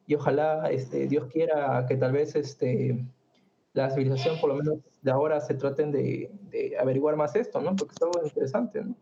y 0.08 0.16
ojalá 0.16 0.72
este, 0.72 1.08
Dios 1.08 1.30
quiera 1.32 1.86
que 1.88 1.98
tal 1.98 2.14
vez 2.14 2.34
este, 2.36 3.06
la 3.74 3.92
civilización, 3.92 4.40
por 4.40 4.50
lo 4.50 4.56
menos 4.56 4.80
de 5.02 5.12
ahora, 5.12 5.42
se 5.42 5.54
traten 5.54 5.92
de, 5.92 6.32
de 6.50 6.78
averiguar 6.80 7.18
más 7.18 7.36
esto, 7.36 7.62
¿no? 7.62 7.76
Porque 7.76 7.94
es 7.94 8.02
algo 8.02 8.26
interesante, 8.26 8.82
¿no? 8.84 8.96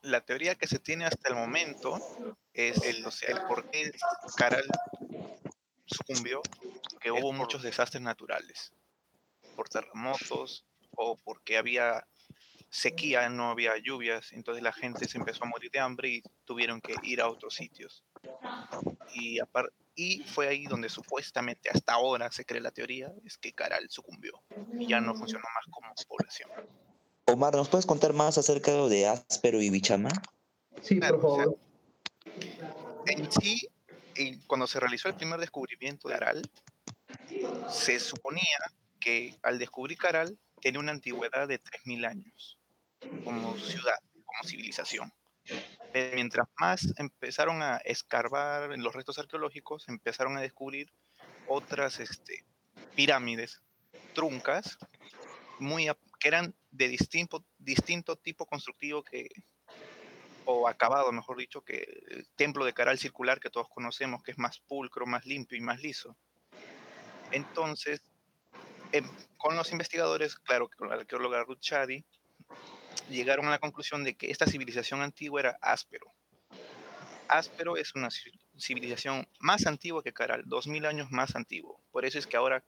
La 0.00 0.22
teoría 0.22 0.54
que 0.54 0.66
se 0.66 0.78
tiene 0.78 1.04
hasta 1.04 1.28
el 1.28 1.34
momento 1.34 1.98
es 2.54 2.82
el, 2.84 3.04
o 3.06 3.10
sea, 3.10 3.34
el 3.34 3.42
por 3.46 3.70
qué 3.70 3.92
Caral 4.36 4.64
sucumbió, 5.84 6.40
que 7.00 7.10
hubo 7.10 7.32
muchos 7.32 7.62
desastres 7.62 8.02
naturales, 8.02 8.72
por 9.54 9.68
terremotos 9.68 10.64
o 10.96 11.18
porque 11.18 11.58
había 11.58 12.06
sequía, 12.70 13.28
no 13.28 13.50
había 13.50 13.76
lluvias, 13.76 14.32
entonces 14.32 14.62
la 14.62 14.72
gente 14.72 15.06
se 15.06 15.18
empezó 15.18 15.44
a 15.44 15.48
morir 15.48 15.70
de 15.70 15.80
hambre 15.80 16.08
y 16.08 16.22
tuvieron 16.44 16.80
que 16.80 16.94
ir 17.02 17.20
a 17.20 17.28
otros 17.28 17.54
sitios. 17.54 18.02
Y, 19.14 19.38
y 19.94 20.22
fue 20.24 20.48
ahí 20.48 20.64
donde 20.64 20.88
supuestamente 20.88 21.70
hasta 21.70 21.94
ahora 21.94 22.30
se 22.30 22.44
cree 22.44 22.60
la 22.60 22.70
teoría, 22.70 23.12
es 23.24 23.36
que 23.38 23.52
Caral 23.52 23.88
sucumbió 23.90 24.42
y 24.78 24.86
ya 24.88 25.00
no 25.00 25.14
funcionó 25.14 25.44
más 25.54 25.64
como 25.70 25.92
población. 26.08 26.50
Omar, 27.26 27.54
¿nos 27.54 27.68
puedes 27.68 27.86
contar 27.86 28.12
más 28.12 28.38
acerca 28.38 28.72
de 28.72 29.06
Áspero 29.06 29.60
y 29.60 29.70
Bichama? 29.70 30.10
Sí, 30.82 30.96
por 30.96 31.20
favor. 31.20 31.58
en 33.06 33.30
sí, 33.32 33.68
cuando 34.46 34.66
se 34.66 34.80
realizó 34.80 35.08
el 35.08 35.14
primer 35.14 35.38
descubrimiento 35.38 36.08
de 36.08 36.14
Caral, 36.14 36.42
se 37.68 38.00
suponía 38.00 38.58
que 38.98 39.36
al 39.42 39.58
descubrir 39.58 39.98
Caral 39.98 40.38
tiene 40.60 40.78
una 40.78 40.92
antigüedad 40.92 41.48
de 41.48 41.58
3.000 41.58 42.04
años 42.04 42.58
como 43.24 43.56
ciudad, 43.56 43.98
como 44.24 44.48
civilización. 44.48 45.12
Pero 45.92 46.14
mientras 46.14 46.48
más 46.58 46.94
empezaron 46.96 47.62
a 47.62 47.76
escarbar 47.78 48.72
en 48.72 48.82
los 48.82 48.94
restos 48.94 49.18
arqueológicos, 49.18 49.88
empezaron 49.88 50.36
a 50.38 50.40
descubrir 50.40 50.90
otras 51.46 52.00
este, 52.00 52.44
pirámides 52.94 53.60
truncas, 54.14 54.78
muy, 55.58 55.88
que 56.18 56.28
eran 56.28 56.54
de 56.70 56.88
distinto, 56.88 57.44
distinto 57.58 58.16
tipo 58.16 58.46
constructivo 58.46 59.02
que, 59.02 59.28
o 60.44 60.66
acabado, 60.66 61.12
mejor 61.12 61.36
dicho, 61.36 61.62
que 61.62 62.02
el 62.08 62.28
templo 62.36 62.64
de 62.64 62.72
Caral 62.72 62.98
circular 62.98 63.38
que 63.38 63.50
todos 63.50 63.68
conocemos, 63.68 64.22
que 64.22 64.32
es 64.32 64.38
más 64.38 64.60
pulcro, 64.60 65.06
más 65.06 65.24
limpio 65.26 65.58
y 65.58 65.60
más 65.60 65.80
liso. 65.80 66.16
Entonces, 67.30 68.02
em, 68.92 69.08
con 69.36 69.56
los 69.56 69.72
investigadores, 69.72 70.36
claro 70.36 70.68
con 70.76 70.88
la 70.88 70.96
arqueóloga 70.96 71.44
Ruth 71.44 71.60
llegaron 73.10 73.46
a 73.46 73.50
la 73.50 73.58
conclusión 73.58 74.04
de 74.04 74.14
que 74.14 74.30
esta 74.30 74.46
civilización 74.46 75.02
antigua 75.02 75.40
era 75.40 75.58
áspero. 75.60 76.12
Áspero 77.28 77.76
es 77.76 77.94
una 77.94 78.08
civilización 78.58 79.26
más 79.38 79.66
antigua 79.66 80.02
que 80.02 80.12
Caral, 80.12 80.42
2000 80.46 80.86
años 80.86 81.10
más 81.10 81.34
antiguo. 81.34 81.80
Por 81.90 82.04
eso 82.04 82.18
es 82.18 82.26
que 82.26 82.36
ahora 82.36 82.62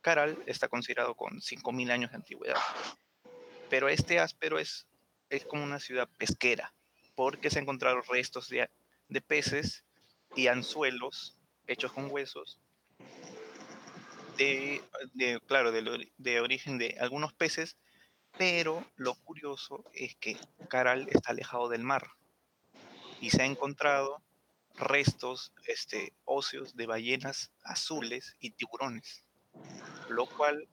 Caral 0.00 0.42
está 0.46 0.68
considerado 0.68 1.14
con 1.14 1.40
5000 1.40 1.90
años 1.90 2.10
de 2.10 2.16
antigüedad. 2.16 2.60
Pero 3.68 3.88
este 3.88 4.18
áspero 4.20 4.58
es, 4.58 4.86
es 5.28 5.44
como 5.44 5.64
una 5.64 5.80
ciudad 5.80 6.08
pesquera, 6.18 6.72
porque 7.14 7.50
se 7.50 7.58
encontraron 7.58 8.02
restos 8.08 8.48
de, 8.48 8.70
de 9.08 9.20
peces 9.20 9.84
y 10.34 10.46
anzuelos 10.46 11.36
hechos 11.66 11.92
con 11.92 12.10
huesos 12.10 12.60
de, 14.36 15.40
claro, 15.46 15.72
de, 15.72 16.40
origen 16.40 16.78
de 16.78 16.96
algunos 17.00 17.32
peces, 17.32 17.76
pero 18.38 18.84
lo 18.96 19.14
curioso 19.14 19.84
es 19.92 20.14
que 20.16 20.36
Caral 20.68 21.08
está 21.10 21.32
alejado 21.32 21.68
del 21.68 21.82
mar 21.82 22.08
y 23.20 23.30
se 23.30 23.42
ha 23.42 23.46
encontrado 23.46 24.22
restos 24.74 25.52
este, 25.66 26.12
óseos 26.24 26.76
de 26.76 26.86
ballenas 26.86 27.50
azules 27.62 28.36
y 28.40 28.50
tiburones, 28.50 29.24
lo 30.08 30.26
cual 30.26 30.68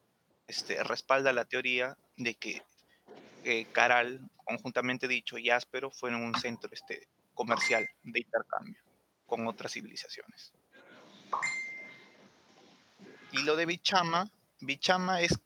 este, 0.47 0.83
respalda 0.83 1.31
la 1.31 1.45
teoría 1.45 1.97
de 2.17 2.35
que 2.35 2.61
eh, 3.45 3.65
Caral, 3.71 4.21
conjuntamente 4.45 5.07
dicho, 5.07 5.37
y 5.37 5.49
Áspero 5.49 5.91
fueron 5.91 6.23
un 6.23 6.35
centro 6.35 6.69
este, 6.71 7.07
comercial 7.33 7.87
de 8.03 8.19
intercambio 8.19 8.81
con 9.25 9.47
otras 9.47 9.73
civilizaciones. 9.73 10.53
Y 13.31 13.41
lo 13.43 13.55
de 13.55 13.65
Bichama, 13.65 14.29
Bichama 14.61 15.21
es, 15.21 15.39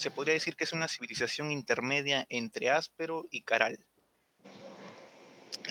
se 0.00 0.10
podría 0.10 0.32
decir 0.32 0.56
que 0.56 0.64
es 0.64 0.72
una 0.72 0.88
civilización 0.88 1.52
intermedia 1.52 2.26
entre 2.30 2.70
Áspero 2.70 3.26
y 3.30 3.42
Caral. 3.42 3.84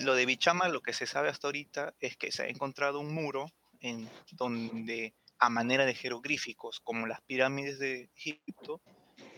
Lo 0.02 0.14
de 0.14 0.24
Bichama, 0.24 0.68
lo 0.68 0.82
que 0.82 0.92
se 0.92 1.06
sabe 1.06 1.28
hasta 1.28 1.48
ahorita 1.48 1.94
es 1.98 2.16
que 2.16 2.30
se 2.30 2.44
ha 2.44 2.46
encontrado 2.46 3.00
un 3.00 3.12
muro 3.12 3.50
en 3.80 4.08
donde 4.30 5.14
a 5.40 5.50
manera 5.50 5.84
de 5.84 5.94
jeroglíficos, 5.94 6.78
como 6.78 7.08
las 7.08 7.20
pirámides 7.22 7.80
de 7.80 8.08
Egipto, 8.14 8.80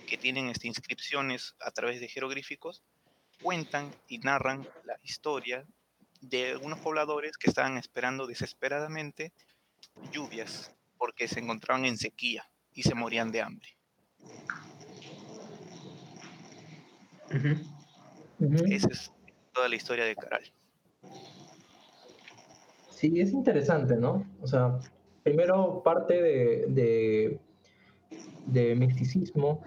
que 0.07 0.19
tienen 0.19 0.51
estas 0.51 0.67
inscripciones 0.67 1.55
a 1.61 1.71
través 1.71 1.99
de 2.01 2.09
jeroglíficos, 2.09 2.83
cuentan 3.41 3.95
y 4.09 4.19
narran 4.19 4.69
la 4.85 4.99
historia 5.03 5.65
de 6.21 6.51
algunos 6.51 6.81
pobladores 6.81 7.39
que 7.39 7.49
estaban 7.49 7.79
esperando 7.79 8.27
desesperadamente 8.27 9.33
lluvias 10.13 10.71
porque 10.99 11.29
se 11.29 11.41
encontraban 11.41 11.87
en 11.87 11.97
sequía 11.97 12.47
y 12.75 12.83
se 12.83 12.95
morían 12.95 13.33
de 13.33 13.41
hambre. 13.41 13.79
Esa 18.69 18.89
es 18.89 19.13
toda 19.53 19.69
la 19.69 19.77
historia 19.77 20.05
de 20.05 20.15
Caral. 20.17 20.43
Sí, 22.91 23.21
es 23.21 23.33
interesante, 23.33 23.97
¿no? 23.97 24.25
O 24.41 24.47
sea, 24.47 24.79
primero 25.23 25.83
parte 25.83 26.23
de, 26.23 26.67
de, 26.69 27.41
de 28.47 28.75
misticismo, 28.77 29.63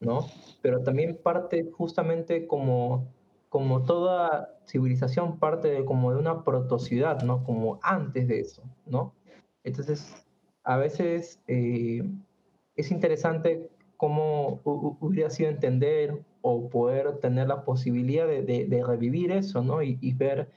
¿no? 0.00 0.26
Pero 0.62 0.82
también 0.82 1.18
parte 1.22 1.70
justamente 1.72 2.46
como, 2.46 3.12
como 3.48 3.82
toda 3.84 4.58
civilización 4.66 5.38
parte 5.38 5.68
de, 5.68 5.84
como 5.84 6.12
de 6.12 6.18
una 6.18 6.44
protociudad, 6.44 7.22
¿no? 7.22 7.44
Como 7.44 7.78
antes 7.82 8.28
de 8.28 8.40
eso, 8.40 8.62
¿no? 8.84 9.14
Entonces, 9.64 10.26
a 10.64 10.76
veces 10.76 11.40
eh, 11.46 12.02
es 12.74 12.90
interesante 12.90 13.70
cómo 13.96 14.60
hubiera 14.64 15.30
sido 15.30 15.48
entender 15.48 16.22
o 16.48 16.68
poder 16.68 17.18
tener 17.18 17.48
la 17.48 17.64
posibilidad 17.64 18.24
de, 18.28 18.84
revivir 18.86 19.32
eso, 19.32 19.64
¿no? 19.64 19.82
Y, 19.82 20.12
ver 20.12 20.48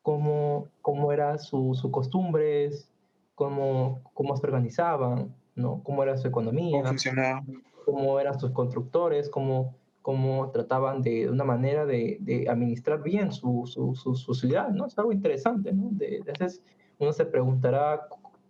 cómo, 0.00 0.68
cómo 0.80 1.12
eran 1.12 1.38
sus 1.38 1.82
costumbres, 1.90 2.90
cómo, 3.34 4.00
cómo 4.14 4.34
se 4.34 4.46
organizaban, 4.46 5.34
¿no? 5.54 5.82
Cómo 5.84 6.02
era 6.02 6.16
su 6.16 6.26
economía. 6.26 6.78
Cómo 6.78 6.88
funcionaba. 6.88 7.44
Cómo 7.84 8.18
eran 8.18 8.40
sus 8.40 8.50
constructores, 8.52 9.28
cómo, 9.28 9.74
cómo 10.00 10.50
trataban 10.52 11.02
de, 11.02 11.28
una 11.28 11.44
manera 11.44 11.84
de, 11.84 12.46
administrar 12.48 13.02
bien 13.02 13.30
su, 13.30 13.66
su, 13.66 13.94
su, 13.94 14.34
ciudad, 14.34 14.70
¿no? 14.70 14.86
Es 14.86 14.98
algo 14.98 15.12
interesante, 15.12 15.70
¿no? 15.70 15.90
De, 15.90 16.22
a 16.22 16.32
veces 16.32 16.62
uno 16.98 17.12
se 17.12 17.26
preguntará 17.26 18.08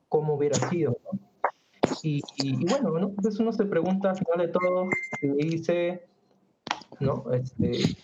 cómo 0.09 0.35
hubiera 0.35 0.55
sido. 0.55 0.97
¿no? 1.03 1.19
Y, 2.05 2.23
y, 2.37 2.65
bueno, 2.65 2.97
¿no? 2.97 3.09
entonces 3.09 3.41
uno 3.41 3.53
se 3.53 3.65
pregunta 3.65 4.11
al 4.11 4.17
final 4.17 4.39
de 4.39 4.49
todo 4.53 4.89
y 5.21 5.49
dice, 5.49 6.07
¿no? 7.01 7.25
Este, 7.33 7.97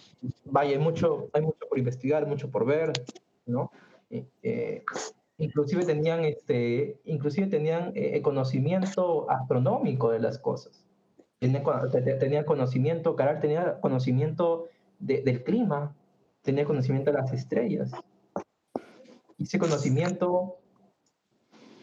vaya, 0.45 0.73
hay 0.73 0.79
mucho, 0.79 1.29
hay 1.33 1.43
mucho 1.43 1.67
por 1.69 1.79
investigar, 1.79 2.27
mucho 2.27 2.51
por 2.51 2.67
ver, 2.67 2.93
¿no? 3.47 3.71
Eh, 4.11 4.27
eh, 4.43 4.85
inclusive 5.39 5.85
tenían, 5.85 6.25
este, 6.25 7.01
inclusive 7.05 7.47
tenían 7.47 7.93
eh, 7.95 8.21
conocimiento 8.23 9.31
astronómico 9.31 10.11
de 10.11 10.21
las 10.21 10.39
cosas. 10.39 10.85
Tenían, 11.39 11.65
tenía 12.21 12.47
conocimiento, 12.47 13.17
Caral 13.17 13.41
tenía 13.41 13.81
conocimiento 13.81 14.69
de, 15.01 15.23
del 15.23 15.43
clima, 15.43 15.97
tenía 16.43 16.65
conocimiento 16.65 17.11
de 17.11 17.19
las 17.19 17.33
estrellas. 17.33 17.91
Y 19.39 19.45
ese 19.45 19.59
conocimiento 19.59 20.59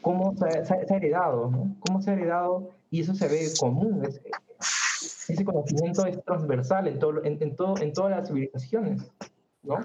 cómo 0.01 0.36
se, 0.36 0.45
ha 0.45 0.95
heredado, 0.95 1.49
¿no? 1.49 1.76
Cómo 1.80 2.01
se 2.01 2.12
ha 2.12 2.14
heredado 2.14 2.70
y 2.89 3.01
eso 3.01 3.14
se 3.14 3.28
ve 3.28 3.47
común. 3.60 4.01
Ese 5.30 5.45
conocimiento 5.45 6.05
es 6.05 6.23
transversal 6.23 6.88
en, 6.88 6.99
todo, 6.99 7.23
en, 7.23 7.55
todo, 7.55 7.77
en 7.77 7.93
todas 7.93 8.11
las 8.11 8.27
civilizaciones, 8.27 9.11
¿no? 9.63 9.77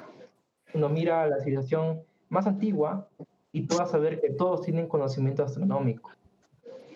Uno 0.73 0.89
mira 0.89 1.27
la 1.27 1.39
civilización 1.39 2.03
más 2.29 2.47
antigua 2.47 3.09
y 3.53 3.67
tú 3.67 3.77
vas 3.77 3.95
a 3.95 3.99
ver 3.99 4.21
que 4.21 4.31
todos 4.31 4.63
tienen 4.63 4.89
conocimiento 4.89 5.45
astronómico, 5.45 6.11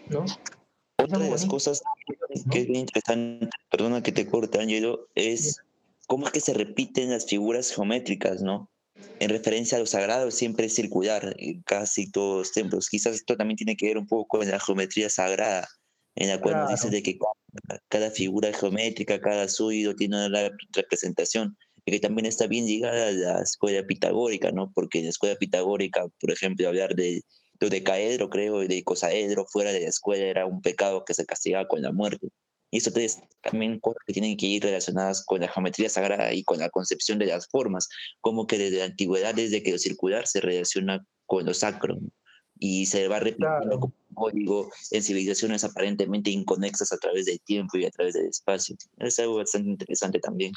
¿no? 0.08 0.24
Otra 1.00 1.18
de 1.18 1.30
las 1.30 1.46
cosas 1.46 1.82
que 2.50 2.62
es 2.62 2.68
interesante, 2.68 3.48
perdona 3.70 4.02
que 4.02 4.10
te 4.10 4.26
corte, 4.26 4.60
Angelo, 4.60 5.06
es 5.14 5.62
cómo 6.08 6.26
es 6.26 6.32
que 6.32 6.40
se 6.40 6.54
repiten 6.54 7.10
las 7.10 7.26
figuras 7.26 7.72
geométricas, 7.72 8.42
¿no? 8.42 8.68
en 9.20 9.30
referencia 9.30 9.76
a 9.76 9.80
lo 9.80 9.86
sagrado 9.86 10.30
siempre 10.30 10.66
es 10.66 10.74
circular 10.74 11.34
en 11.38 11.62
casi 11.62 12.10
todos 12.10 12.38
los 12.38 12.52
templos. 12.52 12.88
Quizás 12.88 13.14
esto 13.14 13.36
también 13.36 13.56
tiene 13.56 13.76
que 13.76 13.86
ver 13.86 13.98
un 13.98 14.06
poco 14.06 14.38
con 14.38 14.48
la 14.48 14.60
geometría 14.60 15.08
sagrada, 15.08 15.68
en 16.18 16.28
la 16.28 16.40
cual 16.40 16.56
nos 16.56 16.70
dice 16.70 16.88
Claro. 16.88 16.96
de 16.96 17.02
que 17.02 17.18
cada, 17.88 18.10
figura 18.10 18.52
geométrica, 18.52 19.20
cada 19.20 19.48
sólido 19.48 19.94
tiene 19.94 20.26
una 20.26 20.50
representación 20.72 21.56
y 21.84 21.92
que 21.92 22.00
también 22.00 22.26
está 22.26 22.46
bien 22.46 22.66
ligada 22.66 23.08
a 23.08 23.12
la 23.12 23.42
escuela 23.42 23.86
pitagórica, 23.86 24.50
¿no? 24.50 24.72
Porque 24.74 24.98
en 24.98 25.04
la 25.04 25.10
escuela 25.10 25.36
pitagórica, 25.36 26.06
por 26.20 26.30
ejemplo, 26.32 26.66
hablar 26.66 26.94
de 26.94 27.22
dodecaedro, 27.60 28.30
creo, 28.30 28.62
y 28.62 28.68
de 28.68 28.76
icosaedro 28.76 29.46
fuera 29.46 29.72
de 29.72 29.80
la 29.80 29.88
escuela 29.88 30.24
era 30.24 30.46
un 30.46 30.60
pecado 30.60 31.04
que 31.04 31.14
se 31.14 31.24
castigaba 31.24 31.68
con 31.68 31.82
la 31.82 31.92
muerte. 31.92 32.28
Y 32.70 32.78
eso 32.78 32.90
es 32.96 33.18
también 33.42 33.78
cosas 33.80 34.02
que 34.06 34.12
tienen 34.12 34.36
que 34.36 34.46
ir 34.46 34.62
relacionadas 34.62 35.24
con 35.24 35.40
la 35.40 35.48
geometría 35.48 35.88
sagrada 35.88 36.34
y 36.34 36.42
con 36.42 36.58
la 36.58 36.68
concepción 36.68 37.18
de 37.18 37.26
las 37.26 37.48
formas, 37.48 37.88
como 38.20 38.46
que 38.46 38.58
desde 38.58 38.78
la 38.78 38.84
antigüedad, 38.86 39.34
desde 39.34 39.62
que 39.62 39.72
lo 39.72 39.78
circular 39.78 40.26
se 40.26 40.40
relaciona 40.40 41.06
con 41.26 41.46
lo 41.46 41.54
sacro 41.54 41.94
¿no? 41.94 42.08
Y 42.58 42.86
se 42.86 43.08
va 43.08 43.18
repitiendo 43.20 43.60
Claro. 43.60 43.80
como 43.80 43.94
un 44.08 44.14
código 44.14 44.72
en 44.90 45.02
civilizaciones 45.02 45.64
aparentemente 45.64 46.30
inconexas 46.30 46.92
a 46.92 46.96
través 46.98 47.26
del 47.26 47.40
tiempo 47.40 47.78
y 47.78 47.84
a 47.86 47.90
través 47.90 48.14
del 48.14 48.26
espacio. 48.26 48.76
Es 48.98 49.18
algo 49.18 49.36
bastante 49.36 49.68
interesante 49.70 50.18
también. 50.20 50.52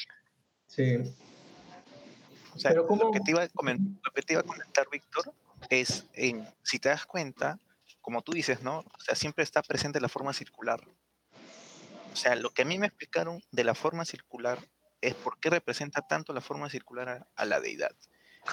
Sí. 0.68 0.98
O 2.54 2.60
sea, 2.60 2.72
Pero 2.72 2.82
lo, 2.84 2.88
¿cómo- 2.88 3.12
que 3.12 3.20
te 3.22 3.32
iba 3.32 3.44
a 3.44 3.50
comen- 3.50 4.00
lo 4.04 4.12
que 4.14 4.22
te 4.22 4.34
iba 4.34 4.42
a 4.42 4.46
comentar, 4.46 4.88
Víctor, 4.92 5.34
es, 5.70 6.06
en, 6.14 6.48
si 6.64 6.80
te 6.80 6.90
das 6.90 7.06
cuenta, 7.06 7.60
como 8.02 8.22
tú 8.24 8.32
dices, 8.34 8.62
¿no? 8.62 8.80
O 8.80 9.00
sea, 9.06 9.16
siempre 9.16 9.44
está 9.44 9.62
presente 9.62 10.02
la 10.02 10.10
forma 10.10 10.34
circular. 10.34 10.82
O 12.14 12.16
sea, 12.16 12.36
lo 12.36 12.50
que 12.50 12.64
a 12.64 12.66
mí 12.66 12.78
me 12.78 12.88
explicaron 12.88 13.42
de 13.52 13.64
la 13.64 13.74
forma 13.76 14.04
circular 14.06 14.60
es 15.00 15.14
por 15.16 15.40
qué 15.40 15.50
representa 15.50 16.02
tanto 16.02 16.34
la 16.34 16.42
forma 16.42 16.70
circular 16.70 17.08
a, 17.10 17.28
a 17.36 17.46
la 17.46 17.60
deidad. 17.62 17.96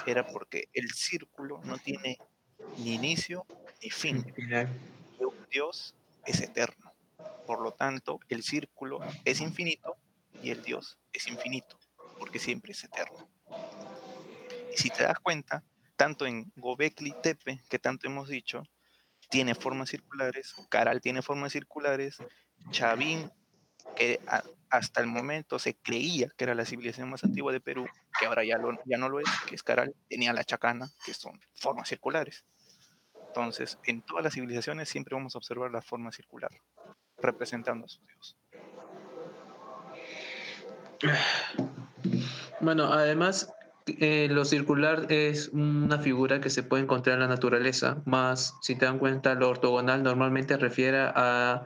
Era 0.05 0.27
porque 0.27 0.69
el 0.73 0.89
círculo 0.91 1.59
no 1.63 1.77
tiene 1.77 2.17
ni 2.83 2.95
inicio 2.95 3.45
ni 3.81 3.89
fin. 3.89 4.25
Dios 5.51 5.95
es 6.25 6.41
eterno. 6.41 6.93
Por 7.45 7.61
lo 7.61 7.71
tanto, 7.71 8.19
el 8.29 8.43
círculo 8.43 8.99
es 9.25 9.41
infinito 9.41 9.95
y 10.41 10.51
el 10.51 10.61
Dios 10.61 10.97
es 11.13 11.27
infinito, 11.27 11.77
porque 12.17 12.39
siempre 12.39 12.71
es 12.73 12.83
eterno. 12.83 13.27
Y 14.71 14.77
si 14.77 14.89
te 14.89 15.03
das 15.03 15.19
cuenta, 15.19 15.63
tanto 15.95 16.25
en 16.25 16.51
Gobekli 16.55 17.13
Tepe, 17.21 17.61
que 17.69 17.79
tanto 17.79 18.07
hemos 18.07 18.29
dicho, 18.29 18.63
tiene 19.29 19.55
formas 19.55 19.89
circulares, 19.89 20.53
Caral 20.69 21.01
tiene 21.01 21.21
formas 21.21 21.51
circulares, 21.53 22.17
Chavín, 22.71 23.31
que 23.95 24.19
a- 24.27 24.43
hasta 24.69 25.01
el 25.01 25.07
momento 25.07 25.57
se 25.59 25.75
creía 25.75 26.29
que 26.37 26.43
era 26.43 26.55
la 26.55 26.65
civilización 26.65 27.09
más 27.09 27.23
antigua 27.23 27.51
de 27.51 27.59
Perú, 27.61 27.87
que 28.19 28.27
ahora 28.27 28.43
ya, 28.45 28.57
lo- 28.57 28.77
ya 28.85 28.97
no 28.97 29.09
lo 29.09 29.19
es, 29.19 29.27
que 29.47 29.55
es 29.55 29.63
Caral, 29.63 29.95
tenía 30.07 30.33
la 30.33 30.43
Chacana, 30.43 30.89
que 31.05 31.13
son 31.13 31.39
formas 31.55 31.89
circulares. 31.89 32.45
Entonces, 33.29 33.77
en 33.85 34.01
todas 34.01 34.23
las 34.23 34.33
civilizaciones 34.33 34.89
siempre 34.89 35.15
vamos 35.15 35.35
a 35.35 35.37
observar 35.37 35.71
la 35.71 35.81
forma 35.81 36.11
circular, 36.11 36.51
representando 37.21 37.85
a 37.85 37.87
su 37.87 38.01
Dios. 38.05 38.37
Bueno, 42.59 42.91
además, 42.91 43.53
eh, 43.85 44.27
lo 44.29 44.45
circular 44.45 45.05
es 45.09 45.49
una 45.49 45.99
figura 45.99 46.41
que 46.41 46.49
se 46.49 46.63
puede 46.63 46.83
encontrar 46.83 47.15
en 47.15 47.21
la 47.21 47.27
naturaleza, 47.27 48.01
más 48.05 48.55
si 48.61 48.75
te 48.75 48.85
dan 48.85 48.99
cuenta, 48.99 49.35
lo 49.35 49.49
ortogonal 49.49 50.03
normalmente 50.03 50.57
refiere 50.57 50.97
a 50.99 51.65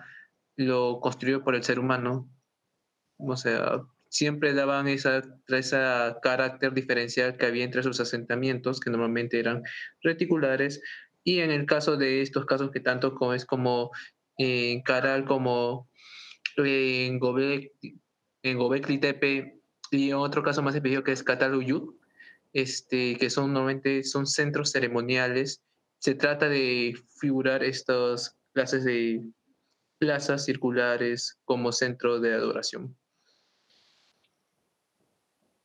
lo 0.57 0.99
construido 0.99 1.43
por 1.43 1.55
el 1.55 1.63
ser 1.63 1.79
humano. 1.79 2.29
O 3.17 3.37
sea, 3.37 3.83
siempre 4.09 4.53
daban 4.53 4.87
esa, 4.87 5.23
ese 5.47 5.77
carácter 6.21 6.73
diferencial 6.73 7.37
que 7.37 7.47
había 7.47 7.63
entre 7.63 7.83
sus 7.83 7.99
asentamientos, 7.99 8.79
que 8.79 8.91
normalmente 8.91 9.39
eran 9.39 9.63
reticulares, 10.01 10.81
y 11.23 11.39
en 11.39 11.51
el 11.51 11.65
caso 11.65 11.97
de 11.97 12.21
estos 12.21 12.45
casos 12.45 12.71
que 12.71 12.79
tanto 12.79 13.15
es 13.33 13.45
como 13.45 13.91
en 14.37 14.81
Caral 14.81 15.25
como 15.25 15.89
en 16.57 17.19
Gobek, 17.19 17.71
en 18.43 18.57
Gobekli 18.57 18.97
Tepe 18.99 19.59
y 19.91 20.09
en 20.09 20.15
otro 20.15 20.43
caso 20.43 20.61
más 20.61 20.75
específico 20.75 21.03
que 21.03 21.11
es 21.11 21.23
Cataluyut, 21.23 21.95
este, 22.51 23.15
que 23.17 23.29
son 23.29 23.53
normalmente 23.53 24.03
son 24.03 24.27
centros 24.27 24.71
ceremoniales. 24.71 25.61
Se 25.99 26.15
trata 26.15 26.49
de 26.49 26.95
figurar 27.19 27.63
estas 27.63 28.37
clases 28.53 28.83
de 28.83 29.23
plazas 29.97 30.45
circulares 30.45 31.39
como 31.45 31.71
centro 31.71 32.19
de 32.19 32.33
adoración. 32.33 32.95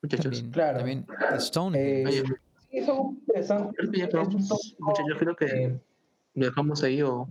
Muchachos, 0.00 0.24
También, 0.24 0.50
Claro. 0.52 0.78
también 0.78 1.06
Stonehenge. 1.38 2.18
Eh, 2.18 2.47
Oye, 2.70 2.80
sí, 2.80 2.86
son 2.86 3.18
interesantes. 3.20 3.76
creo 3.76 3.90
que 3.90 3.98
ya 3.98 4.04
Es 4.04 4.10
acabamos. 4.10 4.76
Muchachos, 4.78 5.18
creo 5.18 5.36
que 5.36 5.80
lo 6.34 6.46
dejamos 6.46 6.82
ahí 6.82 7.02
o 7.02 7.28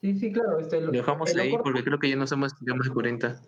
sí, 0.00 0.18
sí, 0.18 0.32
claro. 0.32 0.58
Este, 0.58 0.80
lo, 0.80 0.90
dejamos 0.92 1.34
ahí 1.34 1.50
corto, 1.50 1.64
porque 1.64 1.84
creo 1.84 1.98
que 1.98 2.10
ya 2.10 2.16
nos 2.16 2.30
hemos 2.32 2.52
ya 2.60 2.74
más 2.74 2.86
de 2.86 2.92
40. 2.92 3.42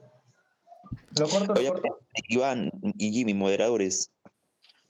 lo 1.19 1.29
corto, 1.29 1.53
Oye, 1.55 1.69
corto. 1.69 2.01
Iván 2.29 2.71
y 2.99 3.13
Jimmy, 3.13 3.35
moderadores. 3.35 4.11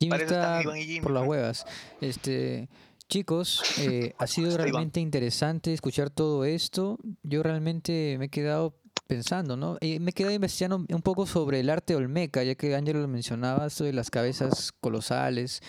Jimmy 0.00 0.16
eso 0.16 0.24
está 0.24 0.62
Iván 0.62 0.78
y 0.78 0.84
Jimmy, 0.84 1.00
por 1.00 1.12
las 1.12 1.26
huevas. 1.26 1.66
Este, 2.00 2.68
chicos, 3.08 3.62
eh, 3.80 4.14
ha 4.18 4.26
sido 4.26 4.56
realmente 4.56 5.00
interesante 5.00 5.72
escuchar 5.72 6.10
todo 6.10 6.44
esto. 6.44 6.98
Yo 7.22 7.42
realmente 7.42 8.16
me 8.18 8.26
he 8.26 8.30
quedado 8.30 8.76
pensando, 9.06 9.56
¿no? 9.56 9.76
Y 9.80 9.98
me 10.00 10.12
quedado 10.12 10.34
investigando 10.34 10.84
un 10.88 11.02
poco 11.02 11.26
sobre 11.26 11.60
el 11.60 11.70
arte 11.70 11.94
olmeca, 11.94 12.42
ya 12.42 12.54
que 12.54 12.74
Ángelo 12.74 13.00
lo 13.00 13.08
mencionaba, 13.08 13.66
esto 13.66 13.84
de 13.84 13.92
las 13.92 14.10
cabezas 14.10 14.72
colosales. 14.80 15.60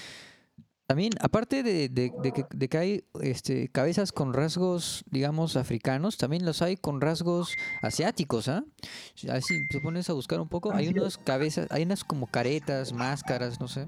También, 0.87 1.13
aparte 1.19 1.63
de, 1.63 2.11
que, 2.69 2.77
hay 2.77 3.03
este, 3.21 3.69
cabezas 3.69 4.11
con 4.11 4.33
rasgos, 4.33 5.03
digamos, 5.09 5.55
africanos, 5.55 6.17
también 6.17 6.45
los 6.45 6.61
hay 6.61 6.77
con 6.77 7.01
rasgos 7.01 7.55
asiáticos, 7.81 8.47
¿ah? 8.49 8.63
Si- 9.15 9.27
Así 9.27 9.67
te 9.67 9.79
pones 9.79 10.11
a 10.11 10.13
buscar 10.13 10.39
un 10.39 10.47
poco, 10.47 10.71
hay 10.73 10.89
unas 10.89 11.17
cabezas, 11.17 11.65
hay 11.71 11.81
unas 11.81 12.03
como 12.03 12.27
caretas, 12.27 12.93
máscaras, 12.93 13.59
no 13.59 13.67
sé, 13.67 13.87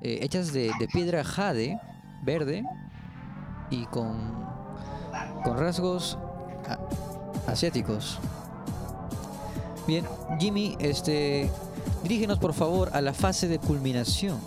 eh, 0.00 0.20
hechas 0.22 0.54
de, 0.54 0.72
piedra 0.90 1.22
jade, 1.22 1.78
verde, 2.24 2.64
y 3.70 3.84
con, 3.86 4.46
con 5.44 5.58
rasgos 5.58 6.16
asiáticos. 7.46 8.18
Bien, 9.86 10.04
Jimmy, 10.38 10.76
este, 10.80 11.50
dirígenos 12.02 12.38
por 12.38 12.54
favor 12.54 12.90
a 12.92 13.00
la 13.00 13.12
fase 13.12 13.48
de 13.48 13.58
culminación. 13.58 14.40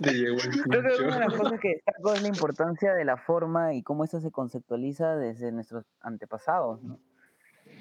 Creo 0.00 0.36
que 0.36 1.02
una 1.02 1.18
de 1.18 1.20
las 1.20 1.34
cosas 1.34 1.60
que 1.60 1.74
destaco 1.74 2.14
es 2.14 2.22
la 2.22 2.28
importancia 2.28 2.94
de 2.94 3.04
la 3.04 3.16
forma 3.16 3.74
y 3.74 3.82
cómo 3.82 4.04
eso 4.04 4.20
se 4.20 4.30
conceptualiza 4.30 5.16
desde 5.16 5.52
nuestros 5.52 5.84
antepasados, 6.00 6.82
¿no? 6.82 6.98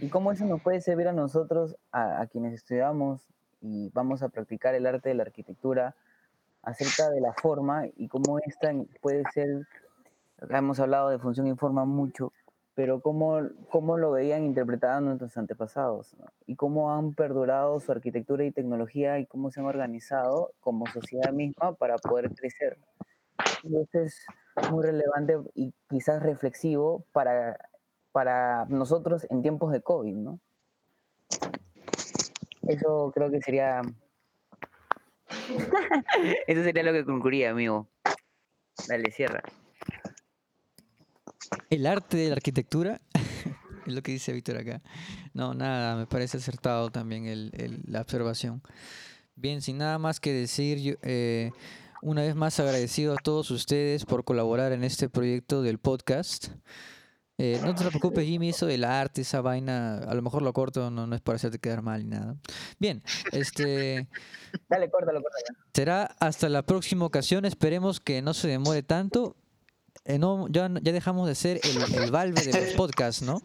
Y 0.01 0.09
cómo 0.09 0.31
eso 0.31 0.45
nos 0.45 0.61
puede 0.61 0.81
servir 0.81 1.07
a 1.07 1.13
nosotros, 1.13 1.75
a, 1.91 2.21
a 2.21 2.27
quienes 2.27 2.53
estudiamos 2.53 3.21
y 3.61 3.89
vamos 3.89 4.23
a 4.23 4.29
practicar 4.29 4.75
el 4.75 4.85
arte 4.85 5.09
de 5.09 5.15
la 5.15 5.23
arquitectura, 5.23 5.95
acerca 6.63 7.09
de 7.09 7.21
la 7.21 7.33
forma 7.33 7.85
y 7.95 8.07
cómo 8.07 8.39
esta 8.39 8.71
puede 9.01 9.23
ser, 9.33 9.67
hemos 10.49 10.79
hablado 10.79 11.09
de 11.09 11.19
función 11.19 11.47
y 11.47 11.55
forma 11.55 11.85
mucho, 11.85 12.33
pero 12.75 13.01
cómo, 13.01 13.39
cómo 13.69 13.97
lo 13.97 14.11
veían 14.11 14.45
interpretado 14.45 15.01
nuestros 15.01 15.35
antepasados 15.37 16.15
¿no? 16.17 16.27
y 16.47 16.55
cómo 16.55 16.93
han 16.95 17.13
perdurado 17.13 17.79
su 17.79 17.91
arquitectura 17.91 18.45
y 18.45 18.51
tecnología 18.51 19.19
y 19.19 19.25
cómo 19.25 19.51
se 19.51 19.59
han 19.59 19.65
organizado 19.65 20.53
como 20.61 20.87
sociedad 20.87 21.33
misma 21.33 21.73
para 21.73 21.97
poder 21.97 22.33
crecer. 22.33 22.77
Y 23.63 23.77
esto 23.77 23.99
es 23.99 24.25
muy 24.71 24.83
relevante 24.83 25.37
y 25.55 25.73
quizás 25.89 26.23
reflexivo 26.23 27.03
para, 27.11 27.57
para 28.11 28.65
nosotros 28.65 29.27
en 29.29 29.41
tiempos 29.41 29.71
de 29.71 29.81
COVID, 29.81 30.15
¿no? 30.15 30.39
Eso 32.67 33.11
creo 33.13 33.31
que 33.31 33.41
sería... 33.41 33.81
Eso 36.47 36.63
sería 36.63 36.83
lo 36.83 36.93
que 36.93 37.05
concluiría, 37.05 37.51
amigo. 37.51 37.87
Dale, 38.87 39.11
cierra. 39.11 39.41
El 41.69 41.85
arte 41.87 42.17
de 42.17 42.29
la 42.29 42.33
arquitectura, 42.35 43.01
es 43.85 43.93
lo 43.93 44.01
que 44.01 44.11
dice 44.11 44.33
Víctor 44.33 44.57
acá. 44.57 44.81
No, 45.33 45.53
nada, 45.53 45.95
me 45.95 46.07
parece 46.07 46.37
acertado 46.37 46.89
también 46.91 47.25
el- 47.25 47.51
el- 47.55 47.81
la 47.85 48.01
observación. 48.01 48.61
Bien, 49.35 49.61
sin 49.61 49.77
nada 49.77 49.97
más 49.99 50.19
que 50.19 50.33
decir, 50.33 50.79
yo, 50.79 50.93
eh, 51.01 51.51
una 52.01 52.21
vez 52.21 52.35
más 52.35 52.59
agradecido 52.59 53.13
a 53.13 53.17
todos 53.17 53.51
ustedes 53.51 54.05
por 54.05 54.23
colaborar 54.23 54.71
en 54.73 54.83
este 54.83 55.09
proyecto 55.09 55.61
del 55.61 55.79
podcast. 55.79 56.49
Eh, 57.41 57.57
no 57.63 57.73
te 57.73 57.85
preocupes, 57.85 58.25
Jimmy, 58.25 58.49
eso 58.49 58.65
del 58.65 58.83
arte, 58.83 59.21
esa 59.21 59.39
vaina, 59.39 59.99
a 59.99 60.13
lo 60.13 60.21
mejor 60.21 60.41
lo 60.41 60.51
corto, 60.51 60.91
no, 60.91 61.07
no 61.07 61.15
es 61.15 61.21
para 61.21 61.37
hacerte 61.37 61.57
quedar 61.57 61.81
mal 61.81 62.03
ni 62.03 62.09
nada. 62.09 62.35
Bien, 62.79 63.01
este... 63.31 64.09
Dale, 64.69 64.89
córtalo, 64.89 65.21
córtalo. 65.21 65.57
Será 65.73 66.03
hasta 66.19 66.49
la 66.49 66.63
próxima 66.65 67.05
ocasión. 67.05 67.45
Esperemos 67.45 68.01
que 68.01 68.21
no 68.21 68.33
se 68.33 68.49
demore 68.49 68.83
tanto. 68.83 69.37
Eh, 70.05 70.17
no, 70.17 70.47
ya, 70.47 70.69
ya 70.81 70.91
dejamos 70.91 71.27
de 71.27 71.35
ser 71.35 71.59
el, 71.63 72.03
el 72.03 72.11
Valve 72.11 72.41
de 72.41 72.61
los 72.61 72.73
podcasts, 72.73 73.21
¿no? 73.21 73.41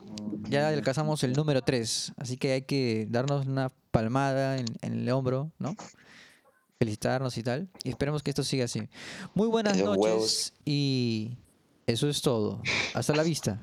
Ya 0.49 0.69
alcanzamos 0.69 1.23
el 1.25 1.33
número 1.33 1.63
3, 1.63 2.13
así 2.17 2.37
que 2.37 2.53
hay 2.53 2.63
que 2.63 3.07
darnos 3.09 3.47
una 3.47 3.73
palmada 3.91 4.59
en, 4.59 4.67
en 4.83 4.93
el 5.01 5.11
hombro, 5.11 5.53
¿no? 5.59 5.75
Felicitarnos 6.79 7.37
y 7.39 7.43
tal. 7.43 7.69
Y 7.83 7.91
esperemos 7.91 8.23
que 8.23 8.31
esto 8.31 8.43
siga 8.43 8.65
así. 8.65 8.89
Muy 9.35 9.49
buenas 9.49 9.77
noches 9.79 10.53
y 10.65 11.39
eso 11.87 12.09
es 12.09 12.21
todo. 12.21 12.61
Hasta 12.95 13.15
la 13.15 13.23
vista. 13.23 13.61